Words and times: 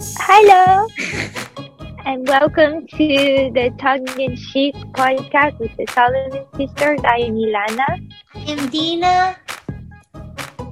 Hello, 0.00 0.86
and 2.06 2.28
welcome 2.28 2.86
to 2.86 3.50
the 3.52 3.74
Tongue 3.80 4.06
in 4.20 4.36
Cheek 4.36 4.76
podcast 4.92 5.58
with 5.58 5.76
the 5.76 5.86
Solomon 5.90 6.46
Sisters. 6.56 7.00
I 7.04 7.16
am 7.18 7.34
Ilana, 7.34 8.08
I'm 8.32 8.68
Dina. 8.68 9.36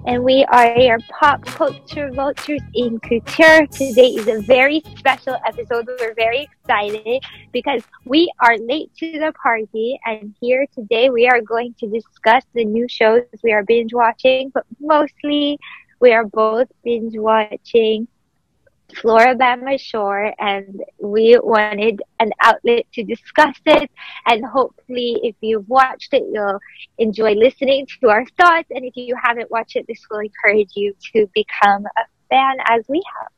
and 0.07 0.23
we 0.23 0.45
are 0.45 0.79
your 0.79 1.01
pop 1.09 1.45
culture 1.45 2.13
vultures 2.13 2.61
in 2.75 3.01
couture. 3.01 3.67
Today 3.67 4.11
is 4.11 4.29
a 4.29 4.43
very 4.43 4.81
special 4.97 5.37
episode. 5.45 5.89
We're 5.99 6.15
very 6.15 6.43
excited 6.49 7.25
because 7.51 7.83
we 8.05 8.33
are 8.39 8.57
late 8.59 8.95
to 8.99 9.11
the 9.19 9.33
party, 9.43 9.99
and 10.07 10.37
here 10.41 10.67
today 10.73 11.11
we 11.11 11.27
are 11.27 11.41
going 11.41 11.75
to 11.81 11.89
discuss 11.89 12.45
the 12.55 12.65
new 12.65 12.87
shows 12.87 13.23
we 13.43 13.53
are 13.53 13.65
binge 13.65 13.93
watching, 13.93 14.51
but 14.55 14.65
mostly 14.79 15.59
we 15.99 16.13
are 16.13 16.25
both 16.25 16.69
binge 16.85 17.17
watching 17.17 18.07
Floribama 18.95 19.79
Shore 19.79 20.33
and 20.39 20.83
we 21.01 21.39
wanted 21.43 22.01
an 22.21 22.33
outlet 22.41 22.87
to 22.95 23.03
discuss 23.03 23.57
it 23.67 23.91
and 24.27 24.45
hopefully 24.45 25.19
if 25.23 25.35
you've 25.41 25.69
watched 25.69 26.15
it 26.15 26.23
you'll 26.33 26.61
enjoy 26.99 27.33
listening 27.35 27.87
to 28.01 28.09
our 28.09 28.25
thoughts 28.39 28.69
and 28.71 28.85
if 28.85 28.97
you 28.97 29.15
haven't 29.21 29.51
watched 29.51 29.77
it 29.77 29.87
this 29.89 30.01
will 30.11 30.21
encourage 30.21 30.71
you 30.75 30.95
to 31.13 31.29
become 31.35 31.85
a 31.85 32.05
fan 32.29 32.57
as 32.67 32.85
we 32.89 33.03
have. 33.21 33.29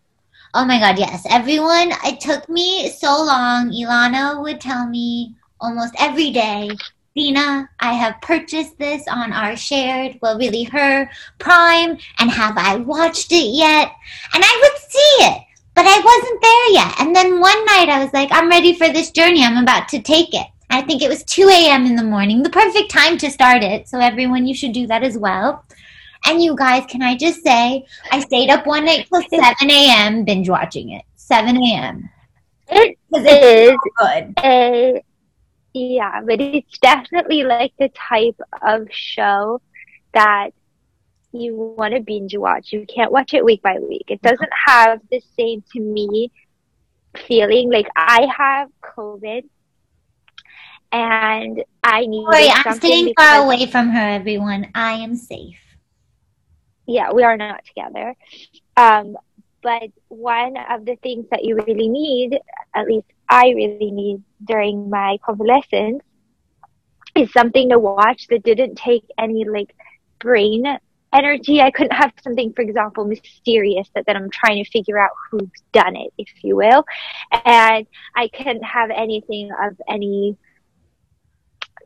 Oh 0.54 0.64
my 0.64 0.78
god, 0.78 0.98
yes. 0.98 1.26
Everyone, 1.28 1.92
it 2.04 2.20
took 2.20 2.48
me 2.48 2.88
so 2.88 3.08
long. 3.22 3.70
Ilana 3.70 4.40
would 4.40 4.60
tell 4.60 4.88
me 4.88 5.36
almost 5.60 5.94
every 5.98 6.30
day, 6.30 6.70
Dina, 7.18 7.68
I 7.80 7.94
have 7.94 8.20
purchased 8.20 8.78
this 8.78 9.02
on 9.08 9.32
our 9.32 9.56
shared, 9.56 10.20
well, 10.22 10.38
really 10.38 10.62
her 10.62 11.10
Prime, 11.40 11.98
and 12.20 12.30
have 12.30 12.56
I 12.56 12.76
watched 12.76 13.32
it 13.32 13.56
yet? 13.56 13.90
And 14.32 14.44
I 14.46 14.58
would 14.62 14.80
see 14.88 15.24
it, 15.26 15.42
but 15.74 15.84
I 15.84 15.98
wasn't 15.98 16.40
there 16.40 16.70
yet. 16.70 17.00
And 17.00 17.16
then 17.16 17.40
one 17.40 17.64
night 17.64 17.88
I 17.88 18.04
was 18.04 18.12
like, 18.12 18.28
I'm 18.30 18.48
ready 18.48 18.72
for 18.72 18.88
this 18.88 19.10
journey. 19.10 19.42
I'm 19.42 19.60
about 19.60 19.88
to 19.88 20.00
take 20.00 20.32
it. 20.32 20.46
I 20.70 20.80
think 20.82 21.02
it 21.02 21.08
was 21.08 21.24
2 21.24 21.48
a.m. 21.48 21.86
in 21.86 21.96
the 21.96 22.04
morning, 22.04 22.44
the 22.44 22.50
perfect 22.50 22.88
time 22.88 23.18
to 23.18 23.32
start 23.32 23.64
it. 23.64 23.88
So, 23.88 23.98
everyone, 23.98 24.46
you 24.46 24.54
should 24.54 24.72
do 24.72 24.86
that 24.86 25.02
as 25.02 25.18
well. 25.18 25.64
And 26.24 26.40
you 26.40 26.54
guys, 26.54 26.84
can 26.88 27.02
I 27.02 27.16
just 27.16 27.42
say, 27.42 27.84
I 28.12 28.20
stayed 28.20 28.48
up 28.48 28.64
one 28.64 28.84
night 28.84 29.08
till 29.08 29.22
7 29.22 29.42
a.m. 29.68 30.24
binge 30.24 30.48
watching 30.48 30.90
it. 30.90 31.04
7 31.16 31.56
a.m. 31.56 32.08
It's 32.68 33.00
so 33.10 33.76
good. 33.98 34.34
a 34.38 35.02
yeah, 35.78 36.20
but 36.24 36.40
it's 36.40 36.78
definitely 36.78 37.44
like 37.44 37.72
the 37.78 37.88
type 37.90 38.40
of 38.62 38.88
show 38.90 39.60
that 40.14 40.50
you 41.32 41.54
want 41.56 41.94
to 41.94 42.00
binge 42.00 42.36
watch. 42.36 42.72
You 42.72 42.86
can't 42.86 43.12
watch 43.12 43.34
it 43.34 43.44
week 43.44 43.62
by 43.62 43.78
week. 43.78 44.06
It 44.08 44.22
doesn't 44.22 44.50
have 44.66 45.00
the 45.10 45.20
same 45.36 45.62
to 45.72 45.80
me 45.80 46.30
feeling 47.16 47.70
like 47.70 47.88
I 47.96 48.28
have 48.36 48.68
COVID 48.82 49.44
and 50.90 51.62
I 51.84 52.06
need 52.06 52.24
Sorry, 52.30 52.48
I'm 52.48 52.76
staying 52.76 53.12
far 53.16 53.44
away 53.44 53.66
from 53.66 53.90
her, 53.90 54.08
everyone. 54.08 54.68
I 54.74 54.94
am 54.94 55.16
safe. 55.16 55.58
yeah, 56.86 57.12
we 57.12 57.22
are 57.22 57.36
not 57.36 57.64
together. 57.66 58.14
Um, 58.76 59.16
but 59.62 59.90
one 60.08 60.56
of 60.56 60.84
the 60.86 60.96
things 60.96 61.26
that 61.30 61.44
you 61.44 61.56
really 61.56 61.88
need, 61.88 62.38
at 62.74 62.86
least 62.86 63.06
I 63.28 63.50
really 63.50 63.90
need 63.90 64.22
during 64.44 64.88
my 64.88 65.18
convalescence, 65.24 66.02
is 67.14 67.32
something 67.32 67.70
to 67.70 67.78
watch 67.78 68.26
that 68.28 68.42
didn't 68.42 68.76
take 68.76 69.04
any 69.18 69.44
like 69.44 69.74
brain 70.18 70.78
energy. 71.12 71.60
I 71.60 71.70
couldn't 71.70 71.92
have 71.92 72.12
something, 72.22 72.52
for 72.52 72.62
example, 72.62 73.04
mysterious 73.04 73.88
that 73.94 74.04
then 74.06 74.16
I'm 74.16 74.30
trying 74.30 74.62
to 74.62 74.70
figure 74.70 74.98
out 74.98 75.10
who's 75.30 75.50
done 75.72 75.96
it, 75.96 76.12
if 76.18 76.28
you 76.42 76.56
will. 76.56 76.84
And 77.44 77.86
I 78.16 78.28
couldn't 78.28 78.62
have 78.62 78.90
anything 78.90 79.50
of 79.60 79.76
any 79.88 80.36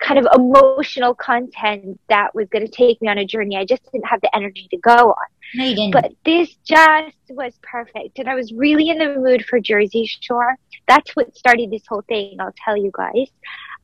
kind 0.00 0.18
of 0.18 0.26
emotional 0.34 1.14
content 1.14 2.00
that 2.08 2.34
was 2.34 2.48
going 2.48 2.66
to 2.66 2.72
take 2.72 3.00
me 3.00 3.08
on 3.08 3.18
a 3.18 3.24
journey. 3.24 3.56
I 3.56 3.64
just 3.64 3.82
didn't 3.92 4.06
have 4.06 4.20
the 4.20 4.34
energy 4.34 4.66
to 4.70 4.76
go 4.78 5.10
on. 5.10 5.31
No, 5.54 5.64
you 5.64 5.74
didn't. 5.74 5.92
But 5.92 6.12
this 6.24 6.54
just 6.64 7.16
was 7.30 7.58
perfect. 7.62 8.18
And 8.18 8.28
I 8.28 8.34
was 8.34 8.52
really 8.52 8.88
in 8.88 8.98
the 8.98 9.16
mood 9.18 9.44
for 9.44 9.60
Jersey 9.60 10.06
Shore. 10.20 10.56
That's 10.88 11.14
what 11.14 11.36
started 11.36 11.70
this 11.70 11.82
whole 11.88 12.02
thing, 12.08 12.36
I'll 12.40 12.54
tell 12.64 12.76
you 12.76 12.90
guys. 12.92 13.28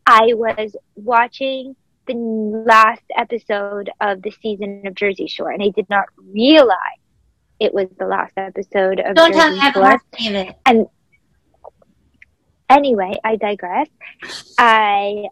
I 0.06 0.32
was 0.34 0.74
watching 0.96 1.76
the 2.06 2.14
last 2.14 3.02
episode 3.16 3.90
of 4.00 4.22
the 4.22 4.30
season 4.42 4.86
of 4.86 4.94
Jersey 4.94 5.26
Shore 5.26 5.50
and 5.50 5.62
I 5.62 5.68
did 5.68 5.88
not 5.90 6.06
realize 6.16 6.76
it 7.60 7.74
was 7.74 7.88
the 7.98 8.06
last 8.06 8.32
episode 8.38 9.00
of 9.00 9.14
Don't 9.14 9.32
Jersey 9.32 9.38
tell 9.38 9.52
me 9.52 9.58
I 9.58 9.64
haven't 9.64 9.82
Shore. 9.82 9.90
watched 9.90 10.04
any 10.20 10.48
of. 10.66 10.86
Anyway, 12.70 13.12
I 13.24 13.36
digress. 13.36 13.88
I 14.58 15.24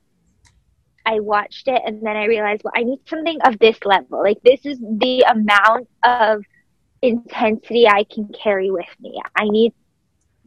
I 1.06 1.20
watched 1.20 1.68
it 1.68 1.80
and 1.86 2.02
then 2.02 2.16
I 2.16 2.24
realized, 2.24 2.62
well, 2.64 2.72
I 2.76 2.82
need 2.82 2.98
something 3.06 3.38
of 3.44 3.58
this 3.58 3.78
level. 3.84 4.20
Like 4.22 4.42
this 4.42 4.66
is 4.66 4.78
the 4.80 5.24
amount 5.30 5.88
of 6.02 6.42
intensity 7.00 7.86
I 7.86 8.04
can 8.04 8.28
carry 8.28 8.70
with 8.70 8.88
me. 9.00 9.20
I 9.36 9.44
need 9.44 9.72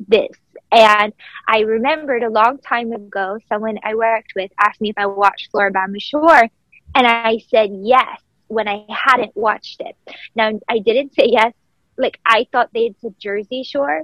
this. 0.07 0.29
And 0.71 1.13
I 1.47 1.61
remembered 1.61 2.23
a 2.23 2.29
long 2.29 2.59
time 2.59 2.91
ago, 2.91 3.39
someone 3.47 3.79
I 3.83 3.95
worked 3.95 4.33
with 4.35 4.51
asked 4.59 4.81
me 4.81 4.89
if 4.89 4.97
I 4.97 5.07
watched 5.07 5.49
Floribama 5.51 5.99
Shore, 5.99 6.49
and 6.95 7.07
I 7.07 7.39
said 7.49 7.69
yes 7.73 8.21
when 8.47 8.67
I 8.67 8.85
hadn't 8.89 9.35
watched 9.35 9.81
it. 9.81 9.95
Now 10.35 10.51
I 10.67 10.79
didn't 10.79 11.15
say 11.15 11.27
yes. 11.27 11.53
Like 11.97 12.19
I 12.25 12.47
thought 12.51 12.69
they 12.73 12.83
had 12.85 12.95
said 13.01 13.15
Jersey 13.19 13.63
Shore, 13.63 14.03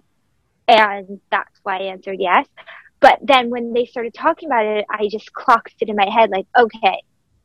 and 0.68 1.20
that's 1.30 1.60
why 1.64 1.80
I 1.80 1.84
answered 1.84 2.18
yes. 2.20 2.48
But 3.00 3.20
then 3.22 3.50
when 3.50 3.74
they 3.74 3.86
started 3.86 4.14
talking 4.14 4.50
about 4.50 4.66
it, 4.66 4.86
I 4.90 5.08
just 5.10 5.32
clocked 5.34 5.76
it 5.80 5.90
in 5.90 5.96
my 5.96 6.10
head 6.10 6.30
like, 6.30 6.48
okay, 6.58 7.04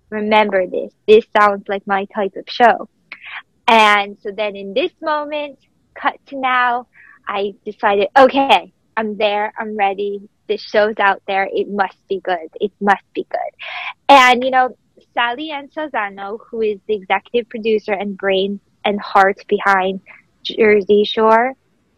remember 0.08 0.66
this. 0.66 0.92
This 1.06 1.24
sounds 1.36 1.68
like 1.68 1.86
my 1.86 2.06
type 2.06 2.34
of 2.36 2.44
show. 2.48 2.88
And 3.68 4.16
so 4.22 4.30
then 4.30 4.56
in 4.56 4.74
this 4.74 4.92
moment, 5.00 5.58
cut 5.94 6.14
to 6.26 6.36
now, 6.36 6.86
I 7.28 7.54
decided, 7.64 8.08
okay, 8.18 8.72
I'm 8.96 9.16
there. 9.16 9.52
I'm 9.56 9.76
ready. 9.76 10.28
This 10.48 10.60
show's 10.60 10.96
out 10.98 11.22
there. 11.26 11.48
It 11.52 11.68
must 11.68 11.96
be 12.08 12.20
good. 12.20 12.48
It 12.60 12.72
must 12.80 13.04
be 13.14 13.26
good. 13.30 13.52
And, 14.08 14.42
you 14.42 14.50
know, 14.50 14.76
Sally 15.14 15.50
Ann 15.50 15.68
Salsano, 15.68 16.38
who 16.50 16.62
is 16.62 16.78
the 16.86 16.94
executive 16.94 17.48
producer 17.48 17.92
and 17.92 18.18
brain 18.18 18.60
and 18.84 19.00
heart 19.00 19.44
behind 19.46 20.00
Jersey 20.42 21.04
Shore, 21.04 21.54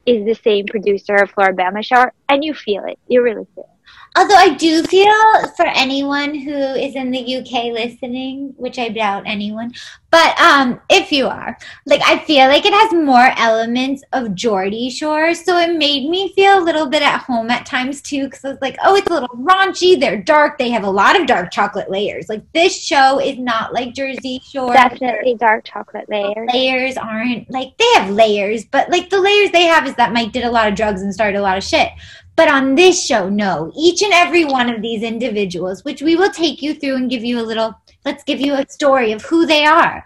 is 0.06 0.24
the 0.24 0.34
same 0.34 0.66
producer 0.66 1.16
of 1.16 1.32
Floribama 1.32 1.84
Shore, 1.84 2.12
and 2.28 2.44
you 2.44 2.54
feel 2.54 2.84
it. 2.84 2.98
You 3.08 3.22
really 3.22 3.46
feel 3.54 3.64
it. 3.64 3.71
Although 4.14 4.36
I 4.36 4.54
do 4.54 4.82
feel 4.84 5.48
for 5.56 5.66
anyone 5.66 6.34
who 6.34 6.52
is 6.52 6.94
in 6.96 7.10
the 7.10 7.36
UK 7.36 7.72
listening, 7.72 8.52
which 8.58 8.78
I 8.78 8.90
doubt 8.90 9.22
anyone, 9.24 9.72
but 10.10 10.38
um, 10.38 10.78
if 10.90 11.10
you 11.10 11.26
are, 11.26 11.56
like 11.86 12.02
I 12.04 12.18
feel 12.18 12.48
like 12.48 12.66
it 12.66 12.74
has 12.74 12.92
more 12.92 13.32
elements 13.38 14.02
of 14.12 14.34
Geordie 14.34 14.90
Shore, 14.90 15.34
so 15.34 15.56
it 15.56 15.78
made 15.78 16.10
me 16.10 16.34
feel 16.34 16.58
a 16.58 16.60
little 16.60 16.86
bit 16.86 17.00
at 17.00 17.22
home 17.22 17.50
at 17.50 17.64
times 17.64 18.02
too. 18.02 18.24
Because 18.24 18.44
I 18.44 18.48
was 18.50 18.58
like, 18.60 18.76
oh, 18.84 18.94
it's 18.96 19.06
a 19.06 19.14
little 19.14 19.28
raunchy. 19.30 19.98
They're 19.98 20.22
dark. 20.22 20.58
They 20.58 20.68
have 20.68 20.84
a 20.84 20.90
lot 20.90 21.18
of 21.18 21.26
dark 21.26 21.50
chocolate 21.50 21.90
layers. 21.90 22.28
Like 22.28 22.44
this 22.52 22.78
show 22.78 23.18
is 23.18 23.38
not 23.38 23.72
like 23.72 23.94
Jersey 23.94 24.42
Shore. 24.44 24.74
Definitely 24.74 25.36
dark 25.36 25.64
chocolate 25.64 26.10
layers. 26.10 26.50
layers 26.52 26.98
aren't 26.98 27.50
like 27.50 27.78
they 27.78 27.90
have 27.94 28.10
layers, 28.10 28.66
but 28.66 28.90
like 28.90 29.08
the 29.08 29.20
layers 29.20 29.50
they 29.52 29.64
have 29.64 29.86
is 29.86 29.94
that 29.94 30.12
Mike 30.12 30.32
did 30.32 30.44
a 30.44 30.50
lot 30.50 30.68
of 30.68 30.74
drugs 30.74 31.00
and 31.00 31.14
started 31.14 31.38
a 31.38 31.42
lot 31.42 31.56
of 31.56 31.64
shit. 31.64 31.88
But 32.34 32.48
on 32.48 32.74
this 32.74 33.04
show, 33.04 33.28
no. 33.28 33.70
Each 33.76 34.02
and 34.02 34.12
every 34.12 34.44
one 34.44 34.70
of 34.70 34.80
these 34.82 35.02
individuals, 35.02 35.84
which 35.84 36.00
we 36.02 36.16
will 36.16 36.30
take 36.30 36.62
you 36.62 36.74
through 36.74 36.96
and 36.96 37.10
give 37.10 37.24
you 37.24 37.38
a 37.40 37.42
little, 37.44 37.74
let's 38.04 38.24
give 38.24 38.40
you 38.40 38.54
a 38.54 38.66
story 38.68 39.12
of 39.12 39.22
who 39.22 39.46
they 39.46 39.64
are. 39.66 40.04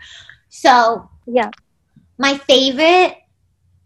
So, 0.49 1.09
Yeah. 1.27 1.51
my 2.19 2.37
favorite, 2.37 3.17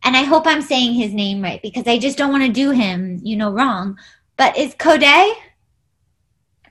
and 0.05 0.17
I 0.17 0.23
hope 0.23 0.47
I'm 0.47 0.63
saying 0.63 0.95
his 0.95 1.13
name 1.13 1.43
right 1.43 1.61
because 1.61 1.87
I 1.87 1.99
just 1.99 2.17
don't 2.17 2.31
want 2.33 2.45
to 2.45 2.53
do 2.53 2.71
him, 2.71 3.21
you 3.23 3.37
know, 3.37 3.51
wrong. 3.53 3.99
But 4.39 4.57
is 4.57 4.75
Koday 4.75 5.33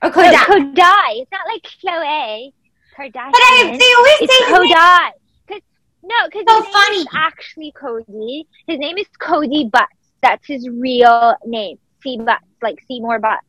or 0.02 0.08
No, 0.08 0.12
Kodak? 0.12 0.46
Kodai. 0.48 1.20
It's 1.22 1.30
not 1.30 1.46
like 1.46 1.62
Khloe. 1.62 2.52
Kardashian. 2.98 3.30
but 3.32 3.40
I, 3.40 3.76
they 3.78 3.92
always 3.96 4.20
it's 4.20 4.32
say. 4.32 4.52
Kodai. 4.52 5.10
Cause, 5.48 5.60
no, 6.02 6.16
because 6.26 6.44
So 6.48 6.56
his 6.56 6.64
name 6.64 6.72
funny. 6.72 6.96
is 6.98 7.06
actually 7.14 7.72
Cody. 7.78 8.48
His 8.66 8.78
name 8.78 8.98
is 8.98 9.06
Cody 9.20 9.68
Butts. 9.72 9.86
That's 10.22 10.46
his 10.46 10.68
real 10.68 11.34
name. 11.44 11.78
C 12.02 12.16
Butts, 12.16 12.44
like 12.62 12.80
Seymour 12.86 13.18
Butts. 13.18 13.46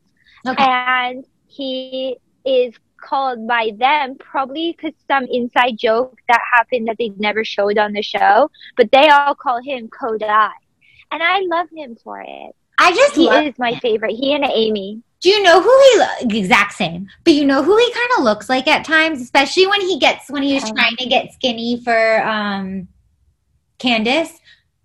Okay. 0.48 0.64
And 0.64 1.26
he 1.48 2.18
is 2.46 2.74
called 2.98 3.48
by 3.48 3.72
them 3.78 4.16
probably 4.20 4.76
because 4.76 4.94
some 5.08 5.26
inside 5.32 5.78
joke 5.78 6.20
that 6.28 6.40
happened 6.54 6.88
that 6.88 6.98
they 6.98 7.10
never 7.18 7.44
showed 7.44 7.78
on 7.78 7.94
the 7.94 8.02
show, 8.02 8.50
but 8.78 8.92
they 8.92 9.10
all 9.10 9.36
call 9.36 9.62
him 9.62 9.90
Kodai. 9.90 10.52
And 11.12 11.22
I 11.22 11.42
love 11.42 11.68
him 11.76 11.98
for 12.04 12.22
it. 12.22 12.56
I 12.80 12.94
just 12.94 13.16
He 13.16 13.28
is 13.28 13.58
my 13.60 13.78
favorite. 13.80 14.14
He 14.14 14.34
and 14.34 14.46
Amy. 14.46 15.02
Do 15.22 15.30
you 15.30 15.44
know 15.44 15.62
who 15.62 15.70
he 15.94 16.00
lo- 16.00 16.38
exact 16.40 16.74
same? 16.74 17.08
But 17.24 17.34
you 17.34 17.46
know 17.46 17.62
who 17.62 17.78
he 17.78 17.92
kind 17.92 18.10
of 18.18 18.24
looks 18.24 18.50
like 18.50 18.68
at 18.68 18.84
times, 18.86 19.22
especially 19.22 19.68
when 19.68 19.82
he 19.82 20.00
gets 20.00 20.30
when 20.32 20.42
he 20.42 20.56
was 20.56 20.64
Um, 20.64 20.76
trying 20.76 20.96
to 20.98 21.06
get 21.06 21.32
skinny 21.34 21.80
for 21.84 22.24
um 22.26 22.88
Candace. 23.78 24.40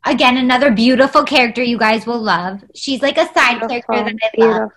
Again 0.06 0.36
another 0.36 0.70
beautiful 0.70 1.22
character 1.24 1.62
you 1.62 1.78
guys 1.78 2.06
will 2.06 2.20
love. 2.20 2.62
She's 2.74 3.02
like 3.02 3.18
a 3.18 3.26
side 3.34 3.60
character 3.68 4.04
that 4.04 4.30
I 4.38 4.46
love. 4.46 4.70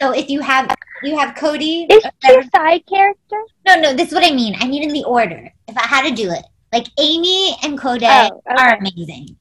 So 0.00 0.12
if 0.12 0.28
you 0.30 0.40
have 0.40 0.74
you 1.02 1.18
have 1.18 1.34
Cody, 1.36 1.86
Is 1.90 2.02
she 2.24 2.32
a 2.34 2.38
uh, 2.38 2.42
side 2.54 2.82
character? 2.86 3.40
no, 3.66 3.80
no, 3.80 3.92
this 3.94 4.08
is 4.08 4.14
what 4.14 4.24
I 4.24 4.30
mean. 4.34 4.56
I 4.60 4.66
mean 4.68 4.82
in 4.82 4.92
the 4.92 5.04
order. 5.04 5.52
If 5.68 5.76
I 5.76 5.86
had 5.86 6.08
to 6.08 6.14
do 6.14 6.30
it, 6.30 6.44
like 6.72 6.86
Amy 6.98 7.56
and 7.62 7.78
Cody 7.78 8.06
Oh, 8.08 8.40
okay. 8.48 8.62
are 8.62 8.76
amazing. 8.78 9.36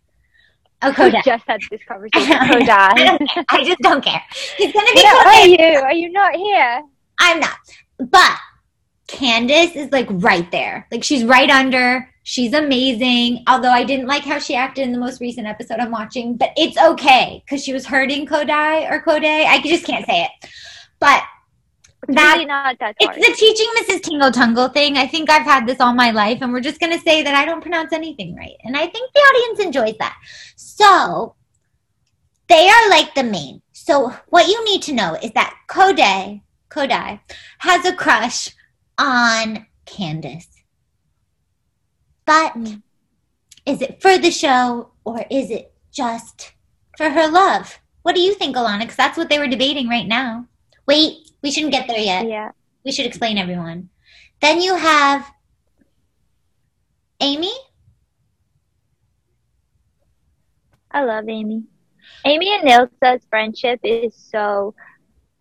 Oh, 0.82 0.94
We 1.00 1.12
just 1.24 1.44
had 1.48 1.62
this 1.72 1.82
conversation. 1.88 2.34
I 2.40 2.48
Kodai. 2.62 2.96
care. 2.98 3.46
I 3.50 3.64
just 3.64 3.80
don't 3.80 4.04
care. 4.04 4.22
He's 4.58 4.74
gonna 4.74 4.92
be 4.94 5.02
Where 5.02 5.28
are 5.28 5.48
you? 5.48 5.80
Are 5.82 5.94
you 5.94 6.12
not 6.12 6.36
here? 6.36 6.82
I'm 7.20 7.40
not. 7.40 7.58
But 7.98 8.38
Candace 9.08 9.76
is 9.76 9.92
like 9.92 10.08
right 10.10 10.50
there. 10.52 10.88
Like 10.92 11.04
she's 11.04 11.24
right 11.24 11.50
under. 11.50 12.10
She's 12.24 12.54
amazing. 12.54 13.44
Although 13.48 13.70
I 13.70 13.84
didn't 13.84 14.08
like 14.08 14.24
how 14.24 14.40
she 14.40 14.56
acted 14.56 14.84
in 14.84 14.92
the 14.92 14.98
most 14.98 15.22
recent 15.22 15.46
episode 15.46 15.80
I'm 15.80 15.92
watching, 15.92 16.38
but 16.38 16.50
it's 16.58 16.78
okay 16.78 17.44
because 17.46 17.64
she 17.64 17.72
was 17.72 17.86
hurting 17.86 18.26
Kodai 18.26 18.90
or 18.90 19.04
Kodai. 19.04 19.46
I 19.46 19.62
just 19.62 19.86
can't 19.86 20.06
say 20.06 20.24
it. 20.24 20.50
But 21.00 21.22
that 22.08 22.34
really 22.34 22.46
not 22.46 22.78
that 22.80 22.96
it's 23.00 23.16
the 23.16 23.36
teaching 23.36 23.68
Mrs. 23.80 24.02
Tingle 24.02 24.32
Tungle 24.32 24.74
thing. 24.74 24.98
I 24.98 25.08
think 25.08 25.30
I've 25.30 25.44
had 25.44 25.68
this 25.68 25.80
all 25.80 25.94
my 25.94 26.12
life, 26.12 26.40
and 26.42 26.52
we're 26.52 26.62
just 26.62 26.80
gonna 26.80 27.00
say 27.00 27.22
that 27.24 27.36
I 27.36 27.46
don't 27.46 27.62
pronounce 27.62 27.94
anything 27.94 28.36
right. 28.36 28.56
And 28.64 28.76
I 28.76 28.88
think 28.88 29.12
the 29.14 29.20
audience 29.20 29.60
enjoys 29.60 29.98
that. 30.00 30.16
So 30.56 31.36
they 32.48 32.68
are 32.68 32.90
like 32.90 33.14
the 33.16 33.24
main. 33.24 33.62
So 33.72 34.14
what 34.30 34.48
you 34.48 34.64
need 34.66 34.82
to 34.84 34.94
know 34.94 35.16
is 35.22 35.32
that 35.32 35.56
Kodai, 35.68 36.42
Kodai 36.70 37.20
has 37.60 37.86
a 37.86 37.96
crush 37.96 38.50
on 38.98 39.66
Candace. 39.86 40.48
But 42.26 42.54
Mm. 42.54 42.82
is 43.66 43.82
it 43.82 44.02
for 44.02 44.18
the 44.18 44.32
show 44.32 44.92
or 45.04 45.26
is 45.30 45.52
it 45.52 45.74
just 45.92 46.54
for 46.98 47.10
her 47.12 47.28
love? 47.28 47.80
What 48.02 48.16
do 48.16 48.22
you 48.22 48.34
think, 48.34 48.56
Ilana? 48.56 48.80
Because 48.82 48.96
that's 48.96 49.18
what 49.18 49.30
they 49.30 49.40
were 49.40 49.48
debating 49.48 49.88
right 49.88 50.08
now. 50.08 50.48
Wait, 50.88 51.30
we 51.42 51.52
shouldn't 51.52 51.74
get 51.74 51.88
there 51.88 51.98
yet. 52.00 52.28
yeah. 52.28 52.52
We 52.84 52.92
should 52.92 53.06
explain 53.08 53.38
everyone. 53.38 53.90
Then 54.42 54.62
you 54.62 54.76
have 54.76 55.32
Amy. 57.20 57.54
I 60.92 61.04
love 61.04 61.28
Amy. 61.28 61.64
Amy 62.26 62.54
and 62.54 62.64
Nilsa's 62.64 63.26
friendship 63.30 63.80
is 63.84 64.16
so, 64.16 64.76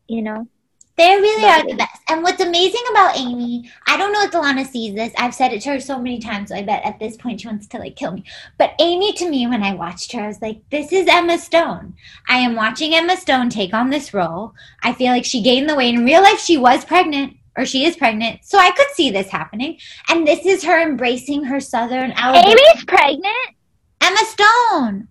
you 0.08 0.22
know, 0.22 0.48
They 0.96 1.16
really 1.16 1.44
are 1.44 1.66
the 1.66 1.74
best. 1.74 2.02
And 2.08 2.22
what's 2.22 2.40
amazing 2.40 2.82
about 2.92 3.16
Amy, 3.16 3.68
I 3.86 3.96
don't 3.96 4.12
know 4.12 4.22
if 4.22 4.30
Delana 4.30 4.64
sees 4.64 4.94
this. 4.94 5.12
I've 5.18 5.34
said 5.34 5.52
it 5.52 5.62
to 5.62 5.70
her 5.70 5.80
so 5.80 5.98
many 5.98 6.20
times, 6.20 6.50
so 6.50 6.54
I 6.54 6.62
bet 6.62 6.84
at 6.84 7.00
this 7.00 7.16
point 7.16 7.40
she 7.40 7.48
wants 7.48 7.66
to 7.68 7.78
like 7.78 7.96
kill 7.96 8.12
me. 8.12 8.24
But 8.58 8.74
Amy, 8.78 9.12
to 9.14 9.28
me, 9.28 9.46
when 9.48 9.64
I 9.64 9.74
watched 9.74 10.12
her, 10.12 10.20
I 10.20 10.28
was 10.28 10.40
like, 10.40 10.62
this 10.70 10.92
is 10.92 11.08
Emma 11.08 11.38
Stone. 11.38 11.94
I 12.28 12.38
am 12.38 12.54
watching 12.54 12.94
Emma 12.94 13.16
Stone 13.16 13.50
take 13.50 13.74
on 13.74 13.90
this 13.90 14.14
role. 14.14 14.54
I 14.82 14.92
feel 14.92 15.08
like 15.08 15.24
she 15.24 15.42
gained 15.42 15.68
the 15.68 15.74
weight. 15.74 15.94
In 15.94 16.04
real 16.04 16.22
life, 16.22 16.38
she 16.38 16.56
was 16.56 16.84
pregnant. 16.84 17.36
Or 17.56 17.64
she 17.64 17.86
is 17.86 17.94
pregnant, 17.94 18.40
so 18.44 18.58
I 18.58 18.72
could 18.72 18.88
see 18.94 19.10
this 19.10 19.28
happening. 19.28 19.78
And 20.08 20.26
this 20.26 20.44
is 20.44 20.64
her 20.64 20.82
embracing 20.82 21.44
her 21.44 21.60
Southern 21.60 22.10
Alabama. 22.10 22.50
Amy's 22.50 22.84
pregnant. 22.84 23.56
Emma 24.00 24.24
Stone. 24.26 25.08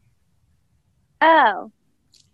Oh, 1.22 1.72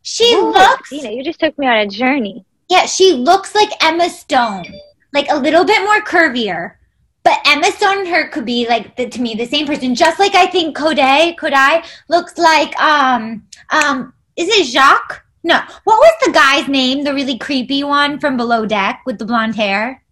She 0.01 0.34
Ooh, 0.34 0.51
looks 0.51 0.92
You 0.92 1.04
know, 1.04 1.12
you 1.12 1.24
just 1.24 1.40
took 1.40 1.56
me 1.60 1.68
on 1.68 1.78
a 1.78 1.88
journey. 1.88 2.44
Yeah, 2.69 2.86
she 2.86 3.13
looks 3.13 3.56
like 3.56 3.69
Emma 3.83 4.10
Stone, 4.10 4.66
like 5.12 5.27
a 5.30 5.38
little 5.38 5.66
bit 5.66 5.83
more 5.83 6.01
curvier. 6.01 6.75
But 7.24 7.39
Emma 7.45 7.71
Stone 7.71 8.00
and 8.00 8.07
her 8.07 8.30
could 8.30 8.45
be 8.45 8.68
like 8.68 8.95
the, 8.95 9.10
to 9.10 9.21
me 9.21 9.36
the 9.36 9.45
same 9.45 9.68
person. 9.68 9.95
Just 9.95 10.19
like 10.19 10.36
I 10.36 10.48
think 10.48 10.77
Kodai 10.77 11.36
Kodai 11.36 11.86
looks 12.07 12.38
like 12.38 12.80
um 12.80 13.44
um 13.71 14.13
is 14.38 14.48
it 14.48 14.68
Jacques? 14.68 15.25
No, 15.44 15.60
what 15.83 15.98
was 15.98 16.13
the 16.25 16.31
guy's 16.31 16.68
name? 16.68 17.04
The 17.04 17.13
really 17.13 17.38
creepy 17.38 17.83
one 17.83 18.19
from 18.19 18.38
Below 18.38 18.66
Deck 18.66 19.01
with 19.06 19.19
the 19.19 19.25
blonde 19.25 19.56
hair. 19.56 20.04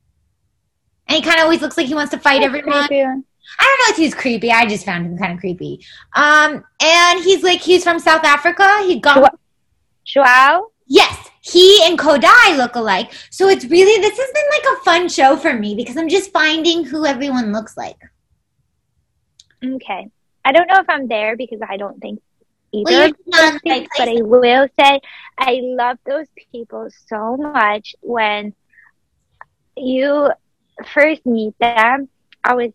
And 1.07 1.15
he 1.15 1.21
kind 1.21 1.37
of 1.37 1.43
always 1.43 1.61
looks 1.61 1.77
like 1.77 1.87
he 1.87 1.95
wants 1.95 2.11
to 2.11 2.19
fight 2.19 2.41
everyone. 2.41 2.87
Creepy. 2.87 3.03
I 3.59 3.63
don't 3.63 3.87
know 3.87 3.91
if 3.91 3.97
he's 3.97 4.13
creepy. 4.13 4.51
I 4.51 4.65
just 4.65 4.85
found 4.85 5.05
him 5.05 5.17
kind 5.17 5.33
of 5.33 5.39
creepy. 5.39 5.85
Um, 6.15 6.63
and 6.81 7.23
he's 7.23 7.43
like 7.43 7.61
he's 7.61 7.83
from 7.83 7.99
South 7.99 8.23
Africa. 8.23 8.67
He 8.85 8.99
got 8.99 9.17
Joa- 9.17 9.37
Joao? 10.05 10.71
Yes, 10.87 11.29
he 11.51 11.81
and 11.85 11.97
Kodai 11.97 12.57
look 12.57 12.75
alike. 12.75 13.11
So 13.31 13.47
it's 13.47 13.65
really 13.65 14.01
this 14.01 14.17
has 14.17 14.31
been 14.31 14.43
like 14.51 14.77
a 14.77 14.83
fun 14.83 15.09
show 15.09 15.37
for 15.37 15.53
me 15.53 15.75
because 15.75 15.97
I'm 15.97 16.09
just 16.09 16.31
finding 16.31 16.83
who 16.83 17.05
everyone 17.05 17.53
looks 17.53 17.77
like. 17.77 17.97
Okay. 19.63 20.07
I 20.43 20.51
don't 20.51 20.67
know 20.67 20.79
if 20.79 20.89
I'm 20.89 21.07
there 21.07 21.35
because 21.35 21.59
I 21.67 21.77
don't 21.77 21.99
think 21.99 22.21
either 22.71 22.91
Well, 22.91 23.09
of 23.09 23.15
not 23.27 23.41
those 23.41 23.61
in 23.63 23.69
the 23.69 23.69
right 23.69 23.79
things, 23.79 23.87
but 23.97 24.09
I 24.09 24.21
will 24.21 24.67
say 24.79 25.01
I 25.37 25.59
love 25.63 25.97
those 26.05 26.27
people 26.51 26.89
so 27.07 27.37
much 27.37 27.95
when 28.01 28.53
you 29.75 30.29
first 30.93 31.25
meet 31.25 31.57
them. 31.59 32.09
I 32.43 32.55
was 32.55 32.71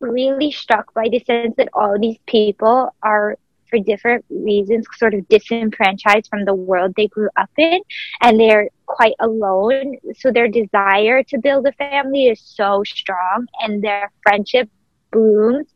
really 0.00 0.50
struck 0.52 0.92
by 0.94 1.08
the 1.08 1.20
sense 1.20 1.54
that 1.56 1.68
all 1.72 1.98
these 1.98 2.18
people 2.26 2.94
are 3.02 3.38
for 3.70 3.78
different 3.78 4.24
reasons 4.28 4.86
sort 4.96 5.14
of 5.14 5.26
disenfranchised 5.28 6.28
from 6.28 6.44
the 6.44 6.54
world 6.54 6.92
they 6.96 7.06
grew 7.06 7.28
up 7.36 7.50
in 7.56 7.80
and 8.20 8.38
they're 8.38 8.68
quite 8.86 9.14
alone. 9.20 9.96
So 10.16 10.30
their 10.30 10.48
desire 10.48 11.22
to 11.24 11.38
build 11.38 11.66
a 11.66 11.72
family 11.72 12.26
is 12.26 12.40
so 12.40 12.82
strong 12.84 13.46
and 13.60 13.82
their 13.82 14.12
friendship 14.22 14.68
blooms 15.12 15.66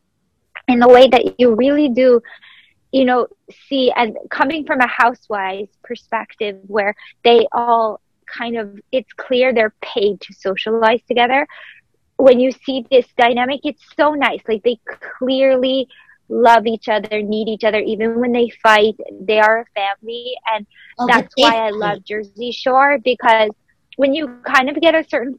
in 0.69 0.81
the 0.81 0.89
way 0.89 1.09
that 1.09 1.39
you 1.39 1.55
really 1.55 1.89
do 1.89 2.21
you 2.93 3.05
know 3.05 3.27
see 3.69 3.93
and 3.97 4.17
coming 4.31 4.65
from 4.65 4.81
a 4.81 4.87
housewife's 4.87 5.77
perspective 5.83 6.59
where 6.67 6.95
they 7.25 7.47
all 7.53 8.01
kind 8.27 8.57
of 8.57 8.79
it's 8.93 9.13
clear 9.15 9.53
they're 9.53 9.75
paid 9.83 10.21
to 10.21 10.33
socialize 10.33 11.01
together. 11.09 11.47
When 12.17 12.39
you 12.39 12.53
see 12.53 12.87
this 12.91 13.07
dynamic 13.19 13.61
it's 13.65 13.83
so 13.97 14.15
nice. 14.15 14.41
Like 14.49 14.63
they 14.63 14.79
clearly 15.19 15.89
love 16.29 16.67
each 16.67 16.89
other 16.89 17.23
need 17.23 17.49
each 17.49 17.65
other 17.65 17.81
even 17.81 18.19
when 18.19 18.33
they 18.33 18.51
fight 18.63 18.95
they 19.21 19.39
are 19.39 19.61
a 19.61 19.67
family 19.75 20.35
and 20.55 20.67
Oh, 20.99 21.07
that's 21.07 21.35
why 21.37 21.57
I 21.57 21.71
love 21.71 22.05
Jersey 22.05 22.53
Shore 22.53 22.99
because 23.05 23.51
when 23.97 24.15
you 24.15 24.39
kind 24.45 24.69
of 24.69 24.81
get 24.81 24.95
a 24.95 25.05
certain 25.09 25.39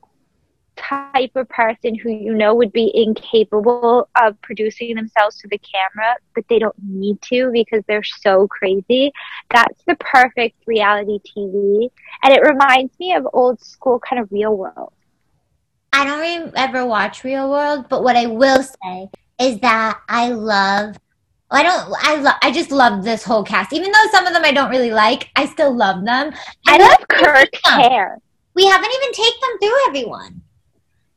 type 0.76 1.32
of 1.36 1.48
person 1.50 1.96
who 1.96 2.10
you 2.10 2.34
know 2.34 2.54
would 2.54 2.72
be 2.74 2.92
incapable 2.94 4.10
of 4.22 4.40
producing 4.42 4.96
themselves 4.96 5.38
to 5.38 5.48
the 5.48 5.60
camera, 5.60 6.16
but 6.34 6.44
they 6.50 6.60
don't 6.60 6.76
need 6.84 7.22
to 7.22 7.50
because 7.54 7.84
they're 7.88 8.04
so 8.04 8.48
crazy, 8.48 9.12
that's 9.54 9.82
the 9.88 9.96
perfect 9.96 10.58
reality 10.68 11.20
TV. 11.20 11.90
And 12.24 12.34
it 12.34 12.42
reminds 12.42 12.98
me 13.00 13.14
of 13.14 13.28
old 13.34 13.62
school 13.62 14.00
kind 14.00 14.22
of 14.22 14.32
real 14.32 14.56
world. 14.56 14.94
I 15.94 16.04
don't 16.04 16.52
ever 16.58 16.86
watch 16.86 17.24
Real 17.24 17.50
World, 17.50 17.88
but 17.88 18.04
what 18.04 18.18
I 18.18 18.26
will 18.26 18.62
say 18.62 19.10
is 19.40 19.60
that 19.60 20.00
I 20.10 20.30
love. 20.30 20.96
I 21.52 21.64
don't. 21.64 21.94
I 22.02 22.16
love. 22.18 22.36
I 22.42 22.52
just 22.52 22.72
love 22.72 23.04
this 23.04 23.24
whole 23.24 23.44
cast. 23.44 23.72
Even 23.74 23.92
though 23.92 24.06
some 24.12 24.26
of 24.26 24.34
them 24.34 24.44
I 24.44 24.52
don't 24.52 24.70
really 24.72 24.92
like, 24.92 25.30
I 25.36 25.46
still 25.46 25.76
love 25.76 26.04
them. 26.04 26.34
I 26.68 26.78
love 26.78 27.08
Kirk's 27.10 27.60
hair. 27.70 28.20
We 28.56 28.66
haven't 28.66 28.90
even 28.92 29.12
taken 29.14 29.40
them 29.42 29.60
through 29.60 29.88
everyone 29.88 30.42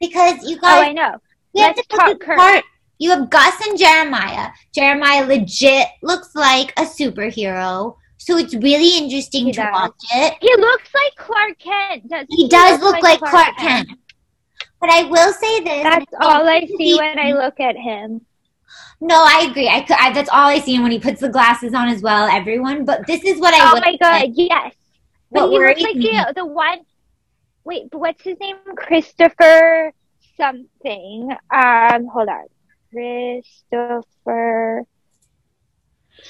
because 0.00 0.48
you 0.48 0.56
Oh, 0.58 0.60
guys. 0.60 0.86
I 0.88 0.92
know. 0.92 1.14
We 1.54 1.62
have 1.62 1.76
Let's 1.76 1.88
to 1.88 1.96
talk 1.96 2.20
Kurt. 2.20 2.36
part. 2.38 2.64
You 2.98 3.10
have 3.10 3.30
Gus 3.30 3.66
and 3.66 3.78
Jeremiah. 3.78 4.50
Jeremiah 4.74 5.24
legit 5.24 5.86
looks 6.02 6.34
like 6.34 6.72
a 6.78 6.82
superhero, 6.82 7.96
so 8.18 8.36
it's 8.36 8.54
really 8.56 8.98
interesting 8.98 9.46
He 9.46 9.52
to 9.52 9.60
does. 9.62 9.72
watch 9.72 9.92
it. 10.12 10.34
He 10.40 10.54
looks 10.56 10.88
like 10.94 11.14
Clark 11.26 11.58
Kent. 11.58 12.08
Doesn't 12.08 12.26
He 12.30 12.42
he 12.42 12.48
does 12.48 12.80
look 12.80 13.00
like 13.02 13.20
Clark 13.20 13.56
Kent. 13.56 13.88
But 14.80 14.90
I 14.90 15.04
will 15.04 15.32
say 15.32 15.60
this. 15.60 15.82
That's 15.82 16.12
all 16.20 16.48
I 16.48 16.66
see 16.66 16.94
when 16.96 17.18
I 17.18 17.32
look 17.32 17.58
at 17.60 17.76
him. 17.76 18.24
No, 19.00 19.16
I 19.16 19.48
agree. 19.50 19.68
I, 19.68 19.86
I 19.98 20.12
that's 20.12 20.28
all 20.28 20.48
I 20.48 20.58
see 20.60 20.78
when 20.78 20.90
he 20.90 20.98
puts 20.98 21.20
the 21.20 21.28
glasses 21.28 21.74
on 21.74 21.88
as 21.88 22.02
well. 22.02 22.28
Everyone, 22.28 22.84
but 22.84 23.06
this 23.06 23.24
is 23.24 23.40
what 23.40 23.54
I. 23.54 23.58
Oh 23.60 23.80
my 23.80 23.96
god, 23.96 24.30
yes. 24.34 24.74
But 25.30 25.50
he 25.50 25.58
looks 25.58 25.80
like 25.80 25.94
the, 25.94 26.32
the 26.36 26.46
one. 26.46 26.80
Wait, 27.64 27.90
but 27.90 27.98
what's 27.98 28.22
his 28.22 28.38
name? 28.40 28.56
Christopher 28.76 29.92
something. 30.36 31.30
Um, 31.52 32.06
hold 32.06 32.28
on. 32.28 32.46
Christopher 32.90 34.84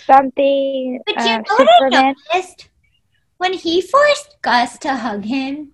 something. 0.04 1.00
But 1.06 1.16
you 1.24 1.30
uh, 1.30 1.38
know 1.38 1.56
what 1.56 1.94
I 1.94 2.14
noticed? 2.34 2.68
When 3.36 3.52
he 3.52 3.80
forced 3.80 4.36
Gus 4.42 4.78
to 4.78 4.96
hug 4.96 5.24
him, 5.24 5.72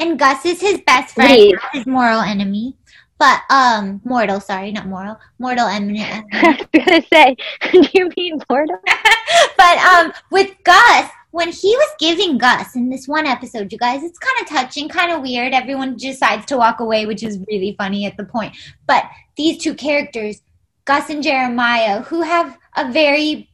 and 0.00 0.18
Gus 0.18 0.44
is 0.44 0.60
his 0.60 0.80
best 0.80 1.14
friend, 1.14 1.52
not 1.52 1.70
his 1.72 1.86
moral 1.86 2.20
enemy. 2.20 2.74
But 3.18 3.42
um, 3.50 4.00
mortal. 4.02 4.40
Sorry, 4.40 4.72
not 4.72 4.86
moral. 4.86 5.20
Mortal 5.38 5.66
enemy. 5.66 6.02
I 6.32 6.66
was 6.72 6.84
gonna 6.84 7.02
say, 7.12 7.36
do 7.70 7.86
you 7.92 8.08
mean 8.16 8.40
mortal? 8.48 8.78
but 9.58 9.78
um, 9.78 10.12
with 10.30 10.56
Gus, 10.64 11.10
when 11.30 11.52
he 11.52 11.76
was 11.76 11.90
giving 11.98 12.38
Gus 12.38 12.74
in 12.74 12.88
this 12.88 13.06
one 13.06 13.26
episode, 13.26 13.70
you 13.70 13.78
guys, 13.78 14.02
it's 14.02 14.18
kind 14.18 14.40
of 14.40 14.48
touching, 14.48 14.88
kind 14.88 15.12
of 15.12 15.20
weird. 15.20 15.52
Everyone 15.52 15.96
decides 15.96 16.46
to 16.46 16.56
walk 16.56 16.80
away, 16.80 17.04
which 17.04 17.22
is 17.22 17.38
really 17.46 17.74
funny 17.76 18.06
at 18.06 18.16
the 18.16 18.24
point. 18.24 18.56
But 18.86 19.04
these 19.36 19.58
two 19.58 19.74
characters, 19.74 20.40
Gus 20.86 21.10
and 21.10 21.22
Jeremiah, 21.22 22.00
who 22.00 22.22
have 22.22 22.56
a 22.74 22.90
very 22.90 23.50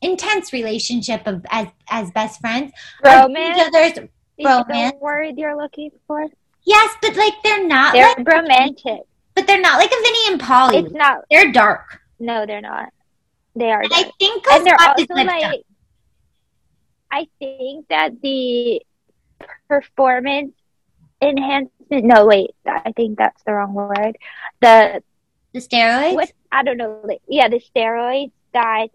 intense 0.00 0.54
relationship 0.54 1.26
of 1.26 1.44
as 1.50 1.68
as 1.90 2.10
best 2.12 2.40
friends. 2.40 2.72
Romance. 3.04 3.58
Each 3.58 3.66
other's 3.66 4.08
romance. 4.40 4.92
the 4.92 4.98
word 5.00 5.38
you're 5.38 5.56
looking 5.56 5.90
for? 6.06 6.26
yes, 6.64 6.94
but 7.02 7.16
like 7.16 7.34
they're 7.42 7.66
not 7.66 7.92
They're 7.94 8.14
like 8.16 8.26
romantic. 8.26 9.00
but 9.34 9.46
they're 9.46 9.60
not 9.60 9.78
like 9.78 9.90
a 9.90 10.02
Vinny 10.02 10.18
and 10.32 10.40
Pauly. 10.40 10.84
It's 10.84 10.94
not. 10.94 11.24
they're 11.30 11.52
dark. 11.52 12.00
No, 12.18 12.46
they're 12.46 12.60
not. 12.60 12.90
They 13.54 13.70
are. 13.70 13.82
I 13.84 14.10
think 14.18 14.46
and 14.48 14.66
they're 14.66 14.80
also 14.80 15.04
like. 15.14 15.62
I 17.10 17.26
think 17.38 17.88
that 17.88 18.22
the 18.22 18.80
performance 19.68 20.54
enhancement. 21.20 21.70
No, 21.90 22.26
wait. 22.26 22.50
I 22.66 22.92
think 22.92 23.18
that's 23.18 23.42
the 23.44 23.52
wrong 23.52 23.74
word. 23.74 24.16
The 24.60 25.02
the 25.52 25.60
steroids. 25.60 26.14
what 26.14 26.32
I 26.50 26.62
don't 26.62 26.78
know. 26.78 27.00
Like, 27.04 27.20
yeah, 27.28 27.48
the 27.48 27.60
steroids 27.60 28.32
that 28.54 28.88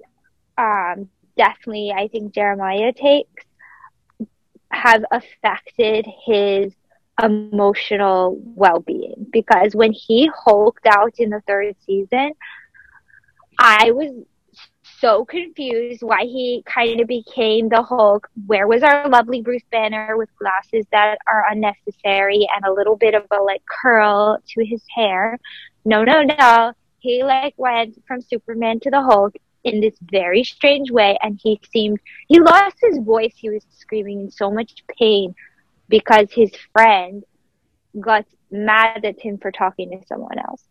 um 0.58 1.10
definitely 1.38 1.92
I 1.96 2.08
think 2.08 2.34
Jeremiah 2.34 2.92
takes 2.94 3.46
have 4.72 5.04
affected 5.12 6.06
his 6.26 6.74
emotional 7.22 8.40
well-being 8.44 9.26
because 9.32 9.74
when 9.74 9.92
he 9.92 10.30
hulked 10.46 10.86
out 10.86 11.14
in 11.18 11.30
the 11.30 11.42
third 11.48 11.76
season, 11.86 12.32
I 13.60 13.92
was 13.92 14.12
so 15.00 15.26
confused 15.26 16.02
why 16.02 16.24
he 16.24 16.64
kind 16.66 17.00
of 17.00 17.08
became 17.08 17.70
the 17.70 17.82
Hulk. 17.82 18.28
Where 18.46 18.68
was 18.68 18.84
our 18.84 19.08
lovely 19.10 19.42
Bruce 19.42 19.64
Banner 19.72 20.18
with 20.18 20.30
glasses 20.38 20.86
that 20.92 21.18
are 21.32 21.46
unnecessary 21.52 22.48
and 22.56 22.66
a 22.66 22.74
little 22.74 22.96
bit 22.96 23.14
of 23.14 23.24
a 23.32 23.42
like 23.42 23.64
curl 23.66 24.40
to 24.48 24.66
his 24.66 24.82
hair? 24.96 25.40
No, 25.86 26.04
no, 26.04 26.24
no. 26.24 26.74
He 27.00 27.24
like 27.24 27.54
went 27.58 28.02
from 28.08 28.22
Superman 28.22 28.80
to 28.82 28.92
the 28.92 29.02
Hulk 29.02 29.36
in 29.64 29.82
this 29.82 29.96
very 30.02 30.44
strange 30.44 30.92
way 30.92 31.18
and 31.22 31.40
he 31.42 31.60
seemed 31.72 32.00
he 32.28 32.40
lost 32.40 32.76
his 32.82 33.00
voice. 33.00 33.34
He 33.36 33.50
was 33.50 33.66
screaming 33.78 34.22
in 34.22 34.32
so 34.32 34.52
much 34.52 34.84
pain 34.98 35.36
because 35.90 36.28
his 36.32 36.52
friend 36.74 37.24
got 38.00 38.26
mad 38.52 39.04
at 39.04 39.20
him 39.20 39.38
for 39.38 39.52
talking 39.52 39.92
to 39.92 40.06
someone 40.08 40.40
else. 40.40 40.64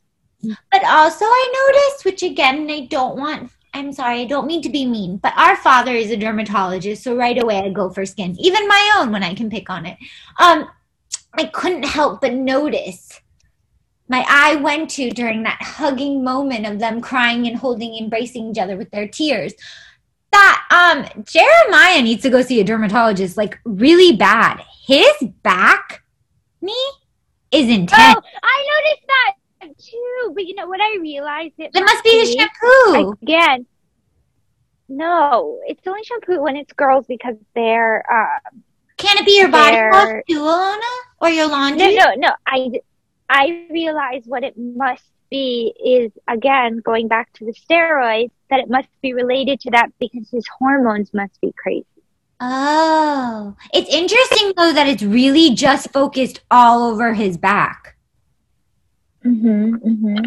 But 0.43 0.85
also, 0.85 1.25
I 1.25 1.71
noticed, 1.75 2.05
which 2.05 2.23
again, 2.23 2.71
I 2.71 2.87
don't 2.87 3.17
want. 3.17 3.51
I'm 3.75 3.93
sorry, 3.93 4.21
I 4.21 4.25
don't 4.25 4.47
mean 4.47 4.63
to 4.63 4.71
be 4.71 4.87
mean, 4.87 5.19
but 5.19 5.35
our 5.37 5.57
father 5.57 5.93
is 5.93 6.11
a 6.11 6.17
dermatologist, 6.17 7.03
so 7.03 7.15
right 7.15 7.43
away 7.43 7.59
I 7.59 7.71
go 7.71 7.91
for 7.91 8.07
skin, 8.07 8.37
even 8.39 8.67
my 8.69 8.97
own 8.97 9.13
when 9.13 9.23
I 9.23 9.35
can 9.35 9.51
pick 9.51 9.69
on 9.69 9.85
it. 9.85 9.99
Um, 10.39 10.69
I 11.35 11.45
couldn't 11.45 11.85
help 11.85 12.23
but 12.23 12.33
notice. 12.33 13.21
My 14.09 14.25
eye 14.29 14.57
went 14.57 14.91
to 14.91 15.11
during 15.11 15.43
that 15.43 15.59
hugging 15.61 16.23
moment 16.23 16.67
of 16.67 16.79
them 16.79 17.01
crying 17.01 17.47
and 17.47 17.57
holding, 17.57 17.97
embracing 17.97 18.51
each 18.51 18.59
other 18.59 18.77
with 18.77 18.91
their 18.91 19.09
tears. 19.09 19.53
That 20.33 20.63
um, 20.71 21.25
Jeremiah 21.25 22.03
needs 22.03 22.23
to 22.23 22.31
go 22.31 22.43
see 22.43 22.61
a 22.61 22.65
dermatologist, 22.65 23.37
like 23.37 23.59
really 23.65 24.17
bad. 24.17 24.63
His 24.87 25.13
back, 25.43 26.05
me, 26.61 26.77
is 27.51 27.69
intense. 27.69 28.17
Oh, 28.17 28.23
I 28.43 28.83
noticed 28.85 29.07
that 29.07 29.35
too. 29.79 30.33
But 30.35 30.47
you 30.47 30.55
know 30.55 30.69
what? 30.69 30.81
I 30.81 30.99
realized 31.01 31.55
it. 31.59 31.71
it 31.75 31.81
must 31.81 32.05
be 32.05 32.21
the 32.21 32.33
shampoo. 32.33 33.17
again. 33.23 33.67
No, 34.89 35.61
it's 35.67 35.85
only 35.87 36.05
shampoo 36.05 36.41
when 36.41 36.57
it's 36.57 36.73
girls 36.73 37.07
because 37.07 37.35
they're 37.55 38.05
um, 38.11 38.63
Can 38.97 39.19
it 39.19 39.27
be 39.27 39.37
your 39.39 39.49
body 39.49 39.77
wash 39.77 40.23
too, 40.29 40.39
Ilana? 40.39 40.81
Or 41.21 41.29
your 41.29 41.49
laundry? 41.49 41.97
no, 41.97 42.05
no, 42.05 42.15
no. 42.15 42.31
I 42.47 42.71
I 43.29 43.67
realize 43.71 44.23
what 44.27 44.45
it 44.45 44.55
must 44.57 45.05
be 45.31 45.75
is 45.85 46.13
again 46.29 46.81
going 46.85 47.09
back 47.09 47.33
to 47.35 47.45
the 47.45 47.53
steroids 47.53 48.31
that 48.49 48.61
it 48.61 48.71
must 48.71 48.89
be 49.03 49.13
related 49.13 49.61
to 49.61 49.71
that 49.73 49.91
because 49.99 50.29
his 50.31 50.47
hormones 50.59 51.13
must 51.13 51.41
be 51.41 51.53
crazy. 51.57 51.87
Oh. 52.39 53.57
It's 53.73 53.93
interesting 53.93 54.53
though 54.57 54.73
that 54.73 54.87
it's 54.87 55.03
really 55.03 55.55
just 55.55 55.93
focused 55.93 56.41
all 56.51 56.85
over 56.85 57.15
his 57.15 57.37
back. 57.37 57.97
Mm-hmm, 59.25 59.75
mm-hmm. 59.75 60.25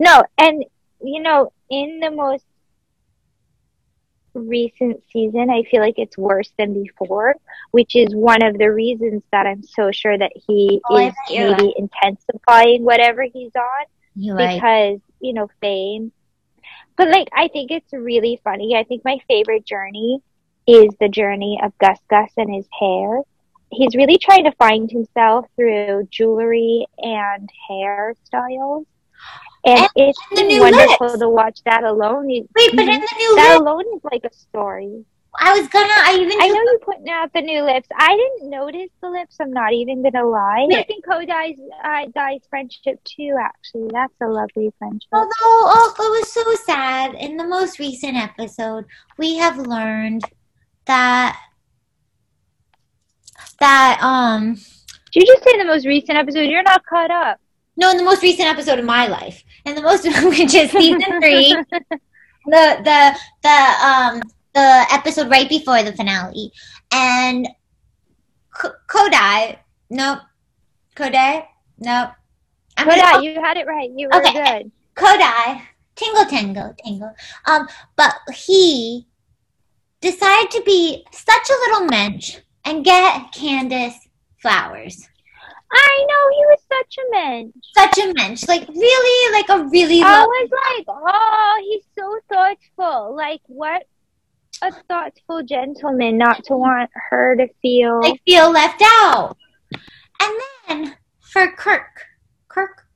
No, 0.00 0.22
and 0.38 0.64
you 1.02 1.20
know, 1.20 1.52
in 1.70 2.00
the 2.00 2.10
most 2.10 2.44
recent 4.38 5.02
season, 5.10 5.50
I 5.50 5.62
feel 5.70 5.80
like 5.80 5.98
it's 5.98 6.16
worse 6.18 6.52
than 6.58 6.74
before, 6.82 7.34
which 7.72 7.94
is 7.96 8.14
one 8.14 8.42
of 8.42 8.58
the 8.58 8.70
reasons 8.72 9.22
that 9.32 9.46
I'm 9.46 9.62
so 9.62 9.90
sure 9.92 10.16
that 10.16 10.32
he 10.46 10.80
Oh, 10.88 10.96
is 10.96 11.14
maybe 11.30 11.74
intensifying 11.76 12.84
whatever 12.84 13.22
he's 13.22 13.52
on 13.56 13.86
right. 14.16 14.60
because, 14.60 15.00
you 15.20 15.32
know, 15.34 15.48
fame. 15.60 16.12
But 16.96 17.08
like, 17.08 17.28
I 17.34 17.48
think 17.48 17.70
it's 17.70 17.92
really 17.92 18.40
funny. 18.44 18.74
I 18.76 18.84
think 18.84 19.04
my 19.04 19.18
favorite 19.28 19.64
journey 19.66 20.20
is 20.66 20.88
the 21.00 21.08
journey 21.08 21.58
of 21.62 21.76
Gus 21.78 21.98
Gus 22.10 22.30
and 22.36 22.54
his 22.54 22.66
hair. 22.78 23.20
He's 23.70 23.94
really 23.96 24.18
trying 24.18 24.44
to 24.44 24.52
find 24.52 24.90
himself 24.90 25.46
through 25.56 26.08
jewelry 26.10 26.86
and 26.98 27.48
hairstyles. 27.70 28.84
And, 29.66 29.80
And 29.80 29.88
it's 29.96 30.18
new 30.32 30.60
wonderful 30.60 31.06
lips. 31.08 31.18
to 31.18 31.28
watch 31.28 31.60
that 31.64 31.84
alone. 31.84 32.26
Wait, 32.28 32.48
but 32.74 32.88
in 32.88 33.00
the 33.00 33.14
new 33.18 33.36
that 33.36 33.58
alone 33.60 33.84
is 33.94 34.02
like 34.04 34.24
a 34.24 34.32
story. 34.34 35.04
I 35.40 35.56
was 35.56 35.68
gonna, 35.68 35.86
I 35.88 36.18
even 36.20 36.40
I 36.40 36.48
know 36.48 36.54
you're 36.54 36.78
putting 36.80 37.10
out 37.10 37.32
the 37.32 37.42
new 37.42 37.62
lips. 37.62 37.86
I 37.96 38.16
didn't 38.16 38.50
notice 38.50 38.90
the 39.00 39.10
lips. 39.10 39.36
I'm 39.40 39.52
not 39.52 39.72
even 39.72 40.02
gonna 40.02 40.24
lie. 40.26 40.66
I 40.72 40.82
think 40.84 41.04
Kodai's 41.04 41.60
uh, 41.84 42.06
Dai's 42.14 42.42
friendship 42.48 42.98
too. 43.04 43.36
Actually, 43.40 43.88
that's 43.92 44.14
a 44.20 44.26
lovely 44.26 44.72
friendship. 44.78 45.08
Although, 45.12 45.28
oh, 45.40 45.94
it 45.96 46.20
was 46.20 46.32
so 46.32 46.54
sad. 46.64 47.14
In 47.14 47.36
the 47.36 47.44
most 47.46 47.78
recent 47.78 48.16
episode, 48.16 48.86
we 49.16 49.36
have 49.36 49.58
learned 49.58 50.22
that 50.86 51.38
that 53.60 53.98
um 54.02 54.54
Did 55.12 55.26
you 55.26 55.26
just 55.26 55.44
say 55.44 55.58
the 55.58 55.64
most 55.64 55.86
recent 55.86 56.18
episode? 56.18 56.42
You're 56.48 56.62
not 56.62 56.84
caught 56.86 57.10
up. 57.10 57.38
no, 57.76 57.90
in 57.90 57.96
the 57.96 58.02
most 58.02 58.22
recent 58.22 58.48
episode 58.48 58.78
of 58.78 58.84
my 58.84 59.06
life, 59.06 59.42
and 59.68 59.76
the 59.76 59.82
most 59.82 60.06
of 60.06 60.24
which 60.24 60.54
is 60.54 60.70
season 60.70 61.20
three, 61.20 61.52
the 62.46 62.64
the 62.88 63.16
the 63.42 63.58
um 63.84 64.22
the 64.54 64.86
episode 64.92 65.30
right 65.30 65.48
before 65.48 65.82
the 65.82 65.92
finale, 65.92 66.50
and 66.92 67.46
K- 68.60 68.68
Kodai, 68.88 69.58
nope, 69.90 70.20
Kodai, 70.96 71.44
nope. 71.78 72.10
I'm 72.76 72.88
Kodai, 72.88 73.12
gonna- 73.12 73.22
you 73.24 73.40
had 73.40 73.56
it 73.56 73.66
right. 73.66 73.90
You 73.94 74.08
were 74.08 74.16
Okay. 74.16 74.32
good. 74.62 74.72
Kodai, 74.96 75.62
tingle 75.96 76.24
tangle 76.24 76.74
tingle. 76.82 77.12
Um, 77.46 77.68
but 77.96 78.14
he 78.34 79.06
decided 80.00 80.50
to 80.52 80.62
be 80.64 81.04
such 81.12 81.50
a 81.50 81.58
little 81.70 81.86
mensch 81.86 82.38
and 82.64 82.84
get 82.84 83.32
Candace 83.32 84.08
flowers. 84.40 85.06
I 85.70 86.06
know 86.08 86.36
he 86.36 86.46
was 86.46 86.60
such 86.68 86.98
a 86.98 87.10
man. 87.10 87.52
Such 87.76 87.98
a 87.98 88.12
mensch, 88.14 88.46
like 88.48 88.66
really, 88.68 89.32
like 89.32 89.48
a 89.48 89.64
really. 89.64 90.02
I 90.02 90.24
was 90.24 90.50
like, 90.50 90.86
oh, 90.88 91.58
he's 91.62 91.84
so 91.98 92.18
thoughtful. 92.28 93.14
Like, 93.16 93.42
what 93.46 93.86
a 94.62 94.72
thoughtful 94.88 95.42
gentleman 95.42 96.18
not 96.18 96.44
to 96.44 96.56
want 96.56 96.90
her 97.10 97.36
to 97.36 97.48
feel. 97.60 98.00
like 98.02 98.20
feel 98.24 98.50
left 98.50 98.82
out. 98.82 99.36
And 100.20 100.34
then 100.68 100.96
for 101.20 101.50
Kirk, 101.52 102.02
Kirk, 102.48 102.86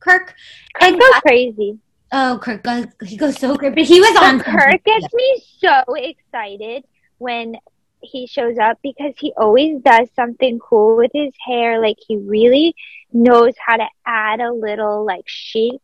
Kirk, 0.00 0.34
I 0.80 0.88
and 0.88 0.98
go 0.98 1.10
crazy. 1.20 1.78
oh 2.12 2.38
Kirk 2.42 2.62
goes 2.62 2.86
he 3.04 3.16
goes 3.16 3.38
so 3.38 3.56
great, 3.56 3.74
but 3.74 3.84
he 3.84 4.00
was 4.00 4.16
on 4.22 4.40
Kirk 4.40 4.82
gets 4.84 5.12
me 5.12 5.42
so 5.58 5.94
excited 5.94 6.84
when 7.18 7.56
he 8.00 8.26
shows 8.26 8.58
up 8.58 8.78
because 8.82 9.14
he 9.18 9.32
always 9.36 9.80
does 9.82 10.08
something 10.14 10.58
cool 10.58 10.96
with 10.96 11.10
his 11.14 11.32
hair. 11.44 11.80
Like 11.80 11.96
he 12.06 12.16
really 12.16 12.74
knows 13.12 13.54
how 13.64 13.76
to 13.76 13.86
add 14.04 14.40
a 14.40 14.52
little 14.52 15.04
like 15.04 15.24
chic 15.26 15.80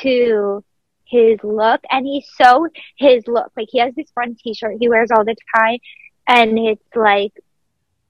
to 0.00 0.64
his 1.04 1.38
look 1.42 1.82
and 1.90 2.06
he's 2.06 2.26
so 2.36 2.68
his 2.96 3.26
look. 3.26 3.52
Like 3.56 3.68
he 3.70 3.78
has 3.80 3.94
this 3.94 4.10
fun 4.14 4.36
t-shirt 4.42 4.76
he 4.80 4.88
wears 4.88 5.10
all 5.10 5.24
the 5.24 5.36
time 5.54 5.78
and 6.26 6.58
it's 6.58 6.82
like 6.94 7.32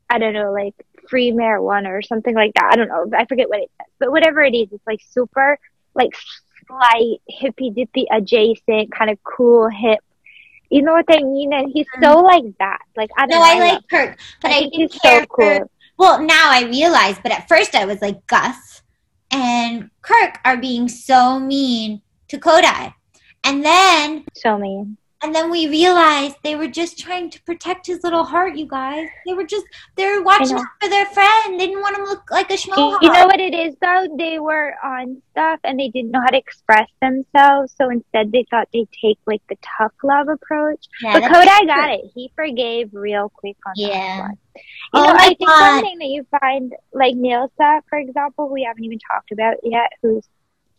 I 0.09 0.19
don't 0.19 0.35
know, 0.35 0.53
like 0.53 0.75
free 1.09 1.33
marijuana 1.33 1.89
or 1.89 2.03
something 2.03 2.35
like 2.35 2.55
that. 2.55 2.71
I 2.73 2.77
don't 2.77 2.89
know. 2.89 3.07
I 3.17 3.25
forget 3.25 3.49
what 3.49 3.61
it 3.61 3.71
says. 3.79 3.89
But 3.99 4.13
whatever 4.13 4.43
it 4.43 4.55
is, 4.55 4.69
it's 4.73 4.87
like 4.87 5.01
super 5.11 5.59
like 5.95 6.13
slight 6.67 7.21
hippy 7.29 7.71
dippy 7.71 8.07
adjacent, 8.11 8.93
kind 8.93 9.11
of 9.11 9.19
cool 9.23 9.69
hip. 9.69 10.01
You 10.73 10.83
know 10.83 10.93
what 10.93 11.05
I 11.09 11.23
mean? 11.23 11.53
And 11.53 11.71
he's 11.73 11.87
so 12.01 12.17
mm-hmm. 12.17 12.27
like 12.27 12.45
that. 12.59 12.81
Like 12.97 13.11
I 13.19 13.27
don't 13.27 13.39
No, 13.39 13.39
know. 13.39 13.43
I 13.45 13.55
love 13.59 13.75
like 13.75 13.89
Kirk, 13.91 14.19
but 14.41 14.51
I 14.51 14.55
I, 14.55 14.59
think 14.61 14.73
didn't 14.73 14.93
he's 14.93 15.01
care 15.01 15.21
so 15.21 15.27
cool. 15.27 15.59
for- 15.59 15.71
Well, 15.99 16.23
now 16.23 16.51
I 16.51 16.65
realize, 16.65 17.17
but 17.23 17.33
at 17.33 17.47
first 17.49 17.75
I 17.75 17.85
was 17.85 18.01
like 18.01 18.27
Gus 18.27 18.83
and 19.31 19.91
Kirk 20.01 20.39
are 20.45 20.57
being 20.57 20.89
so 20.89 21.39
mean 21.39 22.03
to 22.29 22.39
Kodai, 22.39 22.95
and 23.45 23.65
then 23.65 24.25
So 24.35 24.59
mean. 24.59 24.97
And 25.25 25.33
then 25.33 25.51
we 25.51 25.69
realized 25.69 26.37
they 26.43 26.57
were 26.57 26.67
just 26.67 26.99
trying 26.99 27.31
to 27.31 27.43
protect 27.45 27.87
his 27.87 28.03
little 28.03 28.25
heart, 28.25 28.57
you 28.57 28.67
guys. 28.67 29.09
They 29.25 29.35
were 29.35 29.45
just, 29.45 29.65
they 29.97 30.05
were 30.05 30.23
watching 30.23 30.57
out 30.57 30.67
for 30.83 30.89
their 30.89 31.07
friend. 31.07 31.61
They 31.61 31.67
didn't 31.67 31.81
want 31.81 31.97
him 31.97 32.05
to 32.05 32.11
look 32.11 32.29
like 32.31 32.51
a 32.51 32.55
schmo. 32.55 33.01
You 33.01 33.13
know 33.13 33.27
what 33.27 33.39
it 33.39 33.55
is 33.55 33.77
though? 33.81 34.09
They 34.19 34.41
were 34.41 34.75
on 34.83 35.23
stuff 35.31 35.61
and 35.63 35.79
they 35.79 35.89
didn't 35.89 36.11
know 36.11 36.21
how 36.21 36.31
to 36.31 36.37
express 36.37 36.89
themselves, 37.01 37.73
so 37.79 37.89
instead 37.91 38.33
they 38.33 38.45
thought 38.51 38.69
they'd 38.73 38.89
take 39.01 39.19
like 39.27 39.43
the 39.49 39.57
tough 39.79 39.93
love 40.03 40.29
approach. 40.29 40.85
Yeah, 41.01 41.21
but 41.21 41.23
true. 41.29 41.67
got 41.67 41.91
it. 41.91 42.11
He 42.15 42.33
forgave 42.35 42.91
real 42.93 43.31
quick 43.35 43.57
on 43.65 43.75
Yeah. 43.77 44.17
that 44.17 44.19
one. 44.23 44.39
You 44.57 44.63
Oh 44.95 45.07
know, 45.07 45.13
my 45.15 45.19
I 45.21 45.35
think 45.35 45.47
God. 45.47 45.61
one 45.61 45.83
thing 45.83 45.99
that 45.99 46.07
you 46.07 46.27
find, 46.41 46.73
like 46.93 47.15
Nilsa, 47.15 47.83
for 47.89 47.99
example, 47.99 48.49
we 48.51 48.65
haven't 48.65 48.85
even 48.85 48.99
talked 48.99 49.31
about 49.31 49.55
yet, 49.63 49.93
who's 50.03 50.27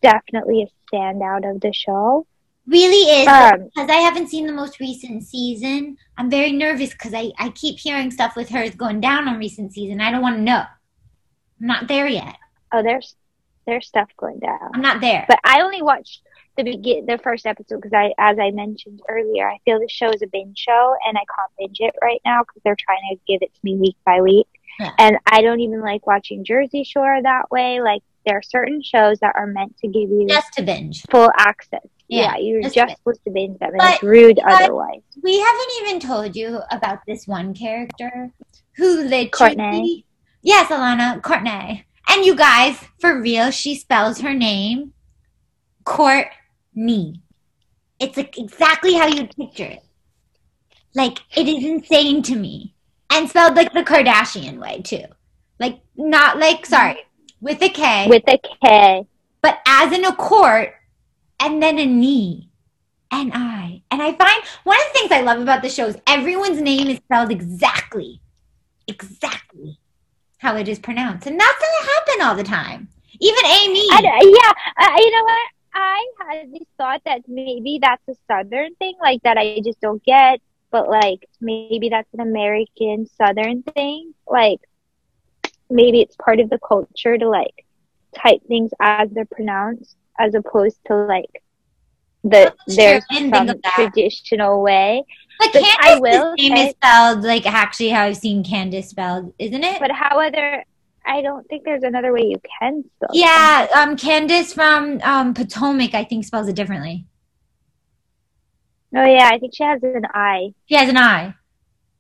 definitely 0.02 0.64
a 0.64 0.96
standout 0.96 1.50
of 1.50 1.62
the 1.62 1.72
show. 1.74 2.28
Really 2.66 3.22
is. 3.22 3.28
Um, 3.28 3.66
because 3.66 3.90
I 3.90 3.96
haven't 3.98 4.30
seen 4.30 4.48
the 4.48 4.54
most 4.54 4.80
recent 4.80 5.24
season. 5.24 5.98
I'm 6.18 6.30
very 6.30 6.52
nervous 6.52 6.92
because 6.92 7.14
I, 7.14 7.32
I 7.38 7.50
keep 7.50 7.78
hearing 7.78 8.10
stuff 8.10 8.36
with 8.36 8.50
her 8.50 8.62
is 8.62 8.76
going 8.76 9.02
down 9.02 9.28
on 9.28 9.38
recent 9.38 9.74
season. 9.74 10.00
I 10.00 10.12
don't 10.12 10.22
want 10.22 10.38
to 10.38 10.42
know. 10.42 10.64
I'm 11.62 11.68
not 11.68 11.88
there 11.88 12.08
yet. 12.08 12.36
oh, 12.72 12.82
there's 12.84 13.16
there's 13.66 13.88
stuff 13.88 14.10
going 14.18 14.40
down. 14.40 14.72
I'm 14.74 14.82
not 14.82 15.00
there. 15.02 15.26
But 15.28 15.40
I 15.44 15.62
only 15.62 15.82
watched 15.82 16.22
the 16.58 16.64
begin 16.64 17.06
the 17.06 17.18
first 17.18 17.46
episode 17.46 17.78
because 17.78 17.94
I, 17.94 18.14
as 18.18 18.38
I 18.40 18.52
mentioned 18.52 19.02
earlier, 19.10 19.50
I 19.50 19.58
feel 19.66 19.80
the 19.80 19.88
show 19.90 20.10
is 20.12 20.22
a 20.22 20.28
binge 20.28 20.58
show, 20.58 20.96
and 21.08 21.18
I 21.18 21.22
can't 21.22 21.52
binge 21.58 21.78
it 21.80 21.96
right 22.02 22.22
now 22.26 22.42
because 22.44 22.62
they're 22.64 22.78
trying 22.78 23.02
to 23.12 23.20
give 23.28 23.42
it 23.42 23.54
to 23.54 23.60
me 23.64 23.76
week 23.76 23.98
by 24.06 24.22
week. 24.22 24.48
Yeah. 24.80 24.92
And 25.00 25.18
I 25.26 25.42
don't 25.42 25.60
even 25.62 25.82
like 25.82 26.06
watching 26.08 26.44
Jersey 26.44 26.84
Shore 26.84 27.20
that 27.22 27.52
way. 27.52 27.82
Like 27.82 28.04
there 28.26 28.38
are 28.38 28.42
certain 28.42 28.82
shows 28.82 29.20
that 29.20 29.36
are 29.36 29.48
meant 29.48 29.78
to 29.80 29.88
give 29.88 30.10
you 30.10 30.28
Just 30.28 30.54
to 30.54 30.64
binge. 30.64 31.04
full 31.10 31.30
access. 31.38 31.86
Yeah, 32.14 32.36
Yeah, 32.36 32.38
you're 32.38 32.62
just 32.70 32.98
supposed 32.98 33.24
to 33.26 33.32
binge 33.32 33.58
them, 33.60 33.70
and 33.70 33.78
But- 33.80 33.94
it's 33.96 34.04
rude 34.04 34.40
otherwise. 34.40 35.02
We 35.22 35.40
haven't 35.40 35.72
even 35.82 36.00
told 36.00 36.36
you 36.36 36.60
about 36.72 37.00
this 37.08 37.28
one 37.28 37.54
character 37.54 38.32
who 38.78 39.04
literally. 39.04 39.56
Kortni. 39.56 40.04
Yes, 40.42 40.70
Ilana, 40.70 41.22
Kortni. 41.22 41.84
And 42.10 42.26
you 42.26 42.36
guys, 42.36 42.78
for 43.00 43.20
real, 43.20 43.50
she 43.52 43.76
spells 43.76 44.20
her 44.22 44.34
name 44.34 44.94
Kortni. 45.86 47.20
It's 48.00 48.18
like 48.18 48.38
exactly 48.38 48.94
how 48.94 49.08
you'd 49.08 49.36
picture 49.36 49.66
it. 49.66 49.84
Like, 50.96 51.20
it 51.36 51.48
is 51.48 51.64
insane 51.64 52.22
to 52.24 52.36
me. 52.36 52.76
And 53.10 53.30
spelled 53.30 53.56
like 53.56 53.74
the 53.74 53.84
Kardashian 53.84 54.60
way, 54.60 54.82
too. 54.82 55.06
Like, 55.60 55.80
not 55.96 56.40
like, 56.40 56.66
sorry, 56.66 56.98
with 57.42 57.62
a 57.62 57.70
K, 57.70 58.08
With 58.10 58.24
a 58.28 58.40
K. 58.64 59.06
but 59.42 59.60
as 59.66 59.92
in 59.94 60.04
a 60.06 60.16
court, 60.16 60.74
and 61.40 61.62
then 61.62 61.78
a 61.80 61.86
knee, 61.86 62.50
and 63.12 63.32
I. 63.34 63.82
And 63.92 64.02
I 64.02 64.14
find 64.14 64.44
one 64.64 64.78
of 64.78 64.84
the 64.88 65.00
things 65.00 65.12
I 65.12 65.22
love 65.22 65.40
about 65.40 65.62
the 65.62 65.70
show 65.70 65.88
is 65.88 65.98
everyone's 66.08 66.62
name 66.62 66.88
is 66.88 66.98
spelled 66.98 67.32
exactly, 67.32 68.22
exactly 68.88 69.80
how 70.40 70.56
it 70.58 70.68
is 70.68 70.80
pronounced. 70.80 71.28
And 71.28 71.40
that's 71.40 71.60
going 71.60 71.72
to 71.82 71.92
happen 71.94 72.28
all 72.28 72.36
the 72.36 72.44
time. 72.44 72.88
Even 73.20 73.46
Amy. 73.46 73.88
I, 73.92 74.02
yeah, 74.04 74.86
uh, 74.86 74.96
you 74.98 75.12
know 75.12 75.24
what? 75.24 75.50
I 75.76 76.06
had 76.20 76.52
this 76.52 76.68
thought 76.78 77.02
that 77.06 77.22
maybe 77.28 77.80
that's 77.82 78.08
a 78.08 78.16
southern 78.28 78.76
thing, 78.76 78.96
like 79.02 79.22
that 79.24 79.38
I 79.38 79.60
just 79.64 79.80
don't 79.80 80.04
get, 80.04 80.42
but 80.72 80.90
like 80.90 81.28
maybe 81.40 81.90
that's 81.90 82.12
an 82.14 82.20
American 82.20 83.08
southern 83.18 83.64
thing. 83.64 84.14
Like 84.28 84.60
maybe 85.70 86.02
it's 86.02 86.16
part 86.16 86.40
of 86.40 86.50
the 86.50 86.60
culture 86.60 87.18
to 87.18 87.28
like 87.30 87.66
type 88.16 88.42
things 88.48 88.72
as 88.80 89.10
they're 89.12 89.26
pronounced, 89.26 89.96
as 90.20 90.36
opposed 90.36 90.78
to 90.88 90.96
like 90.96 91.44
the 92.24 92.54
Sure, 92.70 92.76
there's 92.76 93.04
I 93.10 93.14
didn't 93.16 93.32
think 93.32 93.36
some 93.36 93.50
of 93.50 93.62
that. 93.64 93.74
traditional 93.76 94.62
way. 94.62 95.04
But 95.40 95.50
but 95.54 95.64
I 95.82 96.00
will 96.00 96.34
name 96.38 96.56
say- 96.56 96.68
is 96.70 96.72
spelled 96.76 97.24
like 97.24 97.46
actually 97.46 97.90
how 97.90 98.04
I've 98.04 98.18
seen 98.18 98.44
Candace 98.44 98.90
spelled, 98.90 99.34
isn't 99.40 99.64
it? 99.64 99.80
But 99.80 99.92
how 99.92 100.20
other? 100.20 100.64
I 101.06 101.22
don't 101.22 101.46
think 101.50 101.66
there's 101.66 101.84
another 101.84 102.14
way 102.14 102.22
you 102.22 102.40
can 102.60 102.84
spell. 102.96 103.10
it. 103.14 103.18
yeah, 103.18 103.68
um, 103.76 103.98
Candace 103.98 104.54
from 104.54 105.02
um, 105.04 105.34
Potomac, 105.34 105.94
I 105.94 106.06
think, 106.06 106.24
spells 106.24 106.48
it 106.48 106.56
differently. 106.56 107.06
Oh 108.96 109.04
yeah, 109.04 109.30
I 109.34 109.40
think 109.40 109.54
she 109.56 109.64
has 109.64 109.82
an 109.84 110.04
I. 110.14 110.54
She 110.68 110.76
has 110.76 110.88
an 110.88 110.98
I. 110.98 111.34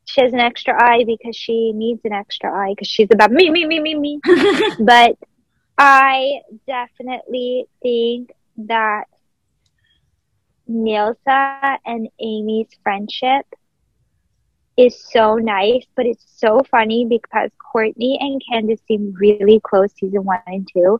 she 0.05 0.21
has 0.21 0.31
an 0.31 0.39
extra 0.39 0.73
eye 0.81 1.03
because 1.05 1.35
she 1.35 1.71
needs 1.73 2.01
an 2.05 2.13
extra 2.13 2.49
eye 2.53 2.71
because 2.73 2.87
she's 2.87 3.07
about 3.11 3.31
me, 3.31 3.49
me, 3.49 3.65
me, 3.65 3.79
me, 3.79 3.95
me. 3.95 4.19
but 4.79 5.17
I 5.77 6.41
definitely 6.67 7.65
think 7.81 8.31
that 8.57 9.05
Nilsa 10.69 11.77
and 11.85 12.09
Amy's 12.19 12.69
friendship 12.83 13.45
is 14.77 15.03
so 15.11 15.35
nice, 15.35 15.85
but 15.95 16.05
it's 16.05 16.25
so 16.37 16.61
funny 16.71 17.05
because 17.05 17.51
Kortni 17.73 18.17
and 18.19 18.41
Candace 18.49 18.81
seem 18.87 19.13
really 19.19 19.59
close 19.63 19.91
season 19.99 20.23
one 20.23 20.39
and 20.47 20.67
two. 20.71 20.99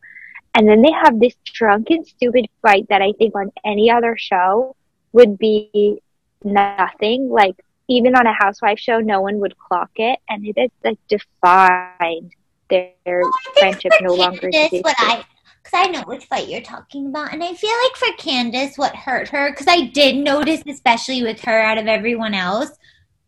And 0.55 0.67
then 0.67 0.81
they 0.81 0.91
have 0.91 1.19
this 1.19 1.35
drunken, 1.45 2.05
stupid 2.05 2.47
fight 2.61 2.87
that 2.89 3.01
I 3.01 3.13
think 3.13 3.35
on 3.35 3.51
any 3.65 3.89
other 3.89 4.15
show 4.17 4.75
would 5.11 5.37
be 5.39 6.01
nothing. 6.43 7.29
Like, 7.29 7.55
even 7.87 8.15
on 8.15 8.27
a 8.27 8.33
housewife 8.33 8.79
show, 8.79 8.99
no 8.99 9.21
one 9.21 9.39
would 9.39 9.57
clock 9.57 9.91
it. 9.95 10.19
And 10.29 10.45
it 10.45 10.59
is 10.59 10.69
like 10.83 10.99
defined 11.07 12.33
their 12.73 13.23
think 13.53 13.57
friendship 13.59 13.91
no 14.01 14.13
longer 14.13 14.47
exists. 14.47 14.83
what 14.83 14.95
I 14.99 15.23
because 15.63 15.87
I 15.87 15.87
know 15.91 16.01
which 16.01 16.25
fight 16.25 16.49
you're 16.49 16.61
talking 16.61 17.07
about, 17.07 17.33
and 17.33 17.41
I 17.43 17.53
feel 17.53 17.71
like 17.83 17.95
for 17.95 18.21
Candace, 18.21 18.77
what 18.77 18.95
hurt 18.95 19.29
her 19.29 19.51
because 19.51 19.67
I 19.67 19.87
did 19.87 20.17
notice, 20.17 20.61
especially 20.67 21.23
with 21.23 21.41
her 21.41 21.59
out 21.61 21.77
of 21.77 21.87
everyone 21.87 22.33
else, 22.33 22.71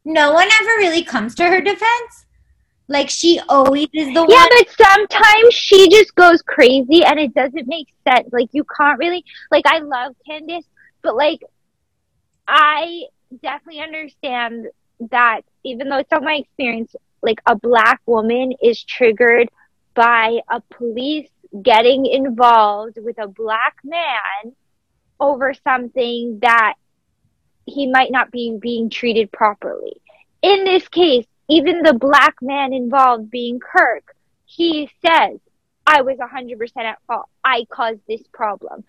no 0.03 0.33
one 0.33 0.49
ever 0.61 0.71
really 0.79 1.03
comes 1.03 1.35
to 1.35 1.45
her 1.47 1.61
defense. 1.61 2.25
Like 2.87 3.09
she 3.09 3.39
always 3.49 3.87
is 3.93 4.07
the 4.07 4.13
Yeah, 4.13 4.19
one. 4.19 4.29
Yeah, 4.29 4.45
but 4.49 4.69
sometimes 4.69 5.53
she 5.53 5.89
just 5.89 6.13
goes 6.15 6.41
crazy 6.41 7.03
and 7.03 7.19
it 7.19 7.33
doesn't 7.33 7.67
make 7.67 7.87
sense. 8.07 8.29
Like 8.31 8.49
you 8.51 8.65
can't 8.77 8.99
really 8.99 9.23
like 9.51 9.65
I 9.65 9.79
love 9.79 10.15
Candace, 10.27 10.65
but 11.01 11.15
like 11.15 11.41
I 12.47 13.05
definitely 13.41 13.81
understand 13.81 14.67
that 15.11 15.41
even 15.63 15.89
though 15.89 15.97
it's 15.97 16.11
not 16.11 16.23
my 16.23 16.35
experience, 16.35 16.95
like 17.25 17.41
a 17.45 17.55
black 17.55 17.99
woman 18.05 18.53
is 18.61 18.83
triggered 18.83 19.49
by 19.95 20.39
a 20.49 20.61
police 20.73 21.29
getting 21.61 22.05
involved 22.05 22.97
with 23.01 23.17
a 23.17 23.27
black 23.27 23.75
man 23.83 24.53
over 25.19 25.53
something 25.53 26.39
that 26.41 26.75
he 27.65 27.87
might 27.87 28.11
not 28.11 28.31
be 28.31 28.57
being 28.61 28.89
treated 28.89 29.31
properly. 29.31 30.01
In 30.41 30.65
this 30.65 30.87
case, 30.87 31.25
even 31.49 31.81
the 31.81 31.93
black 31.93 32.35
man 32.41 32.73
involved 32.73 33.31
being 33.31 33.59
Kirk, 33.59 34.15
he 34.45 34.89
says, 35.05 35.39
I 35.87 36.01
was 36.01 36.17
100% 36.17 36.71
at 36.77 36.99
fault. 37.07 37.29
I 37.43 37.65
caused 37.71 38.01
this 38.07 38.21
problem. 38.33 38.83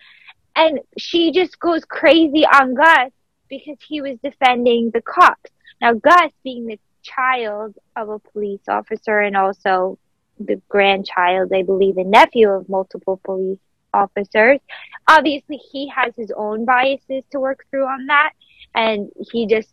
And 0.55 0.79
she 0.97 1.31
just 1.31 1.59
goes 1.59 1.85
crazy 1.85 2.45
on 2.45 2.73
Gus 2.73 3.11
because 3.49 3.77
he 3.87 4.01
was 4.01 4.17
defending 4.23 4.91
the 4.91 5.01
cops. 5.01 5.51
Now, 5.79 5.93
Gus, 5.93 6.31
being 6.43 6.65
the 6.65 6.79
child 7.15 7.75
of 7.95 8.09
a 8.09 8.19
police 8.19 8.67
officer 8.67 9.19
and 9.19 9.35
also 9.37 9.97
the 10.39 10.61
grandchild, 10.69 11.51
I 11.53 11.63
believe, 11.63 11.97
and 11.97 12.11
nephew 12.11 12.49
of 12.49 12.69
multiple 12.69 13.19
police 13.23 13.59
officers, 13.93 14.59
obviously 15.07 15.57
he 15.57 15.87
has 15.89 16.13
his 16.15 16.31
own 16.35 16.65
biases 16.65 17.23
to 17.31 17.39
work 17.39 17.65
through 17.69 17.85
on 17.85 18.07
that. 18.07 18.31
And 18.75 19.09
he 19.31 19.47
just 19.47 19.69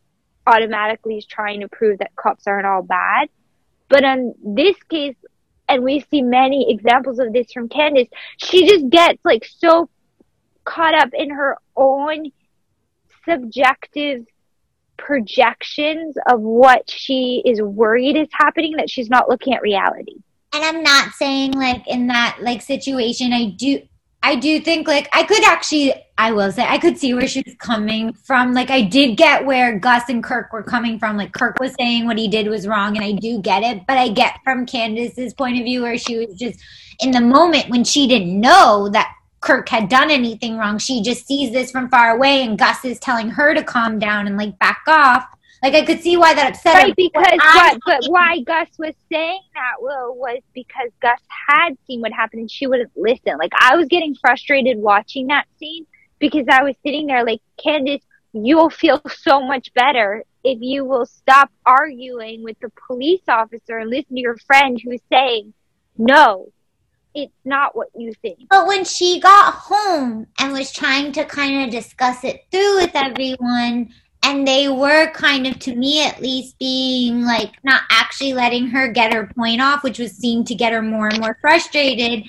automatically 0.47 1.19
is 1.19 1.27
trying 1.27 1.61
to 1.61 1.69
prove 1.69 1.99
that 1.99 2.17
cops 2.17 2.47
aren't 2.47 2.67
all 2.67 2.83
bad. 2.83 3.29
But 3.89 4.05
in 4.05 4.35
this 4.43 4.77
case, 4.89 5.17
and 5.69 5.83
we 5.83 6.05
see 6.11 6.23
many 6.23 6.71
examples 6.71 7.19
of 7.19 7.33
this 7.33 7.53
from 7.53 7.69
Candace, 7.69 8.09
she 8.37 8.67
just 8.67 8.89
gets 8.91 9.23
like 9.25 9.45
so 9.45 9.89
caught 10.65 10.95
up 10.95 11.11
in 11.13 11.31
her 11.31 11.59
own 11.77 12.31
subjective 13.27 14.25
projections 14.97 16.17
of 16.29 16.41
what 16.41 16.89
she 16.89 17.43
is 17.45 17.61
worried 17.61 18.17
is 18.17 18.29
happening 18.33 18.77
that 18.77 18.91
she's 18.91 19.11
not 19.11 19.29
looking 19.29 19.55
at 19.55 19.63
reality. 19.63 20.17
and 20.53 20.65
I'm 20.65 20.83
not 20.83 21.13
saying 21.15 21.53
like 21.53 21.87
in 21.89 22.07
that 22.09 22.39
like 22.41 22.63
situation 22.63 23.33
I 23.33 23.51
do 23.51 23.81
I 24.23 24.37
do 24.37 24.59
think 24.61 24.89
like 24.89 25.09
I 25.13 25.25
could 25.25 25.45
actually 25.45 25.93
I 26.17 26.33
will 26.33 26.51
say 26.51 26.65
I 26.67 26.79
could 26.79 26.97
see 26.97 27.13
where 27.13 27.27
she 27.27 27.43
was 27.45 27.57
coming 27.57 28.13
from. 28.13 28.55
Like 28.55 28.71
I 28.71 28.83
did 28.83 29.17
get 29.17 29.45
where 29.45 29.79
Gus 29.79 30.09
and 30.09 30.23
Kirk 30.23 30.53
were 30.53 30.63
coming 30.63 30.99
from. 30.99 31.17
Like 31.17 31.33
Kirk 31.33 31.59
was 31.59 31.75
saying 31.79 32.07
what 32.07 32.17
he 32.17 32.29
did 32.29 32.49
was 32.49 32.67
wrong 32.67 32.97
and 32.97 33.05
I 33.05 33.13
do 33.13 33.43
get 33.43 33.63
it, 33.63 33.85
but 33.87 33.99
I 33.99 34.09
get 34.09 34.39
from 34.45 34.65
Candace's 34.65 35.35
point 35.35 35.59
of 35.59 35.65
view 35.65 35.83
where 35.83 35.99
she 35.99 36.17
was 36.17 36.35
just 36.37 36.59
in 37.01 37.11
the 37.11 37.21
moment 37.21 37.69
when 37.69 37.85
she 37.85 38.07
didn't 38.07 38.41
know 38.41 38.89
that 38.93 39.13
Kirk 39.45 39.69
had 39.69 39.91
done 39.91 40.11
anything 40.11 40.57
wrong. 40.57 40.79
She 40.79 41.03
just 41.03 41.27
sees 41.27 41.53
this 41.53 41.71
from 41.71 41.91
far 41.91 42.17
away 42.17 42.43
and 42.43 42.59
Gus 42.59 42.83
is 42.85 42.99
telling 42.99 43.29
her 43.29 43.55
to 43.55 43.63
calm 43.63 43.99
down 43.99 44.27
and 44.27 44.39
like 44.39 44.59
back 44.59 44.83
off. 44.89 45.27
Like 45.63 45.75
I 45.75 45.85
could 45.85 46.01
see 46.01 46.17
why 46.17 46.33
that 46.35 46.55
upset 46.55 46.75
her. 46.75 46.83
Right, 46.85 46.97
because 46.97 47.23
But 47.23 47.39
what, 47.39 47.81
but 47.85 48.05
why 48.11 48.41
Gus 48.41 48.69
was 48.79 48.95
saying 49.13 49.41
that, 49.55 49.81
Will, 49.81 50.17
was 50.17 50.41
because 50.55 50.91
Gus 51.01 51.21
had 51.49 51.77
seen 51.87 52.01
what 52.01 52.13
happened 52.13 52.41
and 52.41 52.51
she 52.51 52.67
wouldn't 52.67 52.91
listen. 52.97 53.37
Like, 53.39 53.53
I 53.59 53.77
was 53.77 53.87
getting 53.87 54.15
frustrated 54.15 54.79
watching 54.79 55.27
that 55.27 55.47
scene 55.59 55.87
because 56.19 56.47
I 56.51 56.63
was 56.63 56.75
sitting 56.83 57.07
there 57.07 57.25
like, 57.25 57.41
Candace, 57.63 58.03
you'll 58.33 58.71
feel 58.71 59.01
so 59.09 59.41
much 59.41 59.73
better 59.75 60.25
if 60.43 60.59
you 60.61 60.87
will 60.87 61.07
stop 61.07 61.51
arguing 61.67 62.43
with 62.43 62.59
the 62.61 62.71
police 62.87 63.23
officer 63.29 63.77
and 63.77 63.91
listen 63.91 64.17
to 64.17 64.23
your 64.23 64.39
friend 64.47 64.81
who's 64.83 65.01
saying, 65.11 65.53
no, 65.99 66.51
it's 67.15 67.33
not 67.45 67.77
what 67.77 67.89
you 67.97 68.13
think. 68.23 68.41
But 68.51 68.67
when 68.67 68.85
she 68.85 69.21
got 69.21 69.55
home 69.55 70.27
and 70.41 70.53
was 70.53 70.73
trying 70.73 71.13
to 71.13 71.25
kind 71.25 71.65
of 71.65 71.71
discuss 71.71 72.25
it 72.25 72.45
through 72.51 72.77
with 72.77 72.91
everyone, 72.95 73.91
and 74.25 74.49
they 74.49 74.69
were 74.69 75.11
kind 75.11 75.47
of, 75.47 75.59
to 75.61 75.75
me 75.77 76.05
at 76.05 76.21
least, 76.21 76.59
being 76.59 77.23
like 77.25 77.53
not 77.63 77.83
actually 77.91 78.33
letting 78.33 78.67
her 78.69 78.89
get 78.89 79.13
her 79.13 79.31
point 79.37 79.61
off, 79.61 79.85
which 79.85 79.99
was 79.99 80.13
seemed 80.13 80.47
to 80.49 80.55
get 80.55 80.73
her 80.73 80.83
more 80.83 81.09
and 81.09 81.21
more 81.21 81.37
frustrated. 81.41 82.25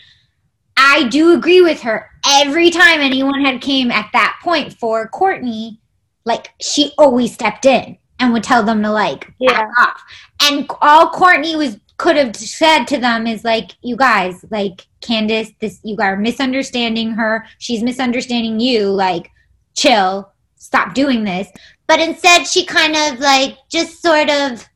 I 0.77 1.07
do 1.07 1.33
agree 1.33 1.61
with 1.61 1.81
her. 1.81 2.09
Every 2.27 2.69
time 2.69 2.99
anyone 2.99 3.45
had 3.45 3.61
came 3.61 3.91
at 3.91 4.09
that 4.13 4.39
point 4.43 4.73
for 4.73 5.09
Kortni, 5.09 5.77
like 6.25 6.49
she 6.59 6.91
always 6.97 7.33
stepped 7.33 7.65
in 7.65 7.97
and 8.19 8.33
would 8.33 8.43
tell 8.43 8.63
them 8.63 8.81
to 8.83 8.91
like 8.91 9.31
Yeah. 9.39 9.53
back 9.53 9.69
off. 9.79 10.03
And 10.41 10.69
all 10.81 11.11
Kortni 11.11 11.57
was 11.57 11.77
could 11.97 12.17
have 12.17 12.35
said 12.35 12.85
to 12.85 12.97
them 12.97 13.25
is 13.25 13.43
like, 13.43 13.71
you 13.81 13.95
guys, 13.95 14.43
like 14.51 14.85
Candace, 15.01 15.51
this 15.59 15.79
you 15.83 15.95
are 15.99 16.17
misunderstanding 16.17 17.11
her. 17.11 17.45
She's 17.59 17.83
misunderstanding 17.83 18.59
you. 18.59 18.89
Like, 18.89 19.31
chill, 19.75 20.31
stop 20.55 20.93
doing 20.93 21.23
this. 21.23 21.47
But 21.87 21.99
instead, 21.99 22.47
she 22.47 22.65
kind 22.65 22.95
of 22.95 23.19
like 23.19 23.57
just 23.69 24.01
sort 24.01 24.29
of. 24.29 24.67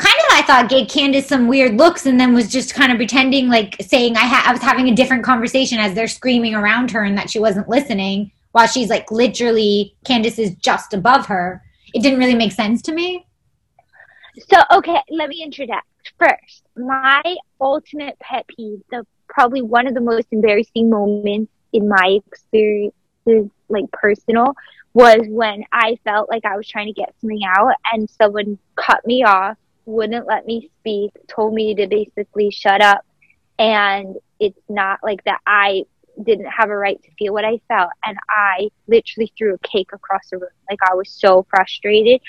Kind 0.00 0.16
of, 0.20 0.32
I 0.32 0.42
thought 0.46 0.70
gave 0.70 0.88
Candace 0.88 1.26
some 1.28 1.48
weird 1.48 1.76
looks, 1.76 2.06
and 2.06 2.18
then 2.18 2.32
was 2.32 2.50
just 2.50 2.74
kind 2.74 2.90
of 2.90 2.96
pretending, 2.96 3.48
like 3.48 3.76
saying 3.80 4.16
I, 4.16 4.24
ha- 4.24 4.44
I 4.46 4.52
was 4.52 4.62
having 4.62 4.88
a 4.88 4.94
different 4.94 5.22
conversation 5.22 5.78
as 5.78 5.92
they're 5.92 6.08
screaming 6.08 6.54
around 6.54 6.90
her, 6.92 7.04
and 7.04 7.16
that 7.18 7.28
she 7.28 7.38
wasn't 7.38 7.68
listening, 7.68 8.32
while 8.52 8.66
she's 8.66 8.88
like 8.88 9.10
literally 9.10 9.94
Candace 10.04 10.38
is 10.38 10.54
just 10.56 10.94
above 10.94 11.26
her. 11.26 11.62
It 11.94 12.02
didn't 12.02 12.18
really 12.18 12.34
make 12.34 12.52
sense 12.52 12.80
to 12.82 12.92
me. 12.92 13.26
So, 14.50 14.62
okay, 14.70 14.98
let 15.10 15.28
me 15.28 15.42
interject 15.42 15.86
first. 16.22 16.62
My 16.76 17.22
ultimate 17.60 18.18
pet 18.18 18.46
peeve, 18.46 18.82
the 18.90 19.06
probably 19.28 19.62
one 19.62 19.86
of 19.86 19.94
the 19.94 20.00
most 20.00 20.26
embarrassing 20.30 20.90
moments 20.90 21.52
in 21.72 21.88
my 21.88 22.20
experiences, 22.26 23.50
like 23.68 23.90
personal, 23.92 24.54
was 24.94 25.20
when 25.28 25.64
I 25.72 25.98
felt 26.04 26.28
like 26.28 26.44
I 26.44 26.56
was 26.56 26.68
trying 26.68 26.86
to 26.86 26.92
get 26.92 27.14
something 27.20 27.40
out 27.46 27.72
and 27.92 28.08
someone 28.10 28.58
cut 28.76 29.06
me 29.06 29.24
off, 29.24 29.56
wouldn't 29.86 30.26
let 30.26 30.46
me 30.46 30.70
speak, 30.80 31.12
told 31.28 31.54
me 31.54 31.74
to 31.74 31.86
basically 31.86 32.50
shut 32.50 32.82
up. 32.82 33.04
And 33.58 34.16
it's 34.38 34.60
not 34.68 35.00
like 35.02 35.24
that 35.24 35.40
I 35.46 35.84
didn't 36.22 36.46
have 36.46 36.68
a 36.68 36.76
right 36.76 37.02
to 37.02 37.10
feel 37.18 37.32
what 37.32 37.44
I 37.44 37.60
felt. 37.68 37.90
And 38.04 38.18
I 38.28 38.68
literally 38.86 39.32
threw 39.36 39.54
a 39.54 39.58
cake 39.58 39.90
across 39.92 40.28
the 40.30 40.38
room. 40.38 40.50
Like 40.70 40.80
I 40.88 40.94
was 40.94 41.08
so 41.08 41.46
frustrated. 41.48 42.20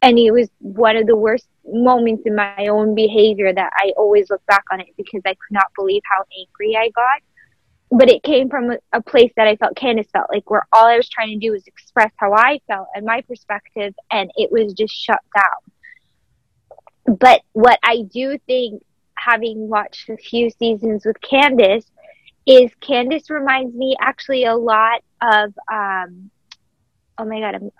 And 0.00 0.18
it 0.18 0.30
was 0.30 0.48
one 0.58 0.96
of 0.96 1.06
the 1.06 1.16
worst 1.16 1.48
moments 1.64 2.22
in 2.24 2.34
my 2.34 2.66
own 2.68 2.94
behavior 2.94 3.52
that 3.52 3.72
I 3.76 3.92
always 3.96 4.30
look 4.30 4.44
back 4.46 4.64
on 4.70 4.80
it 4.80 4.88
because 4.96 5.22
I 5.26 5.30
could 5.30 5.52
not 5.52 5.66
believe 5.76 6.02
how 6.04 6.24
angry 6.38 6.76
I 6.76 6.90
got. 6.90 7.22
But 7.90 8.10
it 8.10 8.22
came 8.22 8.50
from 8.50 8.76
a, 8.92 9.02
place 9.02 9.32
that 9.36 9.48
I 9.48 9.56
felt 9.56 9.74
Candace 9.74 10.08
felt 10.12 10.26
like 10.30 10.50
where 10.50 10.66
all 10.72 10.86
I 10.86 10.96
was 10.96 11.08
trying 11.08 11.30
to 11.30 11.46
do 11.46 11.52
was 11.52 11.66
express 11.66 12.12
how 12.16 12.34
I 12.34 12.60
felt 12.68 12.86
and 12.94 13.06
my 13.06 13.22
perspective 13.22 13.94
and 14.10 14.30
it 14.36 14.52
was 14.52 14.74
just 14.74 14.94
shut 14.94 15.20
down. 15.34 17.16
But 17.18 17.40
what 17.52 17.78
I 17.82 18.02
do 18.12 18.38
think 18.46 18.82
having 19.14 19.68
watched 19.68 20.10
a 20.10 20.18
few 20.18 20.50
seasons 20.50 21.06
with 21.06 21.20
Candace 21.22 21.86
is 22.46 22.70
Candace 22.80 23.30
reminds 23.30 23.74
me 23.74 23.96
actually 24.00 24.44
a 24.44 24.54
lot 24.54 25.02
of 25.22 25.54
um 25.72 26.30
oh 27.16 27.24
my 27.24 27.40
god, 27.40 27.54
I'm 27.54 27.70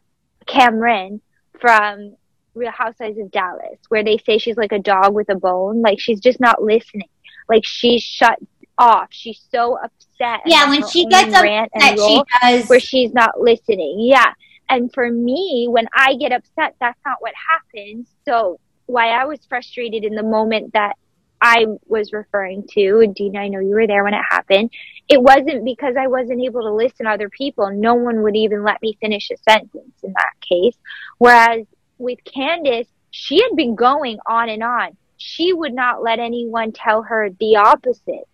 Cameron 0.47 1.21
from 1.61 2.17
Real 2.55 2.73
Housewives 2.73 3.19
of 3.19 3.31
Dallas, 3.31 3.79
where 3.89 4.05
they 4.05 4.19
say 4.19 4.39
she's 4.39 4.57
like 4.57 4.73
a 4.73 4.79
dog 4.79 5.15
with 5.15 5.29
a 5.31 5.37
bone. 5.37 5.83
Like 5.83 6.01
she's 6.01 6.21
just 6.21 6.41
not 6.41 6.63
listening. 6.63 7.09
Like 7.49 7.65
she's 7.65 8.03
shut 8.03 8.39
off. 8.79 9.09
She's 9.11 9.41
so 9.51 9.79
upset. 9.79 10.41
Yeah, 10.47 10.69
when 10.69 10.87
she 10.89 11.07
gets 11.07 11.35
upset, 11.35 11.71
she 11.97 12.23
does. 12.43 12.69
where 12.69 12.81
she's 12.81 13.13
not 13.13 13.41
listening. 13.41 13.97
Yeah. 14.01 14.33
And 14.69 14.93
for 14.93 15.11
me, 15.11 15.67
when 15.71 15.89
I 15.95 16.15
get 16.17 16.33
upset, 16.33 16.77
that's 16.81 16.99
not 17.05 17.17
what 17.21 17.33
happens. 17.49 18.09
So 18.25 18.61
why 18.87 19.09
I 19.09 19.25
was 19.25 19.39
frustrated 19.49 20.05
in 20.05 20.15
the 20.15 20.23
moment 20.23 20.73
that 20.75 20.97
I 21.41 21.67
was 21.87 22.13
referring 22.13 22.67
to, 22.73 23.01
and 23.01 23.15
Dina, 23.15 23.41
I 23.41 23.49
know 23.49 23.61
you 23.61 23.75
were 23.75 23.87
there 23.87 24.05
when 24.05 24.15
it 24.15 24.25
happened. 24.29 24.71
It 25.09 25.23
wasn't 25.23 25.65
because 25.65 25.95
I 25.97 26.07
wasn't 26.07 26.43
able 26.43 26.63
to 26.63 26.73
listen 26.73 27.07
to 27.07 27.13
other 27.13 27.29
people. 27.29 27.71
No 27.71 27.95
one 27.95 28.23
would 28.23 28.37
even 28.37 28.65
let 28.65 28.83
me 28.83 28.99
finish 29.01 29.31
a 29.31 29.37
sentence 29.49 29.95
in 30.03 30.13
that 30.13 30.33
case. 30.41 30.77
Whereas 31.19 31.67
with 31.99 32.19
Candace, 32.25 32.89
she 33.11 33.43
had 33.43 33.57
been 33.57 33.75
going 33.75 34.19
on 34.27 34.49
and 34.49 34.63
on. 34.63 34.97
She 35.17 35.53
would 35.53 35.75
not 35.75 36.03
let 36.03 36.19
anyone 36.19 36.73
tell 36.73 37.03
her 37.03 37.31
the 37.41 37.57
opposite. 37.57 38.29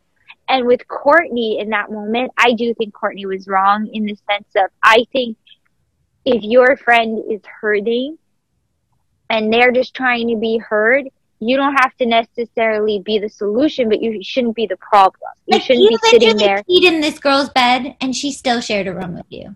And 0.49 0.67
with 0.67 0.87
Kortni 0.89 1.61
in 1.61 1.71
that 1.71 1.91
moment, 1.91 2.33
I 2.37 2.53
do 2.53 2.75
think 2.75 2.95
Kortni 2.95 3.27
was 3.27 3.49
wrong 3.49 3.89
in 3.93 4.05
the 4.05 4.17
sense 4.31 4.49
of 4.57 4.71
I 4.83 5.07
think 5.13 5.39
if 6.25 6.43
your 6.43 6.77
friend 6.77 7.23
is 7.31 7.41
hurting 7.61 8.19
and 9.31 9.53
they're 9.53 9.73
just 9.73 9.95
trying 9.95 10.29
to 10.29 10.37
be 10.37 10.59
heard, 10.59 11.09
you 11.49 11.57
don't 11.57 11.75
have 11.75 11.95
to 11.97 12.07
necessarily 12.07 13.01
be 13.05 13.19
the 13.19 13.29
solution, 13.29 13.89
but 13.89 14.01
you 14.01 14.23
shouldn't 14.23 14.57
be 14.57 14.67
the 14.67 14.77
problem. 14.77 15.31
You 15.47 15.57
Like, 15.57 15.63
shouldn't 15.63 15.89
be 15.89 15.99
sitting 16.11 16.37
there. 16.37 16.63
peed 16.69 16.85
in 16.85 17.01
this 17.01 17.19
girl's 17.19 17.51
bed, 17.51 17.97
and 18.01 18.15
she 18.15 18.33
still 18.33 18.61
shared 18.61 18.87
a 18.87 18.95
room 18.95 19.15
with 19.15 19.27
you. 19.29 19.55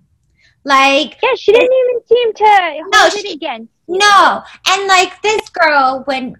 Like, 0.65 1.17
Yeah, 1.23 1.35
she 1.37 1.53
didn't 1.53 1.71
even 1.73 2.07
seem 2.07 2.33
to 2.35 2.83
No, 2.93 3.09
she- 3.11 3.33
against 3.35 3.73
you. 3.87 3.99
no, 3.99 4.43
and 4.69 4.87
like 4.87 5.21
this 5.23 5.49
girl, 5.49 6.03
when, 6.05 6.37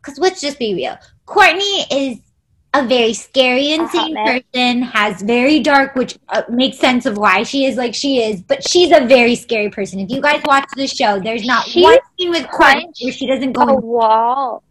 because 0.00 0.18
let's 0.18 0.40
just 0.40 0.58
be 0.58 0.74
real, 0.74 0.96
Kortni 1.26 1.84
is 1.90 2.18
a 2.74 2.86
very 2.86 3.12
scary 3.12 3.72
and 3.72 3.82
A 3.82 3.86
hot 3.86 4.08
insane 4.10 4.42
person. 4.54 4.82
Has 4.82 5.20
very 5.22 5.60
dark, 5.60 5.94
which 5.94 6.16
uh, 6.28 6.42
makes 6.48 6.78
sense 6.78 7.04
of 7.06 7.18
why 7.18 7.42
she 7.42 7.66
is 7.66 7.76
like 7.76 7.94
she 7.94 8.22
is. 8.22 8.40
But 8.42 8.66
she's 8.68 8.92
a 8.92 9.04
very 9.04 9.34
scary 9.34 9.68
person. 9.70 10.00
If 10.00 10.10
you 10.10 10.20
guys 10.22 10.42
watch 10.44 10.64
the 10.76 10.86
show, 10.86 11.20
there's 11.20 11.44
not 11.44 11.64
She 11.66 11.82
one 11.82 11.98
scene 12.18 12.30
with 12.30 12.46
Kortni 12.46 12.84
where 13.00 13.12
she 13.12 13.26
doesn't 13.26 13.52
go 13.52 13.62
A 13.68 13.74
wall. 13.74 14.62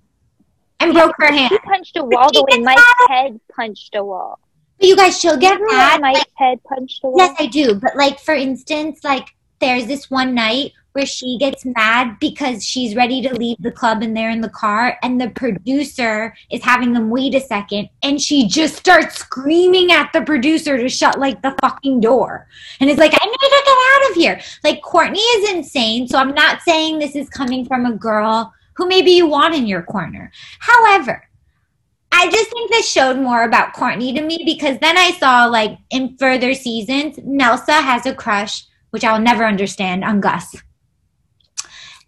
And 0.82 0.94
broke 0.94 1.16
her 1.20 1.32
hand. 1.32 1.52
She 1.52 1.60
punched 1.60 1.98
a 1.98 2.04
wall 2.04 2.30
the 2.32 2.46
way 2.50 2.60
Mike's 2.60 2.82
head 3.08 3.40
punched 3.56 3.96
a 3.96 4.04
wall. 4.04 4.40
But 4.80 4.88
you 4.88 4.96
guys, 4.96 5.20
she'll 5.20 5.38
get 5.38 5.60
mad. 5.62 6.02
Mike's 6.02 6.20
like, 6.20 6.28
head 6.36 6.64
punched 6.64 7.02
a 7.04 7.08
wall? 7.08 7.18
Yes, 7.18 7.36
I 7.40 7.46
do. 7.48 7.76
But 7.76 7.96
like 7.96 8.20
for 8.20 8.34
instance, 8.34 9.04
like 9.04 9.28
there's 9.60 9.86
this 9.86 10.10
one 10.10 10.34
night 10.34 10.74
where 10.94 11.06
she 11.06 11.38
gets 11.38 11.64
mad 11.64 12.18
because 12.20 12.66
she's 12.66 12.96
ready 12.96 13.22
to 13.22 13.34
leave 13.34 13.58
the 13.60 13.72
club 13.72 14.02
and 14.02 14.16
they're 14.16 14.30
in 14.30 14.42
the 14.42 14.50
car 14.50 14.98
and 15.04 15.22
the 15.22 15.30
producer 15.30 16.36
is 16.52 16.62
having 16.64 16.92
them 16.94 17.10
wait 17.10 17.34
a 17.34 17.40
second 17.40 17.88
and 18.04 18.20
she 18.20 18.48
just 18.48 18.76
starts 18.76 19.16
screaming 19.16 19.92
at 19.92 20.12
the 20.12 20.22
producer 20.22 20.78
to 20.78 20.90
shut 20.90 21.18
like 21.18 21.42
the 21.42 21.56
fucking 21.62 22.02
door. 22.02 22.48
And 22.80 22.90
it's 22.90 23.00
like, 23.00 23.14
I 23.14 23.26
need 23.26 23.34
to 23.34 23.64
get 23.66 23.68
out 23.68 24.10
of 24.10 24.16
here. 24.16 24.42
Like 24.64 24.82
Kortni 24.82 25.22
is 25.38 25.52
insane. 25.52 26.08
So 26.08 26.18
I'm 26.18 26.34
not 26.34 26.62
saying 26.62 27.00
this 27.00 27.16
is 27.16 27.30
coming 27.30 27.66
from 27.66 27.86
a 27.86 27.94
girl 27.94 28.54
who 28.82 28.88
maybe 28.88 29.12
you 29.12 29.28
want 29.28 29.54
in 29.54 29.68
your 29.68 29.84
corner. 29.84 30.32
However, 30.58 31.30
I 32.12 32.32
just 32.32 32.50
think 32.50 32.72
this 32.72 32.90
showed 32.90 33.18
more 33.18 33.44
about 33.44 33.76
Kortni 33.76 34.16
to 34.16 34.22
me 34.24 34.42
because 34.44 34.80
then 34.80 34.98
I 34.98 35.12
saw 35.12 35.46
like 35.46 35.78
in 35.92 36.18
further 36.18 36.56
seasons, 36.56 37.18
Nilsa 37.18 37.80
has 37.80 38.08
a 38.08 38.16
crush, 38.16 38.64
which 38.90 39.04
I'll 39.04 39.22
never 39.22 39.46
understand, 39.46 40.04
on 40.04 40.20
Gus. 40.20 40.56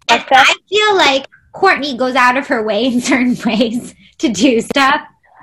And? 0.08 0.24
I 0.32 0.56
feel 0.68 0.96
like 0.96 1.28
Kortni 1.54 1.96
goes 1.96 2.16
out 2.16 2.36
of 2.36 2.48
her 2.48 2.64
way 2.64 2.86
in 2.86 3.00
certain 3.00 3.36
ways 3.46 3.94
to 4.18 4.28
do 4.28 4.60
stuff 4.60 5.00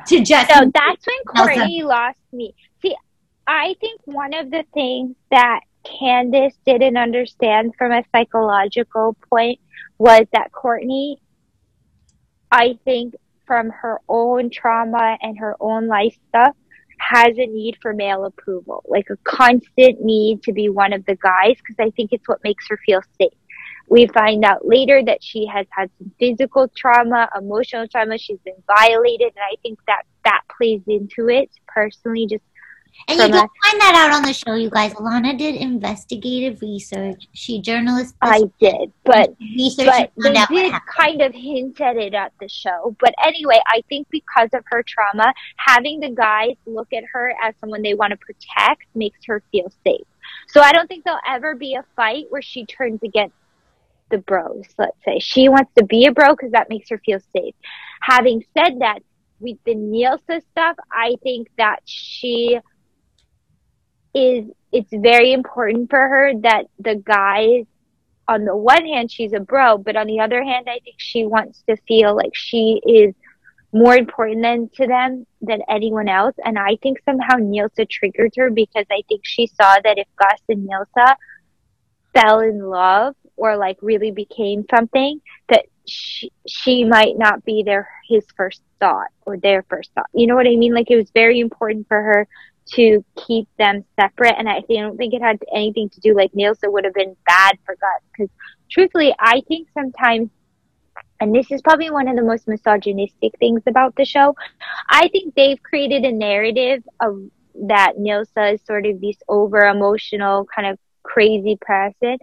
to 0.07 0.21
just 0.21 0.49
So 0.49 0.69
that's 0.73 1.05
when. 1.05 1.47
Kortni 1.47 1.83
lost 1.83 2.19
me. 2.33 2.53
See, 2.81 2.95
I 3.47 3.77
think 3.79 4.01
one 4.03 4.33
of 4.33 4.51
the 4.51 4.65
things 4.73 5.15
that 5.31 5.61
Candace 5.85 6.57
didn't 6.65 6.97
understand 6.97 7.73
from 7.77 7.93
a 7.93 8.03
psychological 8.11 9.15
point 9.29 9.61
was 10.01 10.25
that 10.33 10.51
Kortni, 10.51 11.17
I 12.51 12.79
think 12.85 13.13
from 13.45 13.69
her 13.69 14.01
own 14.09 14.49
trauma 14.49 15.15
and 15.21 15.37
her 15.37 15.55
own 15.59 15.87
life 15.87 16.17
stuff, 16.29 16.55
has 16.97 17.37
a 17.37 17.45
need 17.45 17.77
for 17.83 17.93
male 17.93 18.25
approval, 18.25 18.83
like 18.87 19.05
a 19.11 19.17
constant 19.17 20.03
need 20.03 20.41
to 20.41 20.53
be 20.53 20.69
one 20.69 20.91
of 20.91 21.05
the 21.05 21.15
guys, 21.17 21.55
because 21.57 21.75
I 21.79 21.91
think 21.91 22.13
it's 22.13 22.27
what 22.27 22.43
makes 22.43 22.67
her 22.69 22.79
feel 22.83 23.01
safe. 23.19 23.37
We 23.89 24.07
find 24.07 24.43
out 24.43 24.65
later 24.65 25.03
that 25.05 25.19
she 25.21 25.45
has 25.45 25.67
had 25.69 25.91
some 25.99 26.11
physical 26.19 26.67
trauma, 26.75 27.29
emotional 27.37 27.87
trauma. 27.87 28.17
She's 28.17 28.39
been 28.43 28.63
violated, 28.65 29.33
and 29.35 29.45
I 29.51 29.55
think 29.61 29.77
that 29.85 30.03
that 30.23 30.41
plays 30.57 30.81
into 30.87 31.29
it. 31.29 31.51
Personally, 31.67 32.25
just 32.25 32.43
And 33.07 33.19
you 33.19 33.27
don't 33.27 33.51
find 33.63 33.81
that 33.81 33.95
out 33.95 34.15
on 34.15 34.23
the 34.23 34.33
show, 34.33 34.53
you 34.53 34.69
guys. 34.69 34.93
Ilana 34.93 35.37
did 35.37 35.55
investigative 35.55 36.61
research. 36.61 37.27
She 37.33 37.61
journalist 37.61 38.15
I 38.21 38.43
did, 38.59 38.91
but 39.03 39.35
research 39.39 39.87
but 39.87 40.11
they 40.17 40.23
found 40.23 40.37
out 40.37 40.51
what 40.51 40.61
did 40.61 40.73
kind 40.87 41.21
of 41.21 41.33
hint 41.33 41.81
at 41.81 41.97
it 41.97 42.13
at 42.13 42.33
the 42.39 42.47
show. 42.47 42.95
But 42.99 43.13
anyway, 43.25 43.59
I 43.67 43.81
think 43.89 44.07
because 44.09 44.49
of 44.53 44.63
her 44.67 44.83
trauma, 44.83 45.33
having 45.57 45.99
the 45.99 46.09
guys 46.09 46.55
look 46.65 46.93
at 46.93 47.03
her 47.11 47.33
as 47.43 47.53
someone 47.59 47.81
they 47.81 47.93
want 47.93 48.11
to 48.11 48.17
protect 48.17 48.83
makes 48.95 49.19
her 49.25 49.41
feel 49.51 49.71
safe. 49.83 50.05
So 50.47 50.61
I 50.61 50.71
don't 50.71 50.87
think 50.87 51.03
there'll 51.03 51.19
ever 51.27 51.55
be 51.55 51.75
a 51.75 51.83
fight 51.95 52.25
where 52.29 52.41
she 52.41 52.65
turns 52.65 53.01
against 53.03 53.35
the 54.09 54.19
bros, 54.19 54.65
let's 54.77 54.97
say. 55.03 55.19
She 55.19 55.49
wants 55.49 55.71
to 55.77 55.83
be 55.83 56.05
a 56.05 56.11
bro 56.11 56.35
because 56.35 56.51
that 56.51 56.69
makes 56.69 56.89
her 56.89 56.99
feel 56.99 57.19
safe. 57.33 57.55
Having 58.01 58.45
said 58.53 58.79
that, 58.79 58.99
with 59.39 59.57
the 59.65 59.73
Nilsa 59.73 60.41
stuff, 60.51 60.77
I 60.91 61.15
think 61.23 61.49
that 61.57 61.79
she 61.85 62.59
is, 64.13 64.45
it's 64.71 64.91
very 64.91 65.33
important 65.33 65.89
for 65.89 65.99
her 65.99 66.33
that 66.41 66.65
the 66.79 66.95
guys, 66.95 67.65
on 68.27 68.45
the 68.45 68.55
one 68.55 68.85
hand, 68.85 69.11
she's 69.11 69.33
a 69.33 69.39
bro, 69.39 69.77
but 69.77 69.95
on 69.95 70.07
the 70.07 70.19
other 70.19 70.43
hand, 70.43 70.67
I 70.69 70.79
think 70.83 70.95
she 70.97 71.25
wants 71.25 71.63
to 71.69 71.75
feel 71.87 72.15
like 72.15 72.33
she 72.33 72.81
is 72.85 73.13
more 73.73 73.95
important 73.95 74.41
than 74.41 74.69
to 74.75 74.87
them 74.87 75.25
than 75.41 75.61
anyone 75.69 76.09
else. 76.09 76.35
And 76.43 76.59
I 76.59 76.77
think 76.81 76.99
somehow 77.05 77.35
Nilsa 77.35 77.89
triggered 77.89 78.33
her 78.37 78.49
because 78.49 78.85
I 78.91 79.01
think 79.07 79.21
she 79.23 79.47
saw 79.47 79.75
that 79.83 79.97
if 79.97 80.07
Gus 80.17 80.39
and 80.49 80.67
Nilsa 80.67 81.15
fell 82.13 82.39
in 82.39 82.59
love 82.59 83.15
or 83.37 83.55
like 83.57 83.77
really 83.81 84.11
became 84.11 84.65
something 84.69 85.21
that 85.49 85.65
she, 85.85 86.31
she 86.47 86.83
might 86.83 87.17
not 87.17 87.43
be 87.43 87.63
their 87.63 87.89
his 88.07 88.25
first 88.35 88.61
thought 88.79 89.07
or 89.25 89.37
their 89.37 89.63
first 89.69 89.91
thought. 89.95 90.09
You 90.13 90.27
know 90.27 90.35
what 90.35 90.47
I 90.47 90.55
mean? 90.55 90.73
Like 90.73 90.91
it 90.91 90.97
was 90.97 91.09
very 91.11 91.39
important 91.39 91.87
for 91.87 92.01
her 92.01 92.27
to 92.73 93.03
keep 93.27 93.47
them 93.57 93.83
separate. 93.99 94.35
And 94.37 94.47
I, 94.47 94.61
don't 94.67 94.97
think 94.97 95.13
it 95.13 95.21
had 95.21 95.39
anything 95.53 95.89
to 95.89 95.99
do 95.99 96.15
like 96.15 96.31
Nilsa 96.33 96.71
would 96.71 96.85
have 96.85 96.93
been 96.93 97.15
bad 97.25 97.57
for 97.65 97.75
Gus 97.75 98.01
because 98.11 98.29
truthfully, 98.69 99.13
I 99.19 99.41
think 99.47 99.67
sometimes 99.73 100.29
and 101.19 101.33
this 101.33 101.51
is 101.51 101.61
probably 101.61 101.89
one 101.89 102.07
of 102.07 102.15
the 102.15 102.23
most 102.23 102.47
misogynistic 102.47 103.37
things 103.39 103.61
about 103.67 103.95
the 103.95 104.05
show. 104.05 104.35
I 104.89 105.07
think 105.09 105.35
they've 105.35 105.61
created 105.61 106.03
a 106.03 106.11
narrative 106.11 106.83
of 106.99 107.21
that 107.67 107.93
Nilsa 107.97 108.55
is 108.55 108.61
sort 108.65 108.85
of 108.87 108.99
this 108.99 109.17
over 109.29 109.65
emotional 109.65 110.47
kind 110.53 110.67
of 110.67 110.79
crazy 111.03 111.57
person 111.61 112.17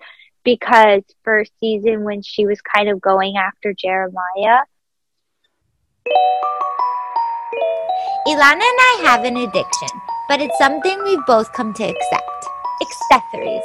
because 0.44 1.02
first 1.24 1.52
season 1.61 2.04
when 2.04 2.22
she 2.22 2.46
was 2.46 2.61
kind 2.61 2.88
of 2.88 3.00
going 3.00 3.37
after 3.37 3.72
Jeremiah. 3.72 4.62
Ilana 8.26 8.52
and 8.52 8.62
I 8.62 9.02
have 9.04 9.24
an 9.24 9.37
addiction, 9.37 9.88
but 10.28 10.40
it's 10.40 10.56
something 10.58 11.02
we've 11.04 11.24
both 11.26 11.52
come 11.52 11.72
to 11.74 11.84
accept. 11.84 12.46
Accessories. 12.82 13.64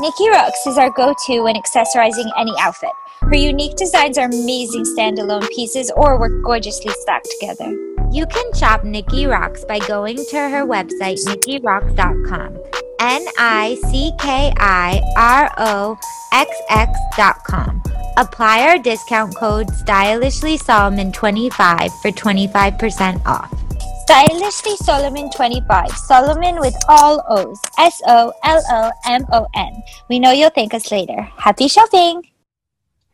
Nicki 0.00 0.28
Roxx 0.30 0.52
is 0.66 0.78
our 0.78 0.90
go-to 0.90 1.42
when 1.42 1.56
accessorizing 1.56 2.30
any 2.38 2.54
outfit. 2.60 2.90
Her 3.20 3.36
unique 3.36 3.76
designs 3.76 4.18
are 4.18 4.26
amazing 4.26 4.84
standalone 4.84 5.48
pieces 5.50 5.90
or 5.96 6.18
work 6.18 6.32
gorgeously 6.42 6.92
stacked 7.00 7.28
together. 7.40 7.70
You 8.12 8.26
can 8.26 8.52
shop 8.54 8.84
Nicki 8.84 9.24
Roxx 9.24 9.66
by 9.66 9.78
going 9.80 10.16
to 10.16 10.36
her 10.36 10.66
website, 10.66 11.18
nickiroxx.com. 11.26 12.58
N 13.00 13.26
I 13.38 13.76
C 13.86 14.12
K 14.20 14.52
I 14.56 15.02
R 15.16 15.52
O 15.58 15.98
X 16.32 16.50
X.com. 16.70 17.82
Apply 18.16 18.68
our 18.68 18.78
discount 18.78 19.34
code 19.36 19.68
Stylishly 19.70 20.56
Solomon 20.56 21.12
25 21.12 21.92
for 22.00 22.10
25% 22.10 23.26
off. 23.26 23.63
Stylishly 24.04 24.76
Solomon 24.76 25.30
25. 25.30 25.88
Solomon 25.92 26.60
with 26.60 26.76
all 26.90 27.24
O's. 27.30 27.58
S 27.78 28.02
O 28.06 28.34
L 28.44 28.62
O 28.70 28.90
M 29.06 29.24
O 29.32 29.46
N. 29.56 29.82
We 30.10 30.18
know 30.18 30.30
you'll 30.30 30.50
thank 30.50 30.74
us 30.74 30.92
later. 30.92 31.22
Happy 31.38 31.68
shopping! 31.68 32.22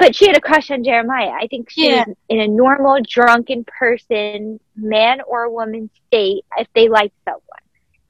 But 0.01 0.17
she 0.17 0.27
had 0.27 0.37
a 0.37 0.41
crush 0.41 0.69
on 0.73 0.83
Jeremiah. 0.83 1.31
I 1.31 1.47
think 1.47 1.71
she 1.71 1.87
Yeah. 1.91 2.07
was 2.09 2.17
in 2.29 2.41
a 2.41 2.49
normal 2.49 2.99
drunken 3.09 3.65
person, 3.67 4.59
man 4.75 5.21
or 5.29 5.49
woman 5.49 5.91
state, 6.09 6.45
if 6.59 6.67
they 6.75 6.89
liked 6.89 7.15
someone. 7.25 7.45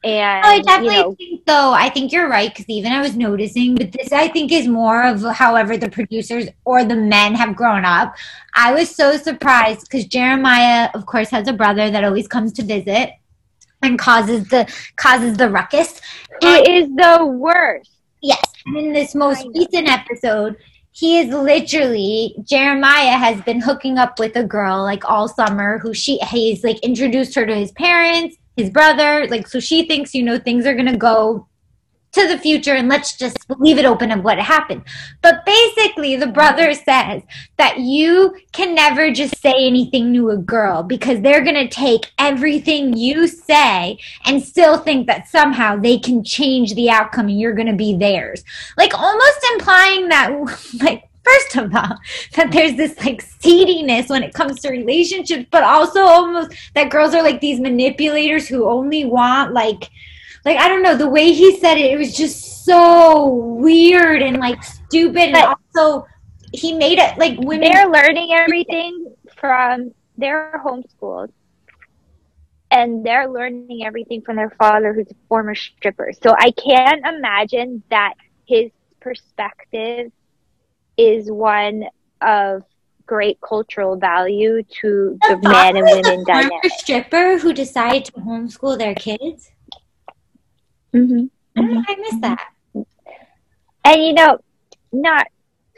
And, 0.02 0.44
Oh, 0.44 0.48
I 0.48 0.60
definitely 0.60 0.96
you 0.96 1.02
know, 1.02 1.14
think 1.14 1.44
though. 1.44 1.72
I 1.72 1.90
think 1.90 2.10
you're 2.10 2.28
right 2.28 2.50
because 2.50 2.68
even 2.68 2.92
I 2.92 3.02
was 3.02 3.16
noticing, 3.16 3.74
but 3.74 3.92
this 3.92 4.12
I 4.12 4.28
think 4.28 4.50
is 4.50 4.66
more 4.66 5.06
of 5.06 5.22
however 5.22 5.76
the 5.76 5.90
producers 5.90 6.48
or 6.64 6.84
the 6.84 6.96
men 6.96 7.34
have 7.34 7.54
grown 7.54 7.84
up. 7.84 8.14
I 8.54 8.72
was 8.72 8.94
so 8.94 9.16
surprised 9.16 9.82
because 9.82 10.06
Jeremiah, 10.06 10.88
of 10.94 11.04
course, 11.04 11.28
has 11.30 11.48
a 11.48 11.52
brother 11.52 11.90
that 11.90 12.04
always 12.04 12.26
comes 12.26 12.52
to 12.54 12.62
visit 12.62 13.10
and 13.82 13.98
causes 13.98 14.48
the 14.48 14.72
causes 14.96 15.36
the 15.36 15.50
ruckus. 15.50 16.00
who 16.40 16.48
is 16.48 16.88
the 16.96 17.26
worst? 17.26 17.90
Yes, 18.22 18.44
and 18.66 18.76
in 18.76 18.92
this 18.92 19.14
most 19.14 19.46
recent 19.54 19.88
episode, 19.88 20.56
he 20.92 21.20
is 21.20 21.28
literally 21.28 22.34
Jeremiah 22.42 23.16
has 23.16 23.40
been 23.42 23.60
hooking 23.60 23.98
up 23.98 24.18
with 24.18 24.36
a 24.36 24.44
girl 24.44 24.82
like 24.82 25.08
all 25.08 25.28
summer 25.28 25.78
who 25.78 25.94
she 25.94 26.18
he's 26.18 26.64
like 26.64 26.78
introduced 26.80 27.34
her 27.34 27.46
to 27.46 27.54
his 27.54 27.72
parents, 27.72 28.36
his 28.61 28.70
brother, 28.70 29.27
like 29.29 29.49
so 29.49 29.61
she 29.61 29.87
thinks 29.87 30.14
you 30.14 30.23
know 30.23 30.38
things 30.38 30.66
are 30.66 30.75
gonna 30.75 30.96
go 30.96 31.46
to 32.12 32.27
the 32.27 32.38
future 32.38 32.75
and 32.75 32.88
let's 32.88 33.16
just 33.16 33.38
leave 33.59 33.79
it 33.79 33.85
open 33.85 34.11
of 34.11 34.25
what 34.25 34.38
happened. 34.38 34.83
But 35.23 35.46
basically 35.46 36.16
the 36.16 36.27
brother 36.27 36.75
says 36.75 37.23
that 37.57 37.79
you 37.79 38.37
can 38.53 38.75
never 38.75 39.12
just 39.12 39.40
say 39.40 39.55
anything 39.57 40.12
to 40.14 40.31
a 40.31 40.37
girl 40.37 40.83
because 40.83 41.20
they're 41.20 41.44
gonna 41.44 41.68
take 41.68 42.11
everything 42.18 42.96
you 42.96 43.29
say 43.29 43.99
and 44.25 44.42
still 44.42 44.79
think 44.79 45.07
that 45.07 45.29
somehow 45.29 45.77
they 45.77 45.99
can 45.99 46.25
change 46.25 46.75
the 46.75 46.90
outcome 46.90 47.29
and 47.29 47.40
you're 47.40 47.55
going 47.55 47.66
to 47.66 47.73
be 47.73 47.96
theirs. 47.96 48.42
Like 48.77 48.92
almost 48.94 49.46
implying 49.53 50.09
that, 50.09 50.31
like, 50.83 51.10
first 51.22 51.56
of 51.56 51.74
all, 51.74 51.96
that 52.35 52.50
there's 52.52 52.76
this 52.76 52.98
like 53.04 53.22
seediness 53.22 54.09
when 54.09 54.22
it 54.22 54.35
comes 54.35 54.61
to 54.61 54.70
relationships, 54.70 55.46
but 55.50 55.62
also 55.62 56.00
almost 56.00 56.52
that 56.74 56.90
girls 56.90 57.14
are 57.14 57.22
like 57.22 57.40
these 57.40 57.61
manipulators 57.61 58.48
who 58.48 58.68
only 58.68 59.04
want 59.04 59.52
like, 59.52 59.90
like 60.44 60.56
I 60.56 60.68
don't 60.68 60.83
know 60.83 60.96
the 60.96 61.09
way 61.09 61.33
he 61.33 61.59
said 61.59 61.76
it. 61.76 61.92
It 61.92 61.98
was 61.98 62.16
just 62.16 62.64
so 62.64 63.28
weird 63.35 64.22
and 64.22 64.38
like 64.38 64.62
stupid, 64.62 65.33
But- 65.33 65.44
and 65.44 65.56
also 65.76 66.06
he 66.52 66.72
made 66.72 66.98
it 66.98 67.16
like 67.18 67.38
women. 67.38 67.70
They're 67.72 67.88
learning 67.88 68.33
everything 68.33 69.14
from 69.37 69.92
their 70.16 70.61
homeschooled. 70.64 71.33
And 72.72 73.04
they're 73.04 73.28
learning 73.28 73.85
everything 73.85 74.22
from 74.22 74.37
their 74.37 74.50
father, 74.50 74.92
who's 74.94 75.11
a 75.11 75.14
former 75.28 75.56
stripper. 75.56 76.12
So 76.22 76.35
I 76.38 76.52
can't 76.52 77.04
imagine 77.04 77.83
that 77.90 78.14
his 78.46 78.70
perspective 79.00 80.12
is 81.00 81.30
one 81.30 81.84
of 82.20 82.62
great 83.06 83.38
cultural 83.40 83.96
value 83.96 84.62
to 84.80 85.18
the, 85.28 85.36
The 85.36 85.48
man 85.48 85.76
and 85.76 85.86
women 85.90 86.24
dynamic. 86.24 86.70
stripper 86.70 87.38
who 87.38 87.52
decided 87.52 88.04
to 88.06 88.12
homeschool 88.12 88.78
their 88.78 88.94
kids. 88.94 89.50
hmm 90.92 91.24
Oh, 91.58 91.84
I 91.88 91.96
missed 91.96 92.20
that. 92.22 92.46
And 93.84 94.04
you 94.04 94.12
know, 94.12 94.38
not 94.92 95.26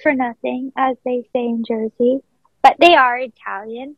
for 0.02 0.12
nothing, 0.14 0.72
as 0.76 0.96
they 1.04 1.22
say 1.32 1.44
in 1.46 1.64
Jersey, 1.66 2.18
but 2.62 2.76
they 2.78 2.94
are 2.94 3.18
Italian. 3.18 3.96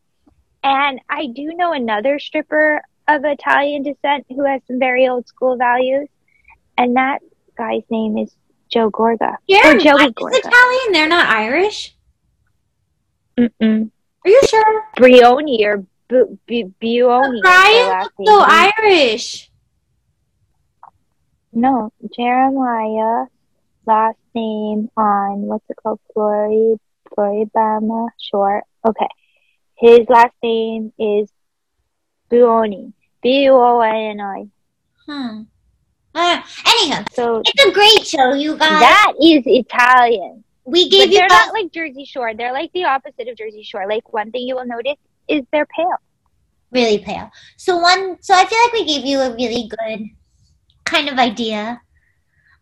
And 0.63 1.01
I 1.09 1.27
do 1.27 1.53
know 1.55 1.73
another 1.73 2.19
stripper 2.19 2.81
of 3.09 3.25
Italian 3.25 3.83
descent 3.83 4.27
who 4.29 4.45
has 4.45 4.63
some 4.67 4.79
very 4.79 5.09
old 5.09 5.27
school 5.27 5.57
values. 5.57 6.09
And 6.79 6.97
that 6.97 7.21
guy's 7.57 7.83
name 7.91 8.17
is 8.19 8.35
Joe 8.75 8.91
Gorga. 8.91 9.37
Yeah, 9.47 9.71
Or 9.71 9.79
Joey 9.79 10.07
is 10.07 10.13
Gorga. 10.15 10.35
Italian. 10.39 10.93
They're 10.93 11.09
not 11.09 11.29
Irish. 11.29 11.95
Mm-mm. 13.39 13.91
Are 14.25 14.29
you 14.31 14.41
sure? 14.49 14.85
Brioni 14.97 15.61
or 15.65 15.85
Bu- 16.09 16.39
Bu- 16.49 16.73
Buoni. 16.81 17.37
is 17.39 17.43
their 17.43 17.53
Brian 17.53 17.89
looks 18.01 18.15
so. 18.27 18.41
Irish. 18.45 19.51
No, 21.53 21.93
Jeremiah 22.17 23.27
last 23.87 24.19
name 24.35 24.91
on 24.97 25.43
what's 25.43 25.65
it 25.71 25.77
called? 25.81 26.01
Florida, 26.13 26.77
Floribama 27.17 28.09
Shore. 28.21 28.65
Okay. 28.85 29.09
His 29.77 30.01
last 30.09 30.35
name 30.43 30.93
is 30.99 31.29
Buoni. 32.29 32.93
B 33.23 33.45
U 33.45 33.53
O 33.55 33.81
N 33.81 34.21
I. 34.21 34.47
Hmm. 35.07 35.43
Uh, 36.15 36.41
anyhow, 36.67 37.05
So 37.13 37.43
it's 37.45 37.65
a 37.65 37.73
great 37.73 38.07
show, 38.07 38.35
you 38.35 38.57
guys. 38.57 38.81
that 38.81 39.13
is 39.21 39.43
Italian. 39.47 40.45
we 40.65 40.85
But 40.85 40.91
gave 40.91 41.09
you 41.13 41.19
they're 41.19 41.29
that. 41.29 41.47
not 41.53 41.55
like 41.63 41.73
Jersey 41.73 42.05
Shore. 42.05 42.35
They're 42.35 42.53
like 42.53 42.73
the 42.73 42.85
opposite 42.85 43.29
of 43.29 43.37
Jersey 43.37 43.63
Shore. 43.65 43.87
Like 43.89 44.13
one 44.13 44.31
thing 44.31 44.43
you 44.47 44.55
will 44.55 44.67
notice 44.67 44.97
is 45.29 45.43
they're 45.53 45.67
pale. 45.67 45.97
really 46.71 46.99
pale. 46.99 47.31
So 47.57 47.77
one, 47.79 48.17
so 48.23 48.35
I 48.35 48.45
feel 48.47 48.59
like 48.65 48.73
we 48.73 48.85
gave 48.85 49.05
you 49.05 49.21
a 49.21 49.35
really 49.35 49.69
good 49.69 50.07
kind 50.85 51.09
of 51.09 51.19
idea 51.19 51.81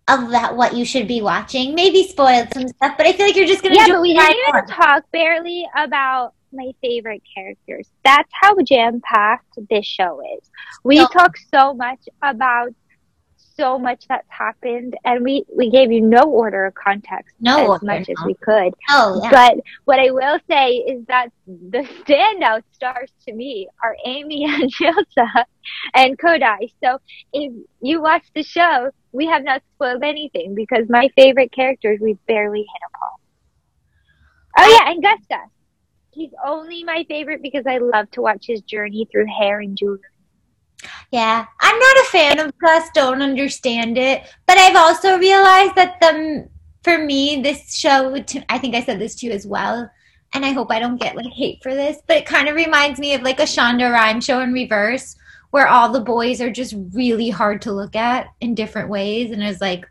of 0.08 0.30
that 0.30 0.56
what 0.56 0.74
you 0.74 0.84
should 0.84 1.06
be 1.06 1.20
watching. 1.22 1.74
Maybe 1.74 2.02
spoiled 2.04 2.48
some 2.52 2.68
stuff, 2.68 2.94
but 2.96 3.06
I 3.06 3.12
feel 3.12 3.26
like 3.26 3.36
you're 3.36 3.46
just 3.46 3.62
gonna 3.62 3.74
Yeah, 3.76 3.86
but 3.88 4.00
we 4.02 4.14
didn't 4.14 4.36
even 4.48 4.66
talk 4.66 5.04
barely 5.12 5.66
about 5.76 6.34
my 6.52 6.72
favorite 6.82 7.22
characters. 7.34 7.88
That's 8.04 8.28
how 8.32 8.56
jam 8.62 9.00
packed 9.02 9.58
this 9.70 9.86
show 9.86 10.20
is. 10.36 10.50
We 10.84 10.96
No. 10.98 11.06
talk 11.06 11.36
so 11.54 11.72
much 11.72 12.00
about 12.20 12.74
so 13.62 13.78
much 13.78 14.06
that's 14.08 14.28
happened, 14.28 14.96
and 15.04 15.22
we 15.22 15.44
we 15.56 15.70
gave 15.70 15.92
you 15.92 16.00
no 16.00 16.22
order 16.22 16.66
of 16.66 16.74
context 16.74 17.34
No 17.40 17.74
as 17.74 17.82
much 17.82 18.08
as 18.08 18.16
we 18.26 18.34
could. 18.34 18.74
Oh 18.88 19.20
yeah. 19.22 19.30
But 19.30 19.64
what 19.84 20.00
I 20.00 20.10
will 20.10 20.38
say 20.50 20.70
is 20.70 21.06
that 21.06 21.28
the 21.46 21.86
standout 22.02 22.62
stars 22.72 23.12
to 23.26 23.32
me 23.32 23.68
are 23.82 23.96
Amy 24.04 24.44
and 24.48 24.72
Jilsa 24.72 25.44
and 25.94 26.18
Kodai. 26.18 26.72
So 26.82 26.98
if 27.32 27.52
you 27.80 28.02
watch 28.02 28.24
the 28.34 28.42
show, 28.42 28.90
we 29.12 29.26
have 29.26 29.44
not 29.44 29.62
spoiled 29.74 30.02
anything 30.02 30.56
because 30.56 30.86
my 30.88 31.08
favorite 31.16 31.52
characters 31.52 32.00
we 32.02 32.14
barely 32.26 32.60
hit 32.60 32.82
upon. 32.94 33.10
Oh 34.58 34.78
yeah, 34.78 34.90
and 34.90 35.02
Gus 35.02 35.20
Gus. 35.28 35.48
He's 36.10 36.32
only 36.44 36.84
my 36.84 37.06
favorite 37.08 37.42
because 37.42 37.64
I 37.66 37.78
love 37.78 38.10
to 38.10 38.22
watch 38.22 38.44
his 38.46 38.60
journey 38.62 39.08
through 39.10 39.26
hair 39.26 39.60
and 39.60 39.78
jewelry. 39.78 40.00
Yeah, 41.10 41.46
I'm 41.60 41.78
not 41.78 41.96
a 41.96 42.08
fan 42.10 42.38
of 42.38 42.58
Gus. 42.58 42.88
Don't 42.94 43.22
understand 43.22 43.98
it, 43.98 44.22
but 44.46 44.58
I've 44.58 44.76
also 44.76 45.18
realized 45.18 45.74
that 45.74 46.00
the 46.00 46.48
for 46.82 46.98
me 46.98 47.42
this 47.42 47.74
show. 47.74 48.14
I 48.48 48.58
think 48.58 48.74
I 48.74 48.82
said 48.82 48.98
this 48.98 49.14
to 49.16 49.26
you 49.26 49.32
as 49.32 49.46
well, 49.46 49.90
and 50.34 50.44
I 50.44 50.52
hope 50.52 50.70
I 50.70 50.78
don't 50.78 51.00
get 51.00 51.16
like 51.16 51.32
hate 51.32 51.62
for 51.62 51.74
this, 51.74 51.98
but 52.06 52.16
it 52.16 52.26
kind 52.26 52.48
of 52.48 52.56
reminds 52.56 52.98
me 52.98 53.14
of 53.14 53.22
like 53.22 53.40
a 53.40 53.44
Shonda 53.44 53.92
Rhimes 53.92 54.24
show 54.24 54.40
in 54.40 54.52
reverse, 54.52 55.16
where 55.50 55.68
all 55.68 55.90
the 55.90 56.00
boys 56.00 56.40
are 56.40 56.50
just 56.50 56.74
really 56.92 57.30
hard 57.30 57.62
to 57.62 57.72
look 57.72 57.96
at 57.96 58.28
in 58.40 58.54
different 58.54 58.88
ways, 58.88 59.30
and 59.30 59.42
it's 59.42 59.60
like 59.60 59.86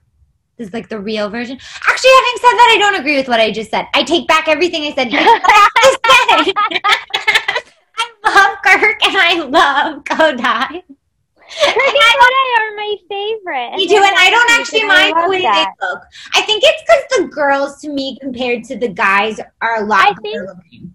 is 0.58 0.74
like 0.74 0.90
the 0.90 1.00
real 1.00 1.30
version. 1.30 1.58
Actually, 1.88 2.12
having 2.12 2.38
said 2.38 2.54
that, 2.54 2.74
I 2.74 2.78
don't 2.80 3.00
agree 3.00 3.18
with 3.18 3.28
what 3.28 3.40
I 3.40 3.52
just 3.52 3.72
said. 3.72 3.86
I 3.94 4.04
take 4.04 4.28
back 4.28 4.48
everything 4.48 4.84
I 4.84 4.94
said. 4.94 5.12
I 8.24 8.36
love 8.36 8.58
Kirk 8.64 9.08
and 9.08 9.18
I 9.18 9.44
love 9.46 10.04
Codi. 10.04 10.84
Kirk 11.64 11.76
and 11.76 12.18
Codi 12.22 12.46
are 12.60 12.76
my 12.76 12.96
favorite. 13.10 13.78
Me 13.78 13.88
too, 13.88 13.96
and 13.96 14.16
I 14.18 14.30
don't 14.30 14.52
actually 14.52 14.84
mind 14.86 15.16
the 15.22 15.30
way 15.30 15.42
that. 15.42 15.74
they 15.80 15.88
look. 15.88 16.04
I 16.34 16.42
think 16.42 16.64
it's 16.64 16.82
because 16.84 17.04
the 17.20 17.36
girls, 17.36 17.82
to 17.82 17.90
me, 17.90 18.18
compared 18.22 18.64
to 18.66 18.78
the 18.78 18.88
guys, 18.88 19.40
are 19.62 19.84
a 19.84 19.86
lot 19.86 20.10
I 20.10 20.14
think, 20.22 20.48
looking. 20.48 20.94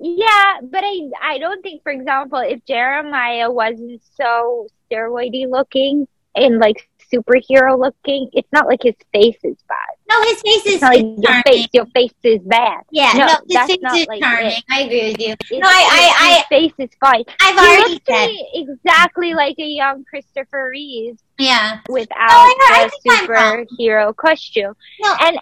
Yeah, 0.00 0.60
but 0.62 0.82
I 0.84 1.10
I 1.20 1.38
don't 1.38 1.62
think, 1.62 1.82
for 1.82 1.92
example, 1.92 2.38
if 2.38 2.64
Jeremiah 2.64 3.50
wasn't 3.50 4.02
so 4.16 4.66
steroidy 4.90 5.48
looking 5.48 6.06
and 6.34 6.58
like 6.58 6.88
superhero 7.12 7.78
looking. 7.78 8.30
It's 8.32 8.48
not 8.52 8.66
like 8.66 8.80
his 8.82 8.94
face 9.12 9.38
is 9.42 9.56
bad. 9.68 9.76
No, 10.08 10.22
his 10.22 10.42
face 10.42 10.66
is, 10.66 10.82
like 10.82 11.04
your 11.18 11.42
face. 11.46 11.68
Your 11.72 11.86
face 11.86 12.12
is 12.22 12.40
bad. 12.40 12.82
Yeah, 12.90 13.12
no, 13.14 13.26
no 13.26 13.36
his 13.48 13.76
face 13.76 14.00
is 14.02 14.06
like 14.06 14.20
charming. 14.20 14.46
It. 14.52 14.64
I 14.70 14.80
agree 14.82 15.10
with 15.10 15.20
you. 15.20 15.34
It's, 15.40 15.50
no, 15.52 15.66
I, 15.66 15.88
I, 15.90 16.12
I, 16.18 16.34
his 16.34 16.44
face 16.46 16.72
is 16.78 16.96
fine. 17.00 17.24
I've 17.40 17.54
he 17.54 17.60
already 17.60 18.02
said 18.06 18.30
exactly 18.54 19.34
like 19.34 19.56
a 19.58 19.66
young 19.66 20.04
Christopher 20.04 20.68
Reeve. 20.70 21.18
Yeah, 21.38 21.80
without 21.88 22.54
no, 22.58 22.88
the 23.04 23.10
superhero 23.10 24.14
costume. 24.14 24.74
No. 25.00 25.16
and 25.20 25.38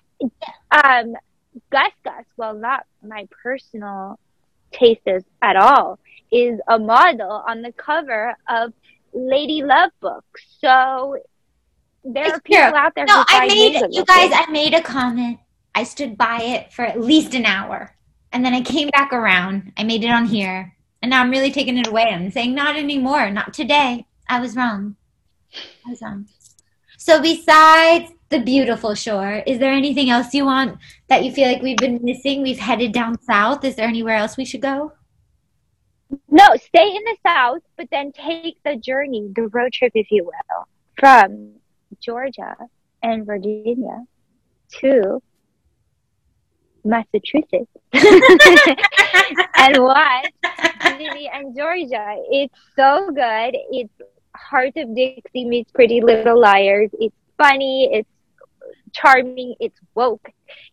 um, 0.71 1.17
Gus 1.71 1.93
Gus, 2.05 2.25
well, 2.37 2.55
not 2.55 2.87
my 3.03 3.29
personal 3.43 4.19
taste 4.73 5.01
at 5.43 5.57
all, 5.57 5.99
is 6.31 6.61
a 6.69 6.79
model 6.79 7.43
on 7.47 7.63
the 7.63 7.73
cover 7.73 8.37
of 8.49 8.73
Lady 9.13 9.63
Love 9.63 9.91
books. 10.01 10.45
So 10.61 11.17
there 12.05 12.25
it's 12.25 12.37
are 12.37 12.41
people 12.41 12.71
true. 12.71 12.77
out 12.77 12.95
there. 12.95 13.05
No, 13.07 13.25
I 13.29 13.47
made 13.47 13.81
you 13.91 14.05
guys. 14.05 14.31
I 14.33 14.51
made 14.51 14.75
a 14.75 14.83
comment. 14.83 15.39
I 15.75 15.85
stood 15.85 16.19
by 16.19 16.43
it 16.43 16.73
for 16.73 16.85
at 16.85 17.01
least 17.01 17.35
an 17.35 17.47
hour, 17.47 17.95
and 18.33 18.45
then 18.45 18.55
I 18.55 18.63
came 18.63 18.89
back 18.89 19.13
around. 19.13 19.73
I 19.77 19.85
made 19.85 20.05
it 20.05 20.11
on 20.11 20.27
here, 20.27 20.75
and 21.03 21.11
now 21.11 21.21
I'm 21.21 21.31
really 21.31 21.53
taking 21.53 21.79
it 21.79 21.87
away. 21.87 22.05
I'm 22.05 22.31
saying 22.31 22.55
not 22.55 22.77
anymore. 22.77 23.31
Not 23.31 23.55
today. 23.55 24.07
I 24.29 24.41
was 24.41 24.57
wrong. 24.57 24.97
I 25.87 25.91
was 25.91 26.03
wrong. 26.03 26.27
So 26.97 27.21
besides 27.21 28.13
the 28.29 28.41
beautiful 28.41 28.95
shore, 28.95 29.43
is 29.47 29.59
there 29.59 29.73
anything 29.73 30.11
else 30.11 30.35
you 30.35 30.45
want 30.45 30.79
that 31.09 31.25
you 31.25 31.33
feel 31.33 31.49
like 31.49 31.63
we've 31.63 31.79
been 31.79 31.99
missing? 32.03 32.43
We've 32.43 32.59
headed 32.59 32.93
down 32.93 33.21
south. 33.23 33.65
Is 33.65 33.77
there 33.77 33.89
anywhere 33.89 34.17
else 34.17 34.37
we 34.37 34.45
should 34.45 34.61
go? 34.61 34.93
No, 36.29 36.47
stay 36.57 36.89
in 36.89 37.03
the 37.05 37.17
south, 37.25 37.63
but 37.77 37.89
then 37.91 38.13
take 38.13 38.59
the 38.65 38.77
journey, 38.77 39.31
the 39.35 39.49
road 39.49 39.73
trip, 39.73 39.93
if 39.95 40.11
you 40.11 40.25
will, 40.25 40.69
from 40.99 41.60
Georgia 42.01 42.57
and 43.03 43.27
Virginia 43.27 44.05
to 44.81 45.23
Massachusetts 46.85 47.71
and 47.93 49.83
watch 49.83 50.31
Ginny 50.83 51.31
and 51.33 51.57
Georgia. 51.57 52.17
It's 52.31 52.55
so 52.77 53.11
good. 53.11 53.57
It's 53.71 53.93
Hart 54.35 54.73
of 54.77 54.95
Dixie 54.95 55.45
meets 55.45 55.71
Pretty 55.73 56.01
Little 56.01 56.41
Liars. 56.41 56.91
It's 56.95 57.15
funny. 57.37 57.91
It's 57.93 58.09
charming. 58.93 59.55
It's 59.61 59.79
woke. 59.95 60.27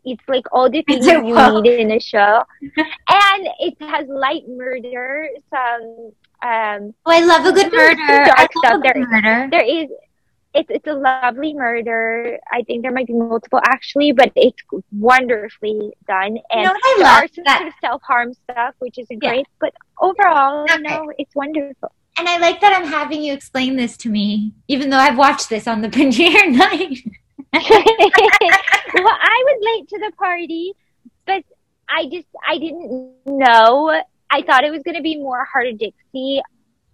It's 0.06 0.24
like 0.28 0.46
all 0.52 0.70
the 0.70 0.82
things 0.84 1.06
you 1.06 1.22
need 1.22 1.80
in 1.80 1.92
a 1.92 2.00
show. 2.00 2.44
and 2.62 3.48
it 3.60 3.76
has 3.82 4.08
light 4.08 4.44
murder, 4.48 5.30
some 5.50 6.12
um 6.44 6.94
Oh, 7.06 7.12
I 7.12 7.26
love 7.26 7.46
a 7.46 7.52
good 7.52 7.72
murder. 7.74 8.26
Dark 8.26 8.50
stuff. 8.58 8.82
There, 8.84 8.94
murder. 8.96 9.48
there 9.52 9.66
is 9.66 9.90
it's 10.58 10.70
it's 10.72 10.88
a 10.88 10.94
lovely 10.94 11.54
murder. 11.54 12.40
I 12.52 12.64
think 12.64 12.82
there 12.82 12.92
might 12.92 13.08
be 13.08 13.14
multiple 13.14 13.62
actually, 13.64 14.12
but 14.12 14.32
it's 14.36 14.58
wonderfully 14.92 15.94
done. 16.08 16.38
And 16.50 16.62
you 16.62 16.64
know 16.64 16.74
I 16.74 16.96
there 16.98 17.08
are 17.08 17.28
some 17.28 17.44
that. 17.46 17.58
sort 17.60 17.68
of 17.68 17.74
self 17.80 18.02
harm 18.02 18.34
stuff, 18.34 18.74
which 18.80 18.98
isn't 18.98 19.24
yeah. 19.24 19.30
great, 19.30 19.48
but 19.60 19.74
overall, 20.02 20.64
okay. 20.64 20.78
no, 20.80 21.12
it's 21.18 21.36
wonderful. 21.36 21.92
And 22.18 22.28
I 22.28 22.38
like 22.38 22.60
that 22.62 22.76
I'm 22.76 22.88
having 22.88 23.24
you 23.24 23.34
explain 23.34 23.76
this 23.76 23.96
to 23.98 24.10
me, 24.10 24.54
even 24.68 24.90
though 24.90 24.98
I've 24.98 25.18
watched 25.18 25.50
this 25.50 25.68
on 25.68 25.82
the 25.82 25.90
premiere 25.98 26.50
night. 26.50 27.04
well, 27.54 27.64
I 27.64 29.44
was 29.46 29.60
late 29.62 29.90
to 29.90 30.00
the 30.00 30.12
party, 30.18 30.74
but 31.28 31.44
I 31.88 32.10
just 32.12 32.28
I 32.48 32.58
didn't 32.58 33.14
know. 33.26 34.02
I 34.30 34.42
thought 34.42 34.64
it 34.64 34.72
was 34.72 34.82
going 34.84 34.98
to 34.98 35.04
be 35.04 35.18
more 35.18 35.46
Hart 35.46 35.68
of 35.68 35.78
Dixie, 35.78 36.42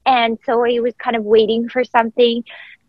and 0.05 0.37
so 0.45 0.65
I 0.65 0.79
was 0.81 0.93
kind 1.01 1.15
of 1.15 1.23
waiting 1.23 1.69
for 1.69 1.83
something 1.85 2.43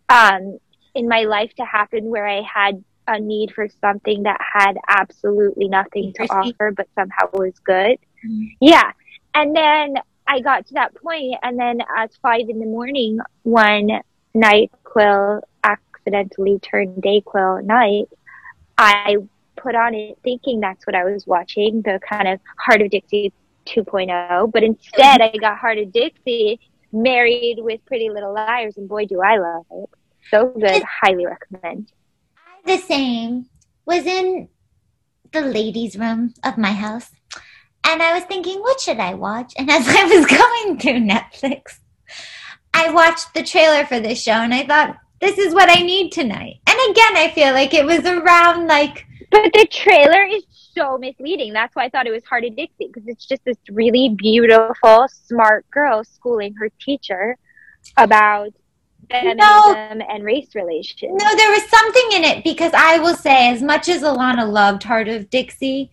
um, 0.09 0.59
in 0.95 1.09
my 1.09 1.23
life 1.23 1.53
to 1.57 1.65
happen 1.65 2.05
where 2.05 2.27
I 2.27 2.43
had 2.43 2.83
a 3.07 3.21
need 3.21 3.53
for 3.53 3.69
something 3.81 4.23
that 4.23 4.41
had 4.41 4.77
absolutely 4.89 5.69
nothing 5.69 6.13
to 6.15 6.23
offer, 6.25 6.73
but 6.75 6.89
somehow 6.95 7.29
was 7.33 7.59
good. 7.65 7.99
Mm-hmm. 8.25 8.45
Yeah. 8.61 8.93
And 9.35 9.55
then 9.55 9.97
I 10.27 10.41
got 10.41 10.67
to 10.69 10.75
that 10.75 10.95
point, 10.95 11.35
and 11.43 11.59
then 11.59 11.81
at 11.97 12.13
five 12.23 12.49
in 12.49 12.59
the 12.59 12.67
morning, 12.67 13.19
one 13.43 14.01
night 14.33 14.71
Quill 14.85 15.43
accidentally 15.63 16.59
turned 16.61 17.03
day 17.03 17.21
Dayquil 17.21 17.65
night. 17.65 18.09
I 18.79 19.17
put 19.57 19.75
on 19.75 19.95
it 19.95 20.19
thinking 20.23 20.61
that's 20.61 20.87
what 20.87 20.95
I 20.95 21.05
was 21.05 21.27
watching, 21.27 21.83
the 21.83 22.01
kind 22.09 22.29
of 22.29 22.41
Hart 22.59 22.83
of 22.83 22.91
Dixie 22.91 23.33
2.0, 23.67 24.53
but 24.53 24.63
instead 24.63 25.21
I 25.21 25.37
got 25.37 25.59
Hart 25.59 25.79
of 25.79 25.93
Dixie 25.93 26.61
married 26.93 27.57
with 27.59 27.85
Pretty 27.87 28.11
Little 28.11 28.33
Liars, 28.33 28.77
and 28.77 28.89
boy, 28.89 29.07
do 29.07 29.21
I 29.21 29.37
love 29.37 29.67
it. 29.71 29.91
So 30.31 30.49
good. 30.49 30.83
Highly 30.83 31.27
recommend. 31.27 31.93
The 32.65 32.79
same. 32.79 33.47
Was 33.87 34.07
in 34.07 34.49
the 35.33 35.43
ladies' 35.43 35.97
room 35.97 36.33
of 36.43 36.57
my 36.57 36.73
house. 36.73 37.11
And 37.87 38.03
I 38.03 38.15
was 38.15 38.25
thinking, 38.25 38.61
what 38.61 38.81
should 38.81 38.99
I 38.99 39.15
watch? 39.15 39.53
And 39.59 39.71
as 39.71 39.87
I 39.89 40.05
was 40.05 40.27
going 40.27 40.79
through 40.79 41.07
Netflix, 41.07 41.79
I 42.73 42.91
watched 42.91 43.35
the 43.35 43.43
trailer 43.43 43.85
for 43.85 44.01
this 44.01 44.23
show 44.23 44.33
and 44.33 44.55
I 44.55 44.65
thought, 44.65 44.97
this 45.21 45.39
is 45.39 45.55
what 45.55 45.71
I 45.71 45.83
need 45.83 46.13
tonight. 46.13 46.57
And 46.67 46.79
again, 46.91 47.17
I 47.17 47.33
feel 47.35 47.53
like 47.53 47.73
it 47.75 47.85
was 47.85 48.05
around 48.05 48.67
like. 48.67 49.07
But 49.31 49.53
the 49.53 49.67
trailer 49.71 50.25
is 50.25 50.45
so 50.75 50.99
misleading. 50.99 51.53
That's 51.53 51.75
why 51.75 51.85
I 51.85 51.89
thought 51.89 52.07
it 52.07 52.11
was 52.11 52.25
Hart 52.25 52.45
of 52.45 52.57
Dixie 52.57 52.89
because 52.93 53.05
it's 53.07 53.27
just 53.27 53.45
this 53.45 53.57
really 53.71 54.15
beautiful, 54.17 55.07
smart 55.09 55.71
girl 55.71 56.05
schooling 56.05 56.55
her 56.55 56.69
teacher 56.81 57.37
about 57.97 58.53
feminism 59.11 59.39
no, 59.39 60.05
and 60.09 60.25
race 60.25 60.55
relations. 60.55 61.21
No, 61.23 61.37
there 61.37 61.51
was 61.51 61.69
something 61.69 62.09
in 62.13 62.25
it 62.25 62.45
because 62.45 62.73
I 62.75 62.99
will 62.99 63.17
say, 63.17 63.51
as 63.51 63.63
much 63.63 63.89
as 63.89 64.03
Ilana 64.03 64.51
loved 64.51 64.83
Hart 64.83 65.09
of 65.09 65.31
Dixie, 65.31 65.91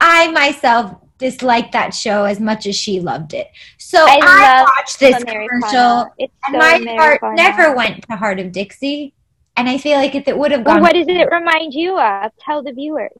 I 0.00 0.30
myself 0.32 0.96
disliked 1.18 1.72
that 1.72 1.92
show 1.94 2.24
as 2.24 2.40
much 2.40 2.66
as 2.66 2.76
she 2.76 3.00
loved 3.00 3.34
it. 3.34 3.48
So 3.78 4.04
I, 4.06 4.20
I 4.22 4.62
watched 4.62 5.00
this 5.00 5.22
commercial, 5.22 6.06
and 6.18 6.30
so 6.50 6.58
my 6.58 6.84
heart 6.96 7.20
never 7.34 7.74
went 7.74 8.06
to 8.08 8.16
Hart 8.16 8.40
of 8.40 8.52
Dixie. 8.52 9.14
And 9.56 9.68
I 9.68 9.76
feel 9.76 9.98
like 9.98 10.14
if 10.14 10.28
it 10.28 10.38
would 10.38 10.52
have 10.52 10.62
gone, 10.62 10.76
well, 10.76 10.82
what 10.84 10.92
does 10.92 11.08
it 11.08 11.28
remind 11.32 11.74
you 11.74 11.98
of? 11.98 12.30
Tell 12.38 12.62
the 12.62 12.72
viewers. 12.72 13.10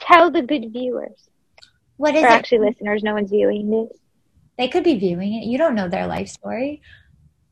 Tell 0.00 0.32
the 0.32 0.42
good 0.42 0.72
viewers. 0.72 1.28
What 1.96 2.16
is 2.16 2.24
or 2.24 2.26
it? 2.26 2.32
Actually, 2.32 2.70
listeners, 2.70 3.04
no 3.04 3.14
one's 3.14 3.30
viewing 3.30 3.70
this. 3.70 3.96
They 4.60 4.68
could 4.68 4.84
be 4.84 4.98
viewing 4.98 5.32
it. 5.32 5.46
You 5.46 5.56
don't 5.56 5.74
know 5.74 5.88
their 5.88 6.06
life 6.06 6.28
story. 6.28 6.82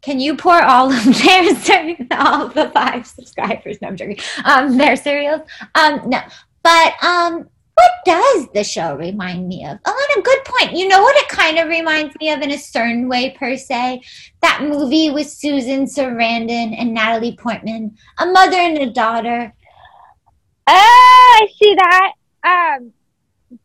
Can 0.03 0.21
you 0.21 0.37
pour 0.37 0.63
all 0.63 0.93
of 0.93 1.05
their 1.25 1.97
all 2.13 2.49
the 2.49 2.71
five 2.75 3.07
subscribers? 3.07 3.81
No, 3.81 3.89
I'm 3.89 3.97
joking. 3.97 4.19
Um, 4.45 4.77
their 4.77 4.95
cereals. 4.95 5.41
Um, 5.75 6.03
no, 6.05 6.21
but 6.63 7.03
um, 7.03 7.49
what 7.73 7.93
does 8.05 8.49
the 8.53 8.63
show 8.63 8.95
remind 8.95 9.49
me 9.49 9.65
of? 9.65 9.79
Oh, 9.87 10.07
and 10.11 10.21
a 10.21 10.23
good 10.23 10.45
point. 10.45 10.77
You 10.77 10.87
know 10.87 11.01
what 11.01 11.17
it 11.17 11.31
kind 11.31 11.59
of 11.59 11.69
reminds 11.69 12.15
me 12.21 12.31
of 12.31 12.43
in 12.43 12.51
a 12.51 12.59
certain 12.59 13.09
way, 13.09 13.35
per 13.39 13.57
se? 13.57 14.03
That 14.43 14.65
movie 14.65 15.09
with 15.09 15.31
Susan 15.31 15.87
Sarandon 15.87 16.79
and 16.79 16.93
Natalie 16.93 17.39
Portman, 17.39 17.97
a 18.19 18.27
mother 18.27 18.59
and 18.59 18.77
a 18.77 18.91
daughter. 18.91 19.55
Oh, 20.67 21.41
I 21.41 21.49
see 21.59 21.75
that. 21.75 22.13
Um, 22.45 22.93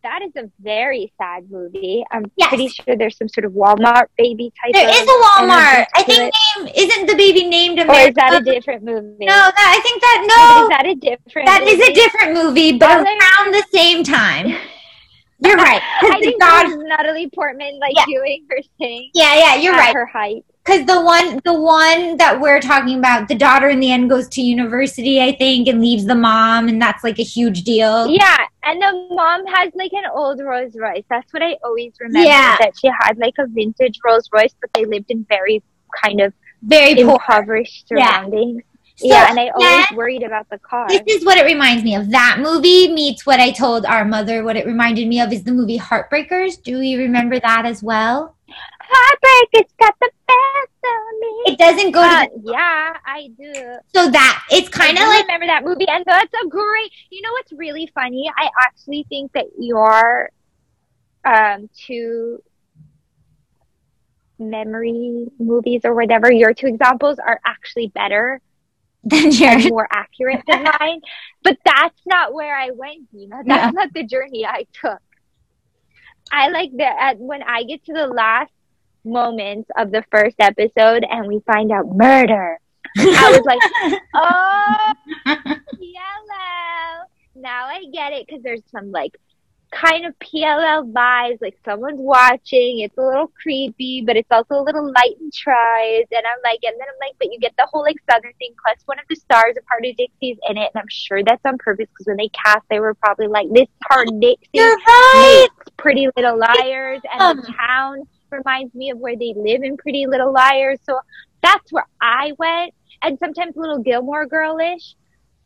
that 0.04 0.22
is 0.22 0.32
a 0.36 0.50
very 0.62 1.12
sad 1.18 1.50
movie. 1.50 2.04
I'm 2.12 2.26
Yes. 2.38 2.50
pretty 2.50 2.68
sure 2.70 2.96
there's 2.96 3.18
some 3.18 3.28
sort 3.30 3.46
of 3.46 3.52
Walmart 3.54 4.06
baby 4.18 4.52
type. 4.62 4.74
There 4.74 4.88
of 4.88 4.96
is 4.96 5.02
a 5.02 5.06
Walmart. 5.06 5.86
I 5.96 6.04
think 6.04 6.34
name 6.58 6.70
isn't 6.76 7.08
the 7.08 7.16
baby 7.16 7.46
named 7.48 7.80
Or 7.80 7.84
America. 7.84 8.10
is 8.10 8.16
that 8.16 8.42
a 8.42 8.44
different 8.44 8.84
movie? 8.84 9.26
no, 9.26 9.36
that 9.36 9.54
I 9.58 9.80
think 9.82 10.02
that 10.02 10.20
no, 10.28 10.64
Is 10.64 10.70
that 10.70 10.86
a 10.86 10.96
different? 10.96 11.48
movie 11.48 11.60
that 11.60 11.64
is 11.68 11.80
a 11.90 11.94
different 11.94 12.34
movie, 12.34 12.78
but 12.78 13.00
around 13.00 13.54
the 13.54 13.64
same 13.72 14.04
time. 14.04 14.56
You're 15.40 15.58
right. 15.58 15.82
I 16.02 16.20
think 16.20 16.42
is 16.42 16.78
Natalie 16.88 17.30
Portman 17.36 17.78
like 17.80 17.94
Yeah. 17.98 18.06
doing 18.06 18.46
her 18.50 18.60
thing. 18.78 19.10
yeah, 19.14 19.36
yeah, 19.36 19.56
you're 19.56 19.74
right. 19.74 19.94
Her 19.94 20.06
height. 20.06 20.46
Because 20.64 20.86
the 20.86 21.02
one, 21.02 21.42
the 21.44 21.54
one 21.54 22.16
that 22.18 22.40
we're 22.40 22.62
talking 22.62 22.98
about, 22.98 23.28
the 23.28 23.36
daughter 23.36 23.68
in 23.68 23.82
the 23.82 23.92
end 23.92 24.10
goes 24.10 24.30
to 24.30 24.42
university, 24.42 25.22
I 25.22 25.34
think, 25.36 25.68
and 25.68 25.82
leaves 25.82 26.06
the 26.06 26.16
mom, 26.16 26.70
and 26.70 26.82
that's 26.82 27.04
like 27.04 27.20
a 27.20 27.24
huge 27.24 27.64
deal. 27.64 28.08
Yeah, 28.08 28.38
and 28.64 28.82
the 28.82 29.08
mom 29.14 29.46
has 29.48 29.72
like 29.76 29.92
an 29.92 30.06
old 30.14 30.40
Rolls 30.40 30.74
Royce. 30.80 31.04
That's 31.10 31.34
what 31.34 31.44
I 31.44 31.58
always 31.66 31.92
remember. 32.00 32.30
Yeah. 32.30 32.56
That 32.62 32.72
she 32.80 32.88
had 32.88 33.18
like 33.18 33.34
a 33.40 33.48
vintage 33.48 34.00
Rolls 34.06 34.30
Royce, 34.32 34.56
but 34.62 34.70
they 34.74 34.86
lived 34.86 35.12
in 35.12 35.26
very 35.28 35.62
kind 36.02 36.22
of 36.22 36.34
Very 36.62 36.96
poor. 36.96 37.16
impoverished 37.16 37.88
Yeah. 37.92 38.22
surroundings. 38.22 38.64
So 38.96 39.08
yeah, 39.08 39.32
and 39.32 39.40
I 39.40 39.50
always 39.50 39.88
then- 39.90 39.98
worried 39.98 40.24
about 40.24 40.48
the 40.50 40.60
car. 40.60 40.88
This 40.88 41.02
is 41.08 41.26
what 41.26 41.38
it 41.38 41.46
reminds 41.46 41.84
me 41.84 41.96
of. 41.96 42.10
That 42.12 42.38
movie 42.42 42.94
meets 42.94 43.26
what 43.26 43.40
I 43.40 43.50
told 43.52 43.86
our 43.88 44.06
mother. 44.06 44.44
What 44.44 44.56
it 44.56 44.66
reminded 44.68 45.08
me 45.08 45.20
of 45.20 45.34
is 45.34 45.44
the 45.44 45.52
movie 45.52 45.80
Heartbreakers. 45.80 46.62
Do 46.64 46.80
you 46.80 47.00
remember 47.00 47.40
that 47.40 47.66
as 47.66 47.82
well? 47.84 48.36
Heartbreak, 48.82 49.50
it's 49.54 49.74
got 49.80 49.96
the 50.00 50.12
best 50.28 50.82
of 50.84 51.20
me. 51.20 51.54
It 51.54 51.58
doesn't 51.58 51.92
go 51.92 52.02
Uh, 52.02 52.26
to 52.26 52.30
yeah, 52.44 52.94
I 53.06 53.30
do. 53.38 53.78
so 53.96 54.10
that 54.10 54.44
it's 54.52 54.70
kind 54.70 54.98
of 54.98 55.04
like 55.08 55.24
remember 55.24 55.48
that 55.48 55.64
movie, 55.64 55.88
and 55.88 56.04
that's 56.06 56.34
a 56.44 56.48
great. 56.48 56.92
You 57.10 57.22
know 57.22 57.32
what's 57.34 57.52
really 57.54 57.90
funny? 57.94 58.30
I 58.38 58.50
actually 58.66 59.06
think 59.10 59.32
that 59.34 59.46
your 59.58 60.30
um 61.26 61.70
two 61.88 62.40
memory 64.40 65.26
movies 65.40 65.82
or 65.86 65.94
whatever 65.94 66.32
your 66.32 66.54
two 66.54 66.68
examples 66.68 67.20
are 67.20 67.40
actually 67.46 67.88
better 67.88 68.42
than 69.04 69.32
yours. 69.32 69.66
more 69.66 69.88
accurate 69.92 70.42
than 70.48 70.64
mine. 70.80 71.02
But 71.44 71.58
that's 71.66 72.00
not 72.06 72.34
where 72.34 72.56
I 72.56 72.72
went, 72.72 73.12
Dina. 73.12 73.44
That's 73.46 73.66
Yeah. 73.66 73.72
not 73.72 73.94
the 73.94 74.04
journey 74.06 74.46
I 74.46 74.66
took. 74.74 75.00
I 76.32 76.50
like 76.50 76.72
that 76.78 76.96
at 77.00 77.20
when 77.20 77.44
I 77.44 77.64
get 77.64 77.86
to 77.86 77.94
the 77.94 78.08
last 78.08 78.52
moments 79.04 79.70
of 79.78 79.92
the 79.92 80.04
first 80.12 80.36
episode 80.40 81.06
and 81.10 81.28
we 81.28 81.42
find 81.46 81.72
out 81.72 81.88
murder. 81.88 82.60
I 82.98 83.32
was 83.32 83.46
like, 83.46 83.60
oh, 84.14 84.94
PLL. 85.28 87.04
Now 87.36 87.66
I 87.66 87.84
get 87.92 88.14
it 88.14 88.28
because 88.28 88.44
there's 88.44 88.62
some 88.72 88.92
like 88.92 89.16
kind 89.74 90.06
of 90.06 90.14
PLL 90.20 90.92
vibes, 90.92 91.42
like 91.42 91.58
someone's 91.66 92.00
watching. 92.00 92.80
It's 92.80 92.98
a 92.98 93.02
little 93.02 93.32
creepy, 93.42 94.04
but 94.06 94.16
it's 94.16 94.30
also 94.32 94.56
a 94.56 94.64
little 94.64 94.86
light 94.86 95.16
and 95.20 95.34
tries. 95.34 96.06
And 96.12 96.24
I'm 96.26 96.40
like, 96.44 96.60
and 96.64 96.80
then 96.80 96.88
I'm 96.88 97.00
like, 97.00 97.14
but 97.20 97.32
you 97.32 97.40
get 97.40 97.54
the 97.58 97.68
whole 97.72 97.82
like 97.82 97.98
southern 98.10 98.34
thing. 98.40 98.54
Plus, 98.64 98.78
one 98.86 99.00
of 99.00 99.06
the 99.10 99.16
stars 99.16 99.56
of 99.58 99.64
Hart 99.68 99.86
of 99.86 99.96
Dixie's 99.98 100.38
in 100.50 100.58
it, 100.58 100.72
and 100.74 100.82
I'm 100.82 100.90
sure 100.90 101.24
that's 101.24 101.42
on 101.46 101.58
purpose 101.58 101.88
because 101.90 102.06
when 102.06 102.18
they 102.18 102.30
cast, 102.30 102.62
they 102.70 102.80
were 102.80 102.94
probably 102.94 103.28
like, 103.28 103.48
this 103.52 103.68
Hart 103.90 104.10
of 104.10 104.20
Dixie 104.20 104.48
right. 104.60 105.48
makes 105.50 105.72
Pretty 105.78 106.08
Little 106.16 106.38
Liars, 106.38 107.02
and 107.12 107.40
the 107.40 107.46
um. 107.48 107.56
town 107.56 108.08
reminds 108.30 108.74
me 108.74 108.92
of 108.92 108.98
where 108.98 109.18
they 109.18 109.34
live 109.36 109.64
in 109.64 109.78
Pretty 109.78 110.08
Little 110.08 110.32
Liars. 110.32 110.80
So 110.84 111.00
that's 111.42 111.72
where 111.72 111.88
I 112.02 112.34
went, 112.38 112.74
and 113.02 113.18
sometimes 113.20 113.56
a 113.56 113.60
little 113.60 113.80
Gilmore 113.80 114.26
Girlish, 114.28 114.96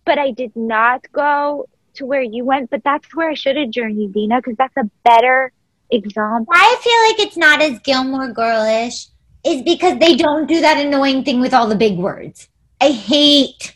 but 0.06 0.18
I 0.18 0.32
did 0.32 0.56
not 0.56 1.06
go 1.12 1.68
to 1.98 2.06
where 2.06 2.22
you 2.22 2.45
went. 2.45 2.70
But 2.70 2.84
that's 2.84 3.16
where 3.16 3.30
I 3.30 3.34
should 3.34 3.58
have 3.58 3.70
journeyed, 3.70 4.14
Dina, 4.14 4.38
because 4.38 4.56
that's 4.58 4.78
a 4.78 4.89
better 5.04 5.52
example. 5.89 6.54
I 6.54 6.78
feel 6.82 7.24
like 7.24 7.28
it's 7.28 7.38
not 7.38 7.62
as 7.62 7.80
Gilmore 7.80 8.32
Girlish 8.32 9.08
is 9.45 9.62
because 9.62 9.98
they 10.00 10.16
don't 10.16 10.48
do 10.48 10.62
that 10.62 10.84
annoying 10.84 11.24
thing 11.24 11.39
with 11.39 11.54
all 11.54 11.68
the 11.68 11.76
big 11.76 11.98
words. 11.98 12.50
I 12.82 12.91
hate 12.91 13.76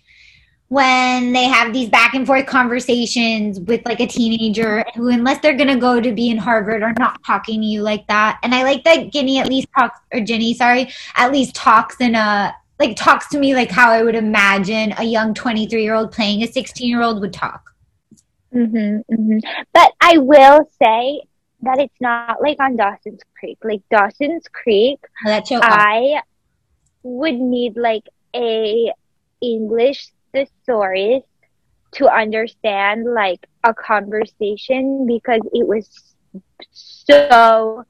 when 0.67 1.33
they 1.33 1.45
have 1.45 1.73
these 1.73 1.89
back 1.89 2.13
and 2.13 2.25
forth 2.25 2.45
conversations 2.45 3.59
with 3.59 3.81
like 3.85 3.99
a 3.99 4.07
teenager 4.07 4.85
who, 4.95 5.09
unless 5.09 5.41
they're 5.41 5.57
gonna 5.57 5.77
go 5.77 5.99
to 5.99 6.13
be 6.13 6.29
in 6.29 6.37
Harvard, 6.37 6.81
are 6.81 6.93
not 6.97 7.21
talking 7.25 7.61
to 7.61 7.67
you 7.67 7.81
like 7.81 8.07
that. 8.07 8.39
And 8.43 8.55
I 8.55 8.63
like 8.63 8.83
that 8.85 9.11
Ginny 9.11 9.39
at 9.39 9.47
least 9.47 9.67
talks, 9.77 9.99
or 10.13 10.21
Ginny, 10.21 10.53
sorry, 10.53 10.89
at 11.15 11.31
least 11.31 11.55
talks 11.55 11.97
in 11.99 12.15
a 12.15 12.55
like 12.79 12.95
talks 12.95 13.27
to 13.29 13.37
me 13.37 13.53
like 13.53 13.69
how 13.69 13.91
I 13.91 14.01
would 14.01 14.15
imagine 14.15 14.93
a 14.97 15.03
young 15.03 15.33
twenty 15.33 15.67
three 15.67 15.83
year 15.83 15.93
old 15.93 16.11
playing 16.11 16.41
a 16.41 16.47
sixteen 16.47 16.89
year 16.89 17.01
old 17.01 17.21
would 17.21 17.33
talk. 17.33 17.70
Hmm 18.51 18.97
hmm 19.09 19.37
But 19.73 19.93
I 20.01 20.17
will 20.17 20.69
say 20.81 21.21
that 21.61 21.79
it's 21.79 22.01
not 22.01 22.41
like 22.41 22.59
on 22.59 22.75
Dawson's 22.75 23.21
Creek. 23.37 23.57
Like 23.63 23.81
Dawson's 23.89 24.45
Creek, 24.51 24.99
show. 25.59 25.59
I 25.61 26.21
would 27.03 27.35
need 27.35 27.77
like 27.77 28.03
a 28.35 28.91
English 29.41 30.07
thesaurus 30.33 31.23
to 31.93 32.07
understand 32.07 33.05
like 33.05 33.45
a 33.63 33.73
conversation 33.73 35.05
because 35.05 35.41
it 35.53 35.67
was 35.67 36.15
so 36.71 37.83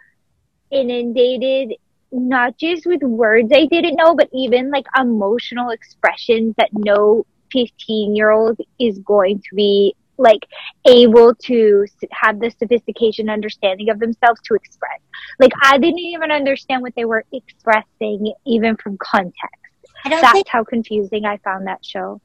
inundated 0.71 1.73
not 2.11 2.57
just 2.57 2.85
with 2.85 3.01
words 3.03 3.51
I 3.53 3.65
didn't 3.65 3.95
know 3.95 4.15
but 4.15 4.29
even 4.33 4.71
like 4.71 4.85
emotional 4.99 5.69
expressions 5.69 6.55
that 6.57 6.69
no 6.73 7.25
15 7.51 8.15
year 8.15 8.31
old 8.31 8.59
is 8.79 8.99
going 8.99 9.39
to 9.39 9.55
be 9.55 9.95
like 10.21 10.45
able 10.85 11.33
to 11.35 11.85
have 12.11 12.39
the 12.39 12.49
sophistication 12.59 13.29
understanding 13.29 13.89
of 13.89 13.99
themselves 13.99 14.39
to 14.45 14.55
express 14.55 14.99
like 15.39 15.51
I 15.61 15.77
didn't 15.77 15.99
even 15.99 16.31
understand 16.31 16.81
what 16.81 16.93
they 16.95 17.05
were 17.05 17.25
expressing 17.31 18.33
even 18.45 18.77
from 18.77 18.97
context. 18.97 19.57
I 20.05 20.09
don't 20.09 20.21
That's 20.21 20.33
think 20.33 20.47
how 20.47 20.63
confusing 20.63 21.25
I 21.25 21.37
found 21.37 21.67
that 21.67 21.85
show. 21.85 22.21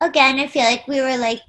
again, 0.00 0.38
I 0.38 0.46
feel 0.46 0.64
like 0.64 0.86
we 0.86 1.00
were 1.00 1.16
like 1.16 1.40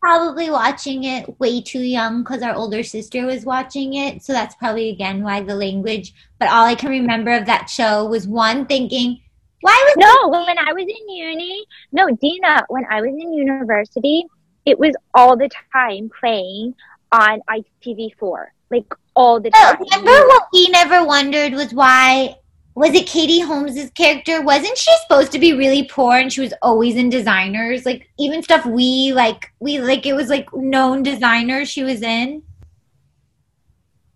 probably 0.00 0.50
watching 0.50 1.04
it 1.04 1.38
way 1.40 1.60
too 1.60 1.80
young 1.80 2.22
because 2.22 2.42
our 2.42 2.54
older 2.54 2.82
sister 2.82 3.26
was 3.26 3.44
watching 3.44 3.94
it. 3.94 4.22
So 4.22 4.32
that's 4.32 4.54
probably 4.56 4.90
again 4.90 5.22
why 5.22 5.40
the 5.42 5.56
language. 5.56 6.14
But 6.38 6.48
all 6.48 6.64
I 6.64 6.74
can 6.74 6.90
remember 6.90 7.32
of 7.32 7.46
that 7.46 7.68
show 7.68 8.06
was 8.06 8.26
one 8.26 8.66
thinking, 8.66 9.20
why 9.60 9.84
was 9.86 9.96
No, 9.98 10.44
when 10.46 10.58
I 10.58 10.72
was 10.72 10.84
in 10.84 11.08
uni, 11.08 11.64
no, 11.90 12.08
Dina, 12.20 12.64
when 12.68 12.84
I 12.90 13.00
was 13.00 13.10
in 13.10 13.32
university, 13.32 14.24
it 14.68 14.78
was 14.78 14.94
all 15.14 15.36
the 15.36 15.48
time 15.72 16.10
playing 16.20 16.74
on 17.12 17.40
ITV4. 17.48 18.46
Like 18.70 18.92
all 19.16 19.40
the 19.40 19.50
Oh, 19.54 19.74
time. 19.74 19.86
remember 20.04 20.26
what 20.28 20.48
we 20.52 20.68
never 20.68 21.04
wondered 21.04 21.54
was 21.54 21.72
why 21.72 22.36
was 22.74 22.94
it 22.94 23.06
Katie 23.08 23.40
Holmes's 23.40 23.90
character? 23.90 24.40
Wasn't 24.42 24.76
she 24.78 24.92
supposed 25.02 25.32
to 25.32 25.38
be 25.38 25.52
really 25.52 25.84
poor 25.84 26.16
and 26.16 26.32
she 26.32 26.42
was 26.42 26.52
always 26.62 26.94
in 26.96 27.08
designers? 27.10 27.84
Like 27.86 28.08
even 28.18 28.42
stuff 28.42 28.64
we 28.66 29.12
like 29.12 29.50
we 29.58 29.80
like 29.80 30.06
it 30.06 30.12
was 30.12 30.28
like 30.28 30.52
known 30.54 31.02
designers 31.02 31.68
she 31.70 31.82
was 31.82 32.02
in. 32.02 32.42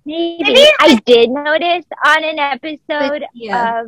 Maybe. 0.04 0.42
Maybe 0.42 0.66
I 0.80 0.96
did 1.06 1.30
notice 1.30 1.84
on 2.04 2.24
an 2.24 2.38
episode 2.38 3.24
Yeah. 3.34 3.80
of 3.82 3.86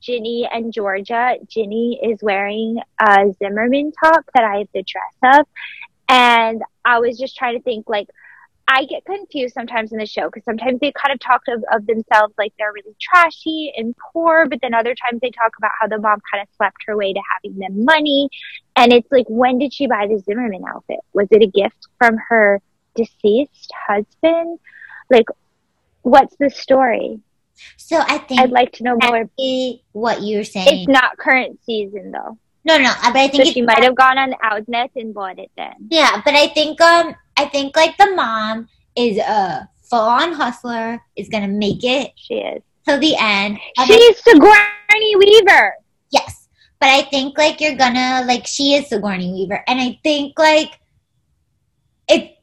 Ginny 0.00 0.48
and 0.50 0.72
Georgia, 0.72 1.36
Ginny 1.48 2.00
is 2.02 2.22
wearing 2.22 2.80
a 3.00 3.32
Zimmermann 3.38 3.92
top 3.92 4.24
that 4.34 4.44
I 4.44 4.58
have 4.58 4.68
the 4.74 4.82
dress 4.82 5.38
of. 5.40 5.46
And 6.08 6.62
I 6.84 7.00
was 7.00 7.18
just 7.18 7.36
trying 7.36 7.56
to 7.56 7.62
think, 7.62 7.88
like, 7.88 8.08
I 8.70 8.84
get 8.84 9.06
confused 9.06 9.54
sometimes 9.54 9.92
in 9.92 9.98
the 9.98 10.04
show 10.04 10.26
because 10.26 10.44
sometimes 10.44 10.78
they 10.80 10.92
kind 10.92 11.14
of 11.14 11.20
talk 11.20 11.40
of, 11.48 11.64
of 11.72 11.86
themselves 11.86 12.34
like 12.36 12.52
they're 12.58 12.72
really 12.72 12.94
trashy 13.00 13.72
and 13.74 13.94
poor, 14.12 14.46
but 14.46 14.60
then 14.60 14.74
other 14.74 14.94
times 14.94 15.20
they 15.22 15.30
talk 15.30 15.52
about 15.56 15.70
how 15.80 15.86
the 15.86 15.98
mom 15.98 16.20
kind 16.30 16.42
of 16.42 16.48
slept 16.54 16.76
her 16.86 16.94
way 16.94 17.14
to 17.14 17.20
having 17.34 17.58
them 17.58 17.86
money. 17.86 18.28
And 18.76 18.92
it's 18.92 19.10
like, 19.10 19.24
when 19.28 19.58
did 19.58 19.72
she 19.72 19.86
buy 19.86 20.06
the 20.06 20.18
Zimmermann 20.18 20.64
outfit? 20.68 20.98
Was 21.14 21.28
it 21.30 21.42
a 21.42 21.46
gift 21.46 21.88
from 21.96 22.18
her 22.28 22.60
deceased 22.94 23.72
husband? 23.74 24.58
Like, 25.08 25.28
what's 26.02 26.36
the 26.36 26.50
story? 26.50 27.20
So 27.76 27.98
I 28.06 28.18
think 28.18 28.40
I'd 28.40 28.50
like 28.50 28.72
to 28.72 28.82
know 28.84 28.96
more. 29.02 29.28
what 29.92 30.22
you're 30.22 30.44
saying. 30.44 30.68
It's 30.82 30.88
not 30.88 31.16
current 31.18 31.58
season 31.64 32.10
though. 32.12 32.38
no, 32.64 32.76
no, 32.78 32.92
but 33.02 33.16
I 33.16 33.28
So 33.30 33.38
think 33.38 33.54
she 33.54 33.62
might 33.62 33.82
have 33.82 33.94
gone 33.94 34.18
on 34.18 34.34
Outnet 34.42 34.90
and 34.96 35.14
bought 35.14 35.38
it 35.38 35.50
then. 35.56 35.74
Yeah, 35.90 36.20
but 36.24 36.34
I 36.34 36.48
think 36.48 36.80
um 36.80 37.14
I 37.36 37.46
think 37.46 37.76
like 37.76 37.96
the 37.96 38.10
mom 38.14 38.68
is 38.96 39.16
a 39.18 39.68
full 39.88 40.00
on 40.00 40.32
hustler, 40.32 41.00
is 41.16 41.28
gonna 41.28 41.48
make 41.48 41.82
it 41.84 42.12
She 42.16 42.34
is. 42.34 42.62
till 42.86 42.98
the 43.00 43.16
end. 43.18 43.58
She's 43.86 44.16
I- 44.18 44.22
Sigourney 44.24 45.16
Weaver. 45.16 45.74
yes. 46.10 46.48
But 46.80 46.90
I 46.90 47.02
think 47.10 47.36
like 47.38 47.60
you're 47.60 47.74
gonna 47.76 48.22
like 48.26 48.46
she 48.46 48.74
is 48.74 48.88
Sigourney 48.88 49.32
Weaver. 49.32 49.64
And 49.66 49.80
I 49.80 49.98
think 50.04 50.38
like 50.38 50.78
it 52.08 52.37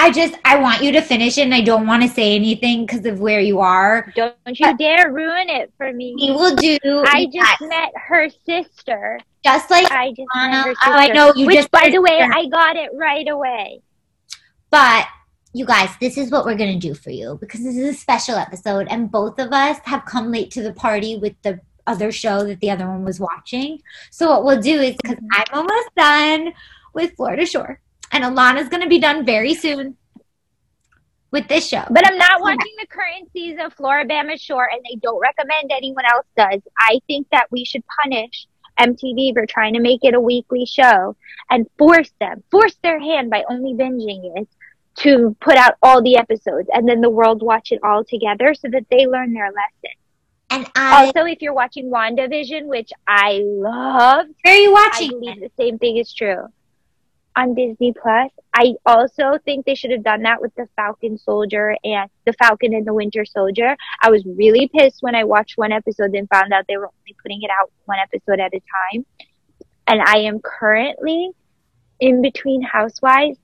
I 0.00 0.12
just 0.12 0.34
I 0.44 0.58
want 0.58 0.80
you 0.80 0.92
to 0.92 1.02
finish 1.02 1.38
it 1.38 1.42
and 1.42 1.54
I 1.54 1.60
don't 1.60 1.86
want 1.86 2.02
to 2.04 2.08
say 2.08 2.36
anything 2.36 2.86
because 2.86 3.04
of 3.04 3.18
where 3.18 3.40
you 3.40 3.58
are. 3.58 4.12
Don't 4.14 4.36
you 4.46 4.76
dare 4.76 5.12
ruin 5.12 5.50
it 5.50 5.72
for 5.76 5.92
me. 5.92 6.14
We 6.16 6.30
will 6.30 6.54
do 6.54 6.78
I 6.84 7.26
just 7.32 7.60
met 7.62 7.90
her 7.96 8.28
sister. 8.46 9.18
just 9.44 9.70
like 9.70 9.90
I 9.90 10.10
just 10.10 10.28
Anna, 10.36 10.52
met 10.52 10.66
her 10.66 10.74
sister. 10.74 10.90
oh. 10.90 10.92
I 10.92 11.08
know 11.08 11.32
you 11.34 11.46
Which, 11.46 11.56
just 11.56 11.70
by 11.72 11.90
the 11.90 12.00
way, 12.00 12.20
I 12.20 12.46
got 12.46 12.76
it 12.76 12.90
right 12.94 13.26
away. 13.28 13.82
but 14.70 15.06
you 15.52 15.64
guys, 15.64 15.90
this 16.00 16.16
is 16.16 16.30
what 16.30 16.44
we're 16.44 16.54
going 16.54 16.78
to 16.78 16.88
do 16.88 16.94
for 16.94 17.10
you 17.10 17.36
because 17.40 17.64
this 17.64 17.76
is 17.76 17.96
a 17.96 17.98
special 17.98 18.36
episode, 18.36 18.86
and 18.90 19.10
both 19.10 19.38
of 19.40 19.52
us 19.52 19.78
have 19.84 20.04
come 20.04 20.30
late 20.30 20.50
to 20.52 20.62
the 20.62 20.72
party 20.72 21.16
with 21.16 21.34
the 21.42 21.60
other 21.86 22.12
show 22.12 22.44
that 22.44 22.60
the 22.60 22.70
other 22.70 22.86
one 22.86 23.04
was 23.04 23.18
watching. 23.18 23.80
So, 24.10 24.28
what 24.30 24.44
we'll 24.44 24.60
do 24.60 24.80
is 24.80 24.94
because 25.02 25.16
mm-hmm. 25.16 25.26
I'm 25.32 25.46
almost 25.52 25.88
done 25.96 26.52
with 26.92 27.16
Florida 27.16 27.46
Shore, 27.46 27.80
and 28.12 28.24
Alana's 28.24 28.68
going 28.68 28.82
to 28.82 28.88
be 28.88 28.98
done 28.98 29.24
very 29.24 29.54
soon 29.54 29.96
with 31.30 31.46
this 31.48 31.66
show. 31.68 31.84
But 31.90 32.06
I'm 32.06 32.18
not 32.18 32.40
watching 32.40 32.74
the 32.80 32.86
current 32.86 33.30
season 33.32 33.60
of 33.60 33.76
Floribama 33.76 34.40
Shore, 34.40 34.68
and 34.70 34.80
I 34.90 34.96
don't 35.02 35.20
recommend 35.20 35.70
anyone 35.70 36.04
else 36.10 36.26
does. 36.36 36.62
I 36.78 37.00
think 37.06 37.26
that 37.32 37.46
we 37.50 37.64
should 37.64 37.82
punish 38.02 38.46
MTV 38.78 39.34
for 39.34 39.44
trying 39.46 39.74
to 39.74 39.80
make 39.80 40.04
it 40.04 40.14
a 40.14 40.20
weekly 40.20 40.64
show 40.64 41.16
and 41.50 41.66
force 41.76 42.10
them, 42.20 42.42
force 42.50 42.76
their 42.82 43.00
hand 43.00 43.30
by 43.30 43.44
only 43.50 43.74
binging 43.74 44.38
it 44.40 44.48
to 44.98 45.36
put 45.40 45.56
out 45.56 45.74
all 45.82 46.02
the 46.02 46.16
episodes 46.16 46.68
and 46.72 46.88
then 46.88 47.00
the 47.00 47.10
world 47.10 47.42
watch 47.42 47.70
it 47.70 47.80
all 47.84 48.04
together 48.04 48.54
so 48.54 48.68
that 48.68 48.84
they 48.90 49.06
learn 49.06 49.32
their 49.32 49.46
lesson. 49.46 49.96
And 50.50 50.66
I, 50.74 51.06
Also, 51.06 51.26
if 51.26 51.42
you're 51.42 51.54
watching 51.54 51.90
WandaVision, 51.90 52.66
which 52.66 52.90
I 53.06 53.42
love, 53.44 54.26
are 54.46 54.54
you 54.54 54.72
watching? 54.72 55.08
I 55.08 55.18
believe 55.20 55.40
the 55.40 55.50
same 55.56 55.78
thing 55.78 55.98
is 55.98 56.12
true. 56.12 56.46
On 57.38 57.54
Disney 57.54 57.92
Plus, 57.92 58.32
I 58.52 58.74
also 58.84 59.38
think 59.44 59.64
they 59.64 59.76
should 59.76 59.92
have 59.92 60.02
done 60.02 60.22
that 60.22 60.40
with 60.40 60.52
the 60.56 60.66
Falcon 60.74 61.16
Soldier 61.16 61.76
and 61.84 62.10
the 62.26 62.32
Falcon 62.32 62.74
and 62.74 62.84
the 62.84 62.92
Winter 62.92 63.24
Soldier. 63.24 63.76
I 64.02 64.10
was 64.10 64.24
really 64.26 64.66
pissed 64.66 65.04
when 65.04 65.14
I 65.14 65.22
watched 65.22 65.56
one 65.56 65.70
episode 65.70 66.16
and 66.16 66.28
found 66.28 66.52
out 66.52 66.64
they 66.68 66.76
were 66.76 66.86
only 66.86 67.16
putting 67.22 67.40
it 67.42 67.50
out 67.50 67.70
one 67.84 67.98
episode 68.00 68.40
at 68.40 68.52
a 68.52 68.60
time. 68.92 69.06
And 69.86 70.02
I 70.02 70.22
am 70.22 70.40
currently 70.40 71.30
in 72.00 72.22
between 72.22 72.60
Housewives, 72.60 73.38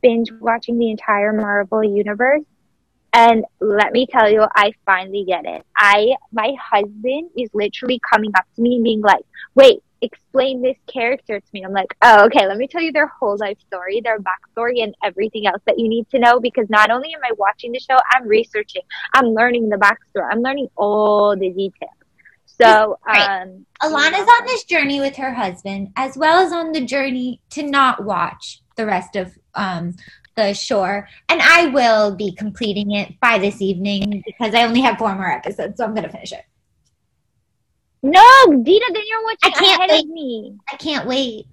binge 0.00 0.30
watching 0.40 0.78
the 0.78 0.92
entire 0.92 1.32
Marvel 1.32 1.82
universe. 1.82 2.44
And 3.12 3.44
let 3.60 3.90
me 3.90 4.06
tell 4.06 4.30
you, 4.30 4.46
I 4.54 4.70
finally 4.86 5.24
get 5.26 5.44
it. 5.44 5.66
I, 5.76 6.14
my 6.30 6.54
husband 6.62 7.30
is 7.36 7.50
literally 7.52 8.00
coming 8.08 8.30
up 8.36 8.44
to 8.54 8.62
me 8.62 8.76
and 8.76 8.84
being 8.84 9.00
like, 9.00 9.24
wait, 9.56 9.82
explain 10.02 10.62
this 10.62 10.76
character 10.86 11.40
to 11.40 11.46
me. 11.52 11.64
I'm 11.64 11.72
like, 11.72 11.94
oh, 12.02 12.24
okay, 12.26 12.46
let 12.46 12.56
me 12.56 12.66
tell 12.66 12.82
you 12.82 12.92
their 12.92 13.06
whole 13.06 13.36
life 13.38 13.58
story, 13.66 14.00
their 14.00 14.18
backstory, 14.18 14.82
and 14.82 14.94
everything 15.04 15.46
else 15.46 15.62
that 15.66 15.78
you 15.78 15.88
need 15.88 16.08
to 16.10 16.18
know 16.18 16.40
because 16.40 16.68
not 16.70 16.90
only 16.90 17.14
am 17.14 17.20
I 17.22 17.32
watching 17.36 17.72
the 17.72 17.80
show, 17.80 17.98
I'm 18.12 18.26
researching, 18.26 18.82
I'm 19.14 19.26
learning 19.26 19.68
the 19.68 19.76
backstory, 19.76 20.28
I'm 20.30 20.40
learning 20.40 20.68
all 20.76 21.36
the 21.36 21.50
details. 21.50 21.90
So, 22.46 22.98
Right. 23.06 23.42
um, 23.42 23.64
Ilana's 23.82 24.28
on 24.28 24.46
this 24.46 24.64
journey 24.64 25.00
with 25.00 25.16
her 25.16 25.32
husband, 25.32 25.92
as 25.96 26.16
well 26.16 26.44
as 26.44 26.52
on 26.52 26.72
the 26.72 26.84
journey 26.84 27.40
to 27.50 27.62
not 27.62 28.04
watch 28.04 28.60
the 28.76 28.84
rest 28.84 29.16
of 29.16 29.38
um, 29.54 29.96
the 30.36 30.52
shore. 30.52 31.08
And 31.28 31.40
I 31.40 31.66
will 31.66 32.14
be 32.14 32.32
completing 32.32 32.90
it 32.92 33.18
by 33.20 33.38
this 33.38 33.62
evening 33.62 34.22
because 34.26 34.54
I 34.54 34.64
only 34.64 34.82
have 34.82 34.98
four 34.98 35.14
more 35.14 35.30
episodes, 35.30 35.78
so 35.78 35.84
I'm 35.84 35.94
going 35.94 36.06
to 36.06 36.12
finish 36.12 36.32
it. 36.32 36.44
No, 38.02 38.22
Dina, 38.62 38.84
then 38.92 39.02
you're 39.08 39.22
watching 39.24 39.38
I 39.44 39.50
can't 39.50 39.78
ahead 39.78 39.90
wait. 39.90 40.04
of 40.04 40.10
me. 40.10 40.56
I 40.72 40.76
can't 40.76 41.06
wait. 41.06 41.46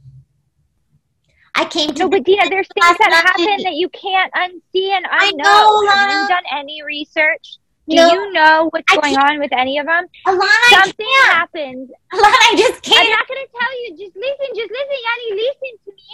I 1.55 1.65
came 1.65 1.89
to 1.93 2.03
No, 2.03 2.09
but 2.09 2.23
Dina, 2.23 2.43
there's 2.49 2.67
things 2.73 2.97
that 2.99 3.11
happen 3.11 3.63
that 3.63 3.73
you 3.73 3.89
can't 3.89 4.31
unsee 4.33 4.91
and 4.91 5.05
I 5.09 5.31
unknow. 5.31 5.37
know, 5.37 5.81
Have 5.89 5.99
Lana. 5.99 6.21
you 6.21 6.27
done 6.27 6.43
any 6.51 6.83
research? 6.83 7.57
Do 7.89 7.95
No. 7.95 8.11
you 8.13 8.31
know 8.33 8.67
what's 8.71 8.85
I 8.91 8.95
going 8.95 9.17
on 9.17 9.39
with 9.39 9.51
any 9.53 9.77
of 9.79 9.85
them? 9.87 10.05
Ilana, 10.27 10.39
I 10.39 10.81
Something 10.83 11.05
can't. 11.07 11.33
happens. 11.37 11.89
Ilana, 12.13 12.35
I 12.51 12.55
just 12.57 12.81
can't. 12.83 12.99
I'm 12.99 13.05
can't. 13.07 13.19
not 13.19 13.27
going 13.27 13.45
to 13.45 13.51
tell 13.59 13.81
you. 13.81 13.89
Just 13.97 14.15
listen. 14.15 14.55
Just 14.55 14.71
listen, 14.71 14.99
Yanni. 15.07 15.41
Listen 15.41 15.77
to 15.85 15.91
me. 15.91 16.09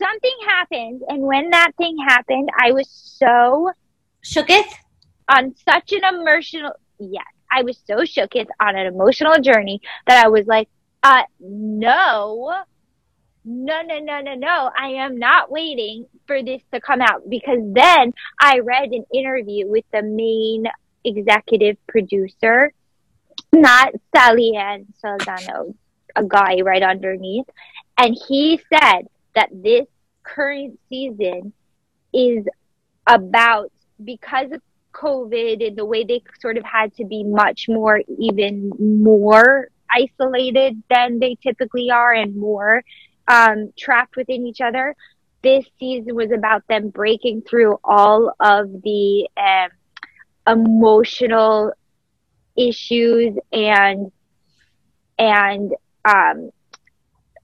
Something 0.00 0.36
happened, 0.46 1.02
and 1.08 1.22
when 1.22 1.50
that 1.50 1.70
thing 1.78 1.96
happened, 2.08 2.50
I 2.60 2.72
was 2.72 2.88
so 2.90 3.70
Shooketh? 4.24 4.66
on 5.28 5.54
such 5.68 5.92
an 5.92 6.02
emotional. 6.12 6.72
Yes, 6.98 7.24
I 7.52 7.62
was 7.62 7.78
so 7.86 8.04
shook. 8.04 8.34
It's 8.34 8.50
on 8.60 8.76
an 8.76 8.86
emotional 8.86 9.38
journey 9.40 9.80
that 10.06 10.24
I 10.24 10.28
was 10.28 10.46
like, 10.46 10.68
uh, 11.02 11.22
no. 11.40 12.62
No, 13.44 13.82
no, 13.82 13.98
no, 13.98 14.20
no, 14.20 14.34
no. 14.34 14.70
I 14.78 14.88
am 15.04 15.18
not 15.18 15.50
waiting 15.50 16.06
for 16.26 16.42
this 16.42 16.62
to 16.72 16.80
come 16.80 17.00
out 17.00 17.28
because 17.28 17.58
then 17.60 18.12
I 18.40 18.60
read 18.60 18.90
an 18.92 19.04
interview 19.12 19.68
with 19.68 19.84
the 19.92 20.02
main 20.02 20.66
executive 21.04 21.76
producer, 21.88 22.72
not 23.52 23.92
Sally 24.14 24.54
Ann 24.56 24.86
Salsano, 25.04 25.74
a 26.14 26.24
guy 26.24 26.60
right 26.62 26.82
underneath. 26.82 27.46
And 27.98 28.16
he 28.28 28.60
said 28.72 29.08
that 29.34 29.50
this 29.52 29.86
current 30.22 30.78
season 30.88 31.52
is 32.14 32.46
about 33.06 33.72
because 34.02 34.52
of 34.52 34.62
COVID 34.92 35.66
and 35.66 35.76
the 35.76 35.84
way 35.84 36.04
they 36.04 36.22
sort 36.40 36.56
of 36.56 36.64
had 36.64 36.94
to 36.96 37.04
be 37.04 37.24
much 37.24 37.66
more, 37.68 38.00
even 38.18 38.70
more 38.78 39.68
isolated 39.90 40.82
than 40.88 41.18
they 41.18 41.36
typically 41.42 41.90
are 41.90 42.12
and 42.12 42.36
more 42.36 42.82
um, 43.28 43.72
trapped 43.78 44.16
within 44.16 44.46
each 44.46 44.60
other. 44.60 44.94
This 45.42 45.64
season 45.78 46.14
was 46.14 46.30
about 46.30 46.66
them 46.68 46.90
breaking 46.90 47.42
through 47.42 47.78
all 47.82 48.32
of 48.38 48.70
the 48.82 49.28
um, 49.36 49.70
emotional 50.46 51.72
issues 52.56 53.36
and 53.52 54.12
and 55.18 55.72
um, 56.04 56.50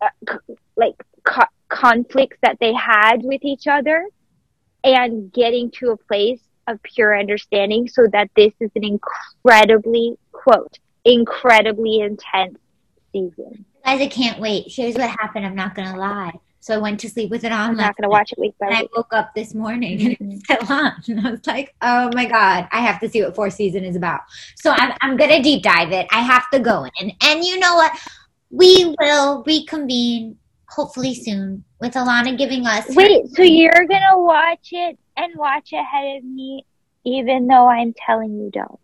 uh, 0.01 0.37
like 0.77 0.95
co- 1.25 1.43
conflicts 1.69 2.37
that 2.43 2.59
they 2.61 2.73
had 2.73 3.23
with 3.23 3.45
each 3.45 3.67
other 3.67 4.05
and 4.83 5.33
getting 5.33 5.71
to 5.71 5.91
a 5.91 5.97
place 5.97 6.41
of 6.69 6.83
pure 6.83 7.19
understanding 7.19 7.89
so 7.89 8.07
that 8.13 8.31
this 8.37 8.53
is 8.61 8.71
an 8.75 8.85
incredibly 8.85 10.17
quote 10.33 10.79
incredibly 11.05 12.01
intense 12.01 12.59
season 13.13 13.65
Guys, 13.89 14.03
I 14.03 14.09
can't 14.09 14.39
wait. 14.39 14.67
Here's 14.69 14.97
what 14.97 15.09
happened. 15.09 15.47
I'm 15.47 15.55
not 15.55 15.75
going 15.75 15.91
to 15.91 15.99
lie. 15.99 16.33
So 16.61 16.75
I 16.75 16.77
went 16.77 17.01
to 17.01 17.09
sleep 17.09 17.31
with 17.31 17.45
it 17.45 17.53
on. 17.53 17.71
i'm 17.71 17.77
not 17.77 17.97
going 17.97 18.03
to 18.03 18.11
watch 18.11 18.33
it 18.33 18.39
week 18.39 18.55
by 18.61 18.67
And 18.67 18.77
I 18.77 18.89
woke 18.95 19.15
up 19.15 19.35
this 19.35 19.55
morning 19.55 19.99
and 20.03 20.19
mm-hmm. 20.19 20.31
it's 20.33 20.45
still 20.45 20.77
on. 20.77 20.93
And 21.09 21.27
I 21.27 21.31
was 21.31 21.47
like, 21.47 21.75
oh 21.81 22.11
my 22.13 22.27
God, 22.27 22.69
I 22.71 22.81
have 22.81 23.01
to 23.01 23.09
see 23.09 23.23
what 23.23 23.35
fourth 23.35 23.55
season 23.55 23.85
is 23.85 23.97
about. 23.97 24.21
So 24.57 24.73
I'm, 24.73 24.93
I'm 25.01 25.17
going 25.17 25.31
to 25.31 25.41
deep 25.41 25.63
dive 25.63 25.93
it. 25.93 26.07
I 26.13 26.21
have 26.21 26.51
to 26.51 26.59
go 26.59 26.87
in. 27.01 27.13
And 27.23 27.43
you 27.43 27.59
know 27.59 27.77
what? 27.77 27.99
We 28.51 28.95
will 29.01 29.43
reconvene 29.45 30.37
hopefully 30.69 31.15
soon 31.15 31.65
with 31.81 31.95
Ilana 31.95 32.37
giving 32.37 32.67
us. 32.67 32.85
wait 32.95 33.27
so 33.29 33.43
you're 33.43 33.73
going 33.73 34.05
to 34.13 34.19
watch 34.19 34.69
it 34.73 34.99
and 35.19 35.37
watch 35.37 35.73
ahead 35.73 36.19
of 36.19 36.25
me 36.25 36.65
even 37.05 37.47
though 37.47 37.69
i'm 37.69 37.93
telling 38.07 38.39
you 38.39 38.51
don't 38.51 38.81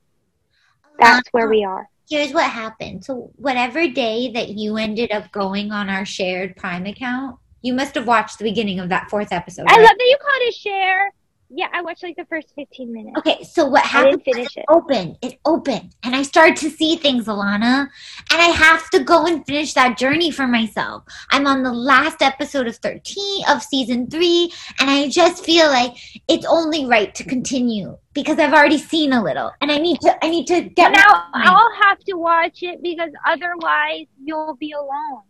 that's 0.99 1.28
where 1.32 1.49
we 1.49 1.64
are 1.64 1.89
Here's 2.09 2.32
what 2.32 2.51
happened. 2.51 3.05
So 3.05 3.30
whatever 3.37 3.89
day 3.89 4.30
that 4.32 4.51
you 4.51 4.76
ended 4.76 5.11
up 5.11 5.32
going 5.32 5.72
on 5.72 5.89
our 5.89 6.05
shared 6.05 6.57
Prime 6.57 6.85
account, 6.87 7.39
you 7.62 7.72
must 7.72 7.95
have 7.95 8.07
watched 8.07 8.39
the 8.39 8.45
beginning 8.45 8.78
of 8.78 8.91
that 8.91 9.09
fourth 9.09 9.32
episode. 9.32 9.64
i 9.68 9.72
right? 9.72 9.80
love 9.80 9.97
that 9.97 10.05
you 10.05 10.18
called 10.20 10.43
it 10.43 10.55
share 10.55 11.12
yeah 11.57 11.68
i 11.72 11.80
watched 11.82 12.02
like 12.02 12.16
the 12.16 12.24
first 12.26 12.52
15 12.55 12.92
minutes 12.92 13.16
Okay, 13.18 13.42
so 13.44 13.64
what 13.66 13.84
i 13.84 13.86
happened? 13.86 14.22
didn't 14.24 14.34
finish 14.34 14.57
it 14.57 14.64
opened. 14.68 15.16
It 15.22 15.38
opened. 15.44 15.94
And 16.02 16.14
I 16.16 16.22
started 16.22 16.57
to 16.57 16.70
see 16.70 16.96
things, 16.96 17.26
Ilana. 17.26 17.88
And 18.32 18.38
I 18.46 18.50
have 18.66 18.90
to 18.90 18.98
go 19.05 19.26
and 19.26 19.44
finish 19.46 19.72
that 19.74 19.96
journey 19.98 20.30
for 20.30 20.46
myself. 20.46 21.05
I'm 21.30 21.46
on 21.46 21.62
the 21.62 21.72
last 21.72 22.22
episode 22.22 22.66
of 22.66 22.76
13 22.76 23.44
of 23.48 23.62
season 23.62 24.09
three. 24.11 24.52
And 24.80 24.90
I 24.90 25.09
just 25.09 25.44
feel 25.44 25.66
like 25.68 25.92
it's 26.28 26.46
only 26.46 26.86
right 26.86 27.14
to 27.14 27.24
continue 27.24 27.96
because 28.14 28.38
I've 28.38 28.52
already 28.52 28.78
seen 28.78 29.12
a 29.12 29.22
little. 29.22 29.50
And 29.61 29.70
I 29.70 29.78
need 29.78 30.00
to 30.02 30.24
I 30.24 30.28
need 30.30 30.46
to 30.48 30.62
get 30.62 30.92
now 30.92 31.28
my- 31.32 31.44
I'll 31.46 31.72
have 31.86 31.98
to 32.11 32.14
watch 32.14 32.62
it 32.62 32.82
because 32.82 33.11
otherwise 33.26 34.07
you'll 34.22 34.57
be 34.57 34.72
alone. 34.72 35.22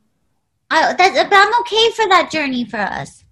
I, 0.71 0.95
that's, 0.95 1.15
but 1.31 1.33
I'm 1.37 1.55
okay 1.61 1.91
for 1.93 2.09
that 2.09 2.31
journey 2.33 2.65
for 2.65 2.79
us. 2.81 3.25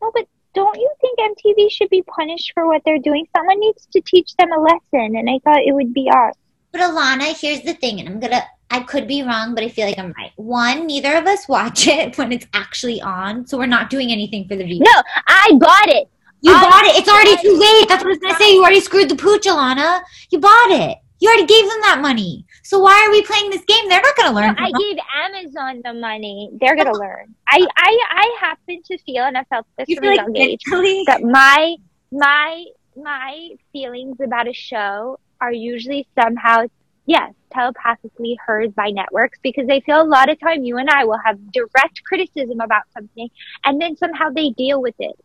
No, 0.00 0.10
but 0.14 0.26
don't 0.58 0.78
you 0.78 0.90
think 1.00 1.18
MTV 1.18 1.70
should 1.70 1.88
be 1.88 2.02
punished 2.02 2.50
for 2.52 2.66
what 2.66 2.82
they're 2.84 2.98
doing? 2.98 3.26
Someone 3.36 3.60
needs 3.60 3.86
to 3.92 4.00
teach 4.00 4.34
them 4.36 4.50
a 4.52 4.60
lesson, 4.60 5.16
and 5.16 5.30
I 5.30 5.38
thought 5.44 5.62
it 5.62 5.72
would 5.72 5.94
be 5.94 6.10
us. 6.10 6.34
But 6.72 6.80
Ilana, 6.80 7.40
here's 7.40 7.62
the 7.62 7.74
thing, 7.74 8.00
and 8.00 8.08
I'm 8.08 8.20
gonna 8.20 8.42
I 8.70 8.80
could 8.80 9.06
be 9.06 9.22
wrong, 9.22 9.54
but 9.54 9.64
I 9.64 9.68
feel 9.68 9.86
like 9.86 9.98
I'm 9.98 10.12
right. 10.18 10.32
One, 10.36 10.86
neither 10.86 11.16
of 11.16 11.26
us 11.26 11.48
watch 11.48 11.86
it 11.98 12.18
when 12.18 12.32
it's 12.32 12.46
actually 12.52 13.00
on, 13.00 13.46
so 13.46 13.56
we're 13.56 13.66
not 13.66 13.88
doing 13.88 14.10
anything 14.10 14.48
for 14.48 14.56
the 14.56 14.64
views. 14.64 14.80
No, 14.80 15.02
I 15.28 15.52
bought 15.58 15.88
it. 15.88 16.08
You 16.40 16.54
I 16.54 16.60
bought 16.60 16.84
it. 16.84 16.96
It's 16.96 17.08
already 17.08 17.36
too 17.40 17.56
late. 17.56 17.88
That's 17.88 18.02
what 18.02 18.10
I 18.10 18.14
was 18.14 18.18
gonna 18.18 18.36
say. 18.36 18.52
You 18.52 18.60
already 18.60 18.80
screwed 18.80 19.08
the 19.08 19.16
pooch, 19.16 19.44
Ilana. 19.44 20.02
You 20.30 20.40
bought 20.40 20.70
it. 20.70 20.98
You 21.20 21.28
already 21.28 21.46
gave 21.46 21.68
them 21.68 21.80
that 21.82 21.98
money. 22.00 22.44
So 22.62 22.78
why 22.78 23.04
are 23.06 23.10
we 23.10 23.22
playing 23.22 23.50
this 23.50 23.64
game? 23.64 23.88
They're 23.88 24.00
not 24.02 24.16
gonna 24.16 24.34
learn. 24.34 24.56
I 24.58 24.70
gave 24.72 24.98
Amazon 25.24 25.80
the 25.84 25.94
money. 25.94 26.50
They're 26.60 26.76
gonna 26.76 26.92
learn. 26.98 27.34
I, 27.48 27.66
I, 27.76 27.98
I 28.10 28.36
happen 28.40 28.82
to 28.84 28.98
feel, 28.98 29.24
and 29.24 29.38
I 29.38 29.44
felt 29.44 29.66
this 29.78 29.88
you 29.88 29.96
from 29.96 30.08
a 30.08 30.14
young 30.16 30.36
age, 30.36 30.60
that 31.06 31.22
my, 31.22 31.76
my, 32.12 32.64
my 32.96 33.50
feelings 33.72 34.20
about 34.20 34.48
a 34.48 34.52
show 34.52 35.18
are 35.40 35.52
usually 35.52 36.06
somehow, 36.20 36.66
yes, 37.06 37.32
telepathically 37.52 38.38
heard 38.44 38.74
by 38.74 38.90
networks 38.90 39.38
because 39.42 39.68
I 39.70 39.80
feel 39.80 40.02
a 40.02 40.04
lot 40.04 40.28
of 40.28 40.38
time 40.38 40.64
you 40.64 40.76
and 40.76 40.90
I 40.90 41.04
will 41.04 41.20
have 41.24 41.38
direct 41.52 42.02
criticism 42.04 42.60
about 42.60 42.82
something, 42.92 43.30
and 43.64 43.80
then 43.80 43.96
somehow 43.96 44.28
they 44.30 44.50
deal 44.50 44.82
with 44.82 44.96
it 44.98 45.16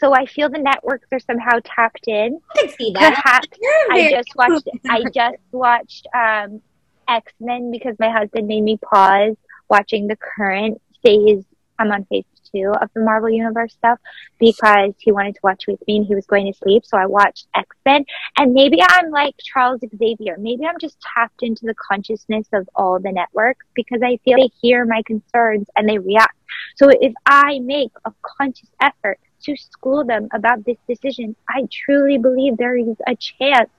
So 0.00 0.14
I 0.14 0.24
feel 0.26 0.48
the 0.48 0.58
networks 0.58 1.08
are 1.12 1.20
somehow 1.20 1.58
tapped 1.62 2.08
in. 2.08 2.40
I 2.56 2.58
can 2.60 2.68
see 2.70 2.92
that. 2.94 3.14
Perhaps 3.14 3.48
I 3.90 4.10
just 4.10 4.34
watched. 4.34 4.68
I 4.88 5.04
just 5.14 5.42
watched 5.52 6.06
um 6.14 6.62
X 7.10 7.32
Men 7.40 7.70
because 7.70 7.96
my 7.98 8.10
husband 8.10 8.46
made 8.46 8.62
me 8.62 8.78
pause 8.78 9.36
watching 9.68 10.06
the 10.06 10.16
current 10.16 10.80
phase 11.02 11.44
I'm 11.80 11.90
on 11.90 12.04
phase 12.04 12.24
two 12.52 12.72
of 12.80 12.90
the 12.94 13.00
Marvel 13.00 13.30
Universe 13.30 13.72
stuff 13.72 13.98
because 14.38 14.92
he 14.98 15.12
wanted 15.12 15.34
to 15.34 15.40
watch 15.42 15.64
with 15.66 15.80
me 15.86 15.98
and 15.98 16.06
he 16.06 16.14
was 16.14 16.26
going 16.26 16.52
to 16.52 16.58
sleep. 16.58 16.84
So 16.84 16.98
I 16.98 17.06
watched 17.06 17.48
X 17.56 17.74
Men 17.86 18.04
and 18.36 18.52
maybe 18.52 18.78
I'm 18.82 19.10
like 19.10 19.34
Charles 19.42 19.80
Xavier. 19.96 20.36
Maybe 20.38 20.66
I'm 20.66 20.78
just 20.78 20.98
tapped 21.00 21.42
into 21.42 21.64
the 21.64 21.74
consciousness 21.74 22.46
of 22.52 22.68
all 22.74 23.00
the 23.00 23.12
networks 23.12 23.66
because 23.74 24.00
I 24.04 24.18
feel 24.24 24.36
they 24.36 24.50
hear 24.60 24.84
my 24.84 25.02
concerns 25.06 25.68
and 25.74 25.88
they 25.88 25.98
react. 25.98 26.36
So 26.76 26.90
if 26.90 27.14
I 27.24 27.60
make 27.60 27.92
a 28.04 28.12
conscious 28.22 28.70
effort 28.82 29.18
to 29.44 29.56
school 29.56 30.04
them 30.04 30.28
about 30.34 30.64
this 30.66 30.76
decision, 30.86 31.34
I 31.48 31.66
truly 31.72 32.18
believe 32.18 32.58
there 32.58 32.76
is 32.76 32.96
a 33.06 33.16
chance 33.16 33.70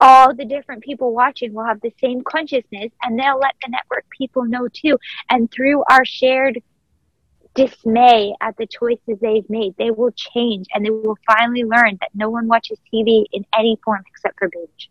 all 0.00 0.34
the 0.34 0.44
different 0.44 0.82
people 0.82 1.14
watching 1.14 1.52
will 1.52 1.64
have 1.64 1.80
the 1.80 1.92
same 2.00 2.22
consciousness 2.22 2.90
and 3.02 3.18
they'll 3.18 3.38
let 3.38 3.54
the 3.62 3.70
network 3.70 4.04
people 4.16 4.44
know 4.44 4.68
too. 4.72 4.98
And 5.30 5.50
through 5.50 5.84
our 5.90 6.04
shared 6.04 6.60
dismay 7.54 8.34
at 8.40 8.56
the 8.56 8.66
choices 8.66 9.18
they've 9.20 9.48
made, 9.48 9.74
they 9.78 9.90
will 9.90 10.12
change 10.12 10.66
and 10.74 10.84
they 10.84 10.90
will 10.90 11.18
finally 11.26 11.64
learn 11.64 11.96
that 12.00 12.10
no 12.14 12.28
one 12.28 12.48
watches 12.48 12.78
TV 12.92 13.24
in 13.32 13.44
any 13.56 13.78
form 13.84 14.02
except 14.08 14.38
for 14.38 14.48
binge. 14.48 14.90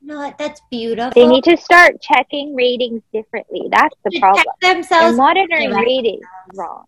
No, 0.00 0.32
that's 0.38 0.60
beautiful. 0.70 1.10
They 1.14 1.26
need 1.26 1.44
to 1.44 1.56
start 1.56 2.00
checking 2.00 2.54
ratings 2.54 3.02
differently. 3.12 3.68
That's 3.70 3.96
the 4.04 4.18
problem. 4.20 4.44
check 4.44 4.54
They're 4.60 4.74
themselves. 4.74 5.18
monitoring 5.18 5.70
Right. 5.72 5.86
ratings 5.86 6.24
wrong. 6.54 6.84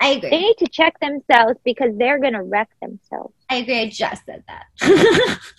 I 0.00 0.10
agree. 0.10 0.30
They 0.30 0.40
need 0.40 0.56
to 0.58 0.68
check 0.68 0.98
themselves 1.00 1.58
because 1.64 1.96
they're 1.96 2.18
going 2.18 2.34
to 2.34 2.42
wreck 2.42 2.68
themselves. 2.80 3.34
I 3.50 3.56
agree. 3.56 3.80
I 3.80 3.88
just 3.88 4.24
said 4.26 4.44
that. 4.46 5.38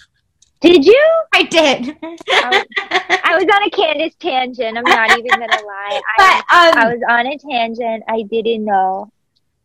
Did 0.61 0.85
you? 0.85 1.09
I 1.33 1.43
did. 1.43 1.95
I 2.03 3.35
was 3.35 3.45
on 3.45 3.63
a 3.63 3.69
Candace 3.69 4.15
tangent. 4.19 4.77
I'm 4.77 4.83
not 4.83 5.11
even 5.11 5.39
going 5.39 5.49
to 5.49 5.65
lie. 5.65 6.01
I, 6.19 6.43
but 6.73 6.77
um, 6.77 6.83
I 6.83 6.93
was 6.93 7.01
on 7.07 7.27
a 7.27 7.37
tangent. 7.37 8.03
I 8.09 8.23
didn't 8.23 8.65
know. 8.65 9.09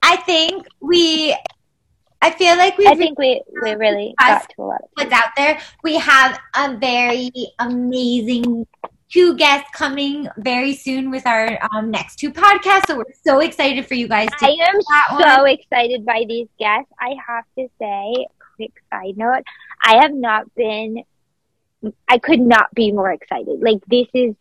I 0.03 0.17
think 0.19 0.67
we. 0.81 1.37
I 2.23 2.31
feel 2.31 2.57
like 2.57 2.79
we 2.79 2.87
I 2.87 2.95
think 2.95 3.19
we, 3.19 3.43
we 3.61 3.75
really 3.75 4.15
got 4.19 4.49
to 4.51 4.63
a 4.63 4.65
lot 4.65 4.81
of 4.83 4.89
what's 4.95 5.13
out 5.13 5.31
there. 5.37 5.61
We 5.83 5.97
have 5.97 6.39
a 6.55 6.77
very 6.77 7.31
amazing 7.59 8.67
two 9.11 9.37
guests 9.37 9.69
coming 9.73 10.29
very 10.39 10.75
soon 10.75 11.11
with 11.11 11.27
our 11.27 11.59
um, 11.73 11.91
next 11.91 12.17
two 12.17 12.33
podcasts. 12.33 12.87
So 12.87 12.97
we're 12.97 13.05
so 13.25 13.41
excited 13.41 13.87
for 13.87 13.95
you 13.95 14.09
guys 14.09 14.29
to 14.41 14.47
I 14.47 14.57
am 14.69 14.81
so 15.21 15.45
excited 15.45 16.05
by 16.05 16.25
these 16.29 16.49
guests. 16.59 16.91
I 16.99 17.15
have 17.27 17.45
to 17.59 17.69
say, 17.79 18.27
quick 18.57 18.73
side 18.93 19.17
note, 19.17 19.45
I 19.83 20.03
have 20.03 20.15
not 20.15 20.53
been, 20.55 21.05
I 22.09 22.19
could 22.19 22.41
not 22.41 22.75
be 22.75 22.93
more 22.93 23.13
excited. 23.13 23.61
Like 23.61 23.85
this 23.87 24.09
is, 24.15 24.35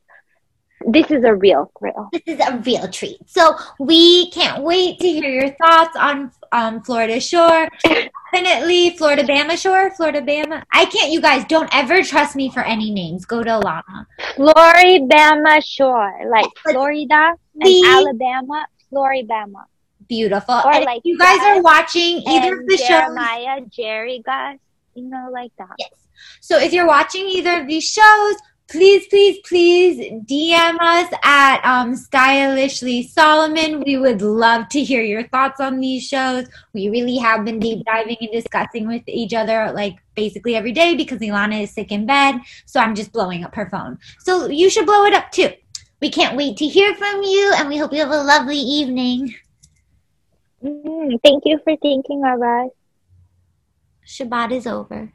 this 0.85 1.11
is 1.11 1.23
a 1.23 1.33
real 1.33 1.71
thrill. 1.79 2.09
this 2.11 2.23
is 2.25 2.39
a 2.39 2.57
real 2.57 2.87
treat. 2.89 3.17
So 3.27 3.55
we 3.79 4.31
can't 4.31 4.63
wait 4.63 4.99
to 4.99 5.07
hear 5.07 5.29
your 5.29 5.51
thoughts 5.51 5.95
on 5.97 6.31
um, 6.51 6.81
Florida 6.83 7.19
Shore. 7.19 7.69
Definitely 8.33 8.89
Florida 8.97 9.23
Bama 9.23 9.61
Shore, 9.61 9.91
Florida 9.91 10.19
Bama. 10.21 10.63
I 10.71 10.85
can't. 10.85 11.11
You 11.11 11.21
guys 11.21 11.45
don't 11.45 11.69
ever 11.73 12.01
trust 12.01 12.35
me 12.35 12.49
for 12.49 12.61
any 12.61 12.89
names. 12.89 13.25
Go 13.25 13.43
to 13.43 13.49
Ilana. 13.49 14.07
Floribama 14.35 15.63
Shore, 15.63 16.19
like 16.31 16.47
Florida 16.63 17.35
and 17.61 17.85
Alabama, 17.85 18.65
Floribama. 18.91 19.65
Beautiful. 20.09 20.55
Or 20.65 20.73
And 20.73 20.85
like 20.85 21.01
you 21.03 21.17
guys 21.17 21.37
Gus 21.37 21.45
are 21.45 21.61
watching 21.61 22.23
either 22.27 22.59
of 22.59 22.67
the 22.67 22.77
shows. 22.77 22.87
Jeremiah, 22.87 23.61
Jerry 23.69 24.23
Gus, 24.25 24.57
you 24.95 25.09
know, 25.09 25.29
like 25.31 25.51
that. 25.59 25.75
Yes. 25.77 25.91
So 26.41 26.57
if 26.57 26.73
you're 26.73 26.87
watching 26.87 27.27
either 27.27 27.61
of 27.61 27.67
these 27.67 27.83
shows, 27.83 28.35
please, 28.69 29.07
please, 29.07 29.39
please 29.47 30.11
DM 30.25 30.77
us 30.79 31.13
at 31.23 31.61
um, 31.63 31.95
Stylishly 31.95 33.03
Solomon. 33.03 33.81
We 33.81 33.97
would 33.97 34.21
love 34.21 34.69
to 34.69 34.83
hear 34.83 35.01
your 35.01 35.27
thoughts 35.27 35.59
on 35.59 35.79
these 35.79 36.07
shows. 36.07 36.47
We 36.73 36.89
really 36.89 37.17
have 37.17 37.45
been 37.45 37.59
deep 37.59 37.85
diving 37.85 38.17
and 38.21 38.31
discussing 38.31 38.87
with 38.87 39.03
each 39.07 39.33
other 39.33 39.71
like 39.73 39.97
basically 40.15 40.55
every 40.55 40.71
day 40.71 40.95
because 40.95 41.19
Ilana 41.19 41.63
is 41.63 41.71
sick 41.71 41.91
in 41.91 42.05
bed. 42.05 42.35
So 42.65 42.79
I'm 42.79 42.95
just 42.95 43.11
blowing 43.11 43.43
up 43.43 43.55
her 43.55 43.69
phone. 43.69 43.99
So 44.19 44.47
you 44.47 44.69
should 44.69 44.85
blow 44.85 45.05
it 45.05 45.13
up 45.13 45.31
too. 45.31 45.51
We 46.01 46.09
can't 46.09 46.35
wait 46.35 46.57
to 46.57 46.65
hear 46.65 46.93
from 46.95 47.23
you 47.23 47.53
and 47.55 47.69
we 47.69 47.77
hope 47.77 47.93
you 47.93 47.99
have 47.99 48.11
a 48.11 48.23
lovely 48.23 48.57
evening. 48.57 49.35
Mm, 50.63 51.19
thank 51.23 51.43
you 51.45 51.59
for 51.63 51.75
thinking 51.77 52.23
of 52.25 52.41
us. 52.41 52.71
Shabbat 54.05 54.51
is 54.51 54.67
over. 54.67 55.11